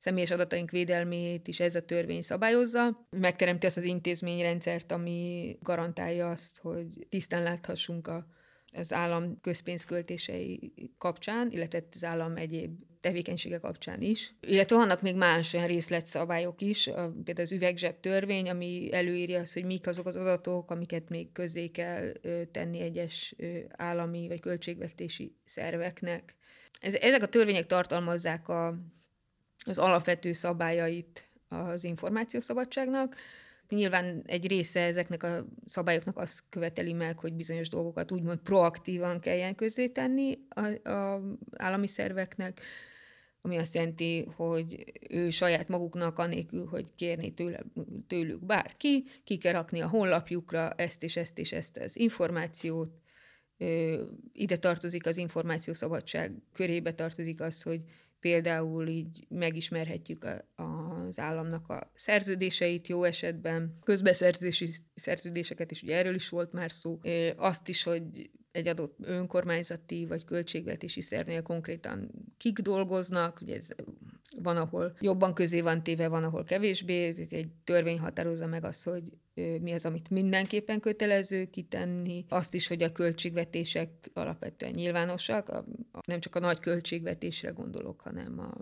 személyes 0.00 0.30
adataink 0.30 0.70
védelmét 0.70 1.48
is 1.48 1.60
ez 1.60 1.74
a 1.74 1.84
törvény 1.84 2.22
szabályozza. 2.22 3.06
Megteremti 3.10 3.66
azt 3.66 3.76
az 3.76 3.84
intézményrendszert, 3.84 4.92
ami 4.92 5.56
garantálja 5.62 6.30
azt, 6.30 6.58
hogy 6.58 7.06
tisztán 7.08 7.42
láthassunk 7.42 8.08
a, 8.08 8.26
az 8.72 8.92
állam 8.92 9.40
közpénzköltései 9.40 10.72
kapcsán, 10.98 11.50
illetve 11.50 11.82
az 11.92 12.04
állam 12.04 12.36
egyéb 12.36 12.78
tevékenysége 13.00 13.58
kapcsán 13.58 14.02
is. 14.02 14.34
Illetve 14.40 14.76
vannak 14.76 15.02
még 15.02 15.16
más 15.16 15.54
olyan 15.54 15.66
részletszabályok 15.66 16.60
is, 16.60 16.84
például 17.24 17.40
az 17.40 17.52
üvegzseb 17.52 18.00
törvény, 18.00 18.48
ami 18.48 18.88
előírja 18.92 19.40
azt, 19.40 19.54
hogy 19.54 19.64
mik 19.64 19.86
azok 19.86 20.06
az 20.06 20.16
adatok, 20.16 20.70
amiket 20.70 21.08
még 21.08 21.32
közzé 21.32 21.68
kell 21.68 22.12
tenni 22.52 22.80
egyes 22.80 23.34
állami 23.70 24.28
vagy 24.28 24.40
költségvetési 24.40 25.36
szerveknek. 25.44 26.36
Ezek 26.80 27.22
a 27.22 27.26
törvények 27.28 27.66
tartalmazzák 27.66 28.48
a 28.48 28.78
az 29.64 29.78
alapvető 29.78 30.32
szabályait 30.32 31.30
az 31.48 31.84
információszabadságnak. 31.84 33.16
Nyilván 33.68 34.22
egy 34.26 34.46
része 34.46 34.80
ezeknek 34.80 35.22
a 35.22 35.46
szabályoknak 35.66 36.18
azt 36.18 36.42
követeli 36.48 36.92
meg, 36.92 37.18
hogy 37.18 37.32
bizonyos 37.32 37.68
dolgokat 37.68 38.12
úgymond 38.12 38.38
proaktívan 38.38 39.20
kelljen 39.20 39.56
tenni 39.92 40.38
a, 40.48 40.88
a 40.90 41.22
állami 41.56 41.86
szerveknek, 41.86 42.60
ami 43.42 43.56
azt 43.56 43.74
jelenti, 43.74 44.28
hogy 44.36 44.84
ő 45.10 45.30
saját 45.30 45.68
maguknak, 45.68 46.18
anélkül, 46.18 46.66
hogy 46.66 46.94
kérni 46.94 47.34
tőle, 47.34 47.60
tőlük 48.06 48.44
bárki, 48.44 49.04
ki 49.24 49.38
kell 49.38 49.52
rakni 49.52 49.80
a 49.80 49.88
honlapjukra 49.88 50.70
ezt 50.70 51.02
és 51.02 51.16
ezt 51.16 51.38
és 51.38 51.52
ezt 51.52 51.76
az 51.76 51.98
információt. 51.98 52.90
Ide 54.32 54.56
tartozik 54.56 55.06
az 55.06 55.16
információszabadság 55.16 56.32
körébe 56.52 56.92
tartozik 56.92 57.40
az, 57.40 57.62
hogy 57.62 57.80
például 58.20 58.88
így 58.88 59.26
megismerhetjük 59.28 60.24
a, 60.24 60.62
az 60.62 61.18
államnak 61.18 61.68
a 61.68 61.90
szerződéseit 61.94 62.88
jó 62.88 63.04
esetben, 63.04 63.78
közbeszerzési 63.82 64.68
szerződéseket 64.94 65.70
is, 65.70 65.82
ugye 65.82 65.96
erről 65.96 66.14
is 66.14 66.28
volt 66.28 66.52
már 66.52 66.72
szó, 66.72 67.00
azt 67.36 67.68
is, 67.68 67.82
hogy 67.82 68.30
egy 68.52 68.68
adott 68.68 68.98
önkormányzati 69.02 70.06
vagy 70.06 70.24
költségvetési 70.24 71.00
szernél 71.00 71.42
konkrétan 71.42 72.10
kik 72.36 72.58
dolgoznak, 72.58 73.40
ugye 73.40 73.56
ez 73.56 73.68
van, 74.36 74.56
ahol 74.56 74.96
jobban 75.00 75.34
közé 75.34 75.60
van 75.60 75.82
téve, 75.82 76.08
van, 76.08 76.24
ahol 76.24 76.44
kevésbé, 76.44 77.14
egy 77.30 77.48
törvény 77.64 77.98
határozza 77.98 78.46
meg 78.46 78.64
azt, 78.64 78.84
hogy 78.84 79.02
mi 79.60 79.72
az, 79.72 79.86
amit 79.86 80.10
mindenképpen 80.10 80.80
kötelező 80.80 81.44
kitenni, 81.44 82.24
azt 82.28 82.54
is, 82.54 82.66
hogy 82.66 82.82
a 82.82 82.92
költségvetések 82.92 84.10
alapvetően 84.12 84.72
nyilvánosak, 84.72 85.48
a, 85.48 85.64
a, 85.92 86.00
nem 86.06 86.20
csak 86.20 86.34
a 86.34 86.40
nagy 86.40 86.58
költségvetésre 86.58 87.50
gondolok, 87.50 88.00
hanem 88.00 88.38
a 88.38 88.54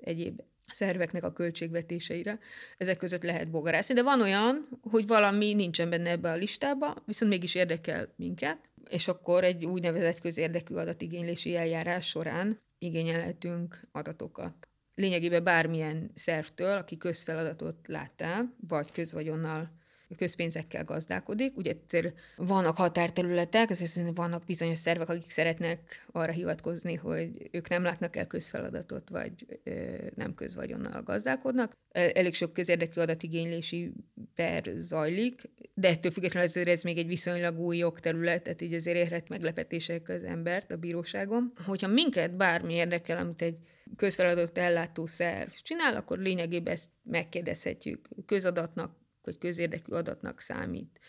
egyéb 0.00 0.40
szerveknek 0.72 1.24
a 1.24 1.32
költségvetéseire. 1.32 2.38
Ezek 2.76 2.96
között 2.96 3.22
lehet 3.22 3.50
bogarászni, 3.50 3.94
de 3.94 4.02
van 4.02 4.20
olyan, 4.20 4.68
hogy 4.80 5.06
valami 5.06 5.54
nincsen 5.54 5.90
benne 5.90 6.10
ebbe 6.10 6.30
a 6.30 6.36
listába, 6.36 6.94
viszont 7.06 7.30
mégis 7.30 7.54
érdekel 7.54 8.12
minket, 8.16 8.70
és 8.88 9.08
akkor 9.08 9.44
egy 9.44 9.64
úgynevezett 9.64 10.20
közérdekű 10.20 10.74
adatigénylési 10.74 11.56
eljárás 11.56 12.06
során 12.06 12.60
igényelhetünk 12.78 13.88
adatokat. 13.92 14.68
Lényegében 14.94 15.44
bármilyen 15.44 16.10
szervtől, 16.14 16.76
aki 16.76 16.96
közfeladatot 16.96 17.88
láttál, 17.88 18.54
vagy 18.68 18.90
közvagyonnal 18.92 19.77
közpénzekkel 20.16 20.84
gazdálkodik. 20.84 21.56
Ugye 21.56 21.70
egyszer 21.70 22.12
vannak 22.36 22.76
határterületek, 22.76 23.70
azért 23.70 24.16
vannak 24.16 24.44
bizonyos 24.44 24.78
szervek, 24.78 25.08
akik 25.08 25.30
szeretnek 25.30 26.06
arra 26.12 26.32
hivatkozni, 26.32 26.94
hogy 26.94 27.48
ők 27.50 27.68
nem 27.68 27.82
látnak 27.82 28.16
el 28.16 28.26
közfeladatot, 28.26 29.08
vagy 29.08 29.60
nem 30.14 30.34
közvagyonnal 30.34 31.02
gazdálkodnak. 31.02 31.76
Elég 31.90 32.34
sok 32.34 32.52
közérdekű 32.52 33.00
adatigénylési 33.00 33.92
per 34.34 34.72
zajlik, 34.76 35.42
de 35.74 35.88
ettől 35.88 36.12
függetlenül 36.12 36.48
azért 36.48 36.68
ez 36.68 36.82
még 36.82 36.98
egy 36.98 37.06
viszonylag 37.06 37.58
új 37.58 37.76
jogterület, 37.76 38.42
tehát 38.42 38.60
így 38.60 38.74
azért 38.74 38.96
érhet 38.96 39.28
meglepetések 39.28 40.08
az 40.08 40.22
embert 40.22 40.70
a 40.70 40.76
bíróságon. 40.76 41.52
Hogyha 41.66 41.88
minket 41.88 42.36
bármi 42.36 42.74
érdekel, 42.74 43.18
amit 43.18 43.42
egy 43.42 43.58
közfeladatot 43.96 44.58
ellátó 44.58 45.06
szerv 45.06 45.50
csinál, 45.50 45.96
akkor 45.96 46.18
lényegében 46.18 46.72
ezt 46.72 46.90
megkérdezhetjük. 47.02 48.08
Közadatnak 48.26 48.96
vagy 49.28 49.38
közérdekű 49.38 49.92
adatnak 49.92 50.40
számít 50.40 51.00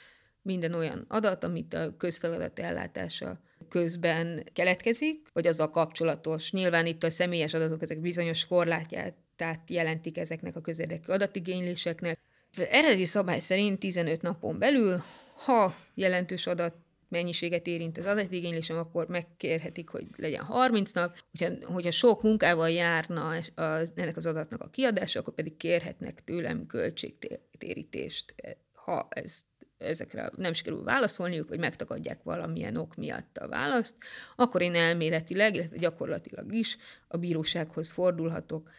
minden 0.42 0.74
olyan 0.74 1.06
adat, 1.08 1.44
amit 1.44 1.74
a 1.74 1.98
közfeladat 1.98 2.60
ellátása 2.60 3.40
közben 3.70 4.44
keletkezik, 4.54 5.28
vagy 5.34 5.48
azzal 5.48 5.70
kapcsolatos. 5.70 6.52
Nyilván 6.52 6.86
itt 6.86 7.04
a 7.04 7.10
személyes 7.10 7.54
adatok 7.54 7.82
ezek 7.82 8.00
bizonyos 8.00 8.46
korlátját 8.46 9.14
tehát 9.36 9.70
jelentik 9.70 10.18
ezeknek 10.18 10.56
a 10.56 10.62
közérdekű 10.62 11.12
adatigényléseknek. 11.12 12.20
Eredeti 12.58 13.06
szabály 13.06 13.40
szerint 13.40 13.80
15 13.80 14.22
napon 14.22 14.60
belül, 14.60 15.02
ha 15.46 15.76
jelentős 15.94 16.48
adat 16.48 16.76
mennyiséget 17.10 17.68
érint 17.68 17.98
az 17.98 18.06
adatigénylésem, 18.06 18.78
akkor 18.78 19.08
megkérhetik, 19.08 19.90
hogy 19.90 20.08
legyen 20.16 20.44
30 20.44 20.92
nap. 20.92 21.18
Hogyha, 21.32 21.72
hogyha 21.74 21.92
sok 21.92 22.24
munkával 22.24 22.70
járna 22.70 23.36
az, 23.56 23.94
ennek 23.96 24.18
az 24.18 24.26
adatnak 24.26 24.62
a 24.62 24.70
kiadása, 24.70 25.20
akkor 25.20 25.34
pedig 25.34 25.58
kérhetnek 25.58 26.24
tőlem 26.24 26.66
költségtérítést, 26.66 28.36
ha 28.74 29.08
ez 29.10 29.42
ezekre 29.78 30.32
nem 30.36 30.54
sikerül 30.54 30.84
válaszolniuk, 30.84 31.50
vagy 31.50 31.60
megtagadják 31.60 32.24
valamilyen 32.24 32.76
ok 32.76 32.96
miatt 32.96 33.38
a 33.38 33.48
választ, 33.48 33.96
akkor 34.36 34.62
én 34.62 34.76
elméletileg, 34.76 35.56
illetve 35.56 35.78
gyakorlatilag 35.78 36.54
is 36.54 36.78
a 37.08 37.18
bírósághoz 37.18 37.92
fordulhatok, 37.92 38.70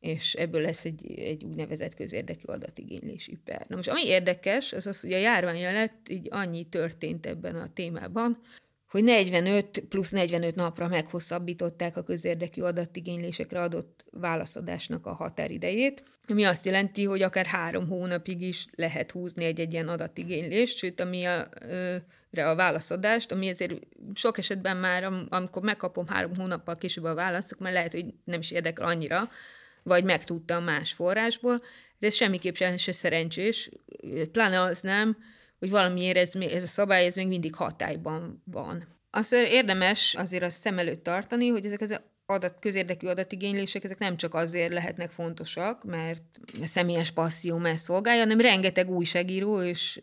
és 0.00 0.34
ebből 0.34 0.60
lesz 0.60 0.84
egy, 0.84 1.18
egy 1.18 1.44
úgynevezett 1.44 1.94
közérdekű 1.94 2.44
adatigénylési 2.46 3.38
per. 3.44 3.64
Na 3.68 3.76
most 3.76 3.88
ami 3.88 4.06
érdekes, 4.06 4.72
az 4.72 4.86
az, 4.86 5.00
hogy 5.00 5.12
a 5.12 5.18
járvány 5.18 5.66
alatt 5.66 6.08
így 6.08 6.26
annyi 6.30 6.64
történt 6.64 7.26
ebben 7.26 7.56
a 7.56 7.72
témában, 7.72 8.38
hogy 8.90 9.04
45 9.04 9.82
plusz 9.88 10.10
45 10.10 10.54
napra 10.54 10.88
meghosszabbították 10.88 11.96
a 11.96 12.02
közérdekű 12.02 12.62
adatigénylésekre 12.62 13.60
adott 13.60 14.04
válaszadásnak 14.10 15.06
a 15.06 15.12
határidejét, 15.12 16.02
ami 16.28 16.44
azt 16.44 16.66
jelenti, 16.66 17.04
hogy 17.04 17.22
akár 17.22 17.46
három 17.46 17.88
hónapig 17.88 18.42
is 18.42 18.66
lehet 18.74 19.10
húzni 19.10 19.44
egy-egy 19.44 19.72
ilyen 19.72 19.88
adatigénylést, 19.88 20.76
sőt, 20.76 21.00
ami 21.00 21.24
a, 21.24 21.48
a 22.30 22.54
válaszadást, 22.54 23.32
ami 23.32 23.48
ezért 23.48 23.78
sok 24.14 24.38
esetben 24.38 24.76
már, 24.76 25.12
amikor 25.28 25.62
megkapom 25.62 26.06
három 26.06 26.34
hónappal 26.36 26.76
később 26.76 27.04
a 27.04 27.14
választ, 27.14 27.58
már 27.58 27.72
lehet, 27.72 27.92
hogy 27.92 28.06
nem 28.24 28.40
is 28.40 28.50
érdekel 28.50 28.86
annyira, 28.86 29.28
vagy 29.82 30.04
megtudtam 30.04 30.64
más 30.64 30.92
forrásból, 30.92 31.62
de 31.98 32.06
ez 32.06 32.14
semmiképp 32.14 32.54
sem 32.54 32.76
se 32.76 32.92
szerencsés, 32.92 33.70
pláne 34.32 34.60
az 34.60 34.80
nem, 34.80 35.16
hogy 35.58 35.70
valamiért 35.70 36.16
ez, 36.16 36.34
ez 36.34 36.62
a 36.62 36.66
szabály 36.66 37.06
ez 37.06 37.16
még 37.16 37.28
mindig 37.28 37.54
hatályban 37.54 38.42
van. 38.44 38.86
Azt 39.10 39.32
érdemes 39.32 40.14
azért 40.14 40.42
azt 40.42 40.56
szem 40.56 40.78
előtt 40.78 41.02
tartani, 41.02 41.48
hogy 41.48 41.64
ezek 41.64 41.80
az 41.80 42.00
adat, 42.30 42.56
közérdekű 42.60 43.06
adatigénylések, 43.06 43.84
ezek 43.84 43.98
nem 43.98 44.16
csak 44.16 44.34
azért 44.34 44.72
lehetnek 44.72 45.10
fontosak, 45.10 45.84
mert 45.84 46.22
személyes 46.64 47.10
passzióm 47.10 47.66
ezt 47.66 47.84
szolgálja, 47.84 48.20
hanem 48.20 48.40
rengeteg 48.40 48.90
újságíró 48.90 49.62
és 49.62 49.98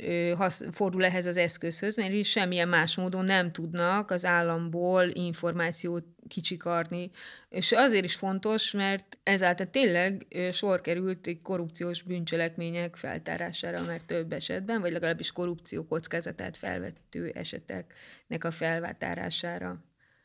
fordul 0.72 1.06
ehhez 1.06 1.26
az 1.26 1.38
eszközhöz, 1.38 1.98
mert 1.98 2.14
is 2.14 2.30
semmilyen 2.30 2.68
más 2.68 2.96
módon 2.96 3.26
nem 3.26 3.52
tudnak 3.52 4.12
az 4.12 4.26
államból 4.26 5.04
információt 5.14 6.04
kicsikarni. 6.28 7.12
És 7.50 7.72
azért 7.72 8.04
is 8.04 8.16
fontos, 8.16 8.72
mert 8.72 9.18
ezáltal 9.24 9.70
tényleg 9.70 10.28
sor 10.52 10.82
került 10.82 11.28
egy 11.28 11.42
korrupciós 11.42 12.02
bűncselekmények 12.02 12.96
feltárására, 12.96 13.82
mert 13.86 14.06
több 14.06 14.34
esetben, 14.34 14.82
vagy 14.82 14.92
legalábbis 14.92 15.32
korrupció 15.32 15.86
kockázatát 15.86 16.58
felvettő 16.58 17.32
eseteknek 17.36 18.44
a 18.44 18.52
felvátárására. 18.52 19.82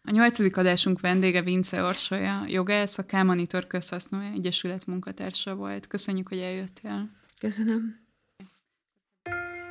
A 0.09 0.11
nyolcadik 0.11 0.57
adásunk 0.57 1.01
vendége 1.01 1.43
Vince 1.43 1.83
Orsolya, 1.83 2.43
jogász, 2.47 2.99
a 2.99 3.05
K-Monitor 3.05 3.67
Közhasznú 3.67 4.19
Egyesület 4.35 4.87
munkatársa 4.87 5.55
volt. 5.55 5.87
Köszönjük, 5.87 6.29
hogy 6.29 6.39
eljöttél. 6.39 7.11
Köszönöm. 7.41 8.01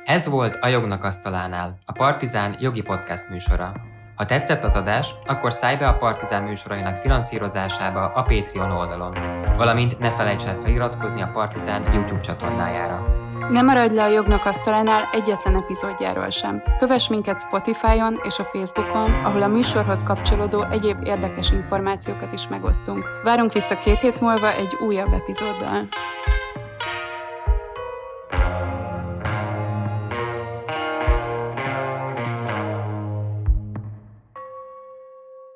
Ez 0.04 0.26
volt 0.26 0.56
a 0.60 0.66
Jognak 0.66 1.04
Asztalánál, 1.04 1.78
a 1.84 1.92
Partizán 1.92 2.56
jogi 2.60 2.82
podcast 2.82 3.28
műsora. 3.28 3.72
Ha 4.14 4.26
tetszett 4.26 4.64
az 4.64 4.74
adás, 4.74 5.14
akkor 5.24 5.52
szállj 5.52 5.76
be 5.76 5.88
a 5.88 5.96
Partizán 5.96 6.42
műsorainak 6.42 6.96
finanszírozásába 6.96 8.04
a 8.04 8.22
Patreon 8.22 8.70
oldalon, 8.70 9.12
valamint 9.56 9.98
ne 9.98 10.10
felejts 10.10 10.44
el 10.44 10.60
feliratkozni 10.60 11.22
a 11.22 11.30
Partizán 11.30 11.94
YouTube 11.94 12.20
csatornájára. 12.20 13.30
Ne 13.52 13.62
maradj 13.62 13.94
le 13.94 14.02
a 14.02 14.06
jognak 14.06 14.44
asztalánál 14.44 15.08
egyetlen 15.12 15.56
epizódjáról 15.56 16.30
sem. 16.30 16.62
Kövess 16.78 17.08
minket 17.08 17.40
Spotify-on 17.40 18.20
és 18.22 18.38
a 18.38 18.44
Facebookon, 18.44 19.24
ahol 19.24 19.42
a 19.42 19.46
műsorhoz 19.46 20.02
kapcsolódó 20.02 20.66
egyéb 20.70 21.06
érdekes 21.06 21.50
információkat 21.50 22.32
is 22.32 22.48
megosztunk. 22.48 23.04
Várunk 23.22 23.52
vissza 23.52 23.78
két 23.78 24.00
hét 24.00 24.20
múlva 24.20 24.52
egy 24.52 24.76
újabb 24.86 25.12
epizóddal. 25.12 25.88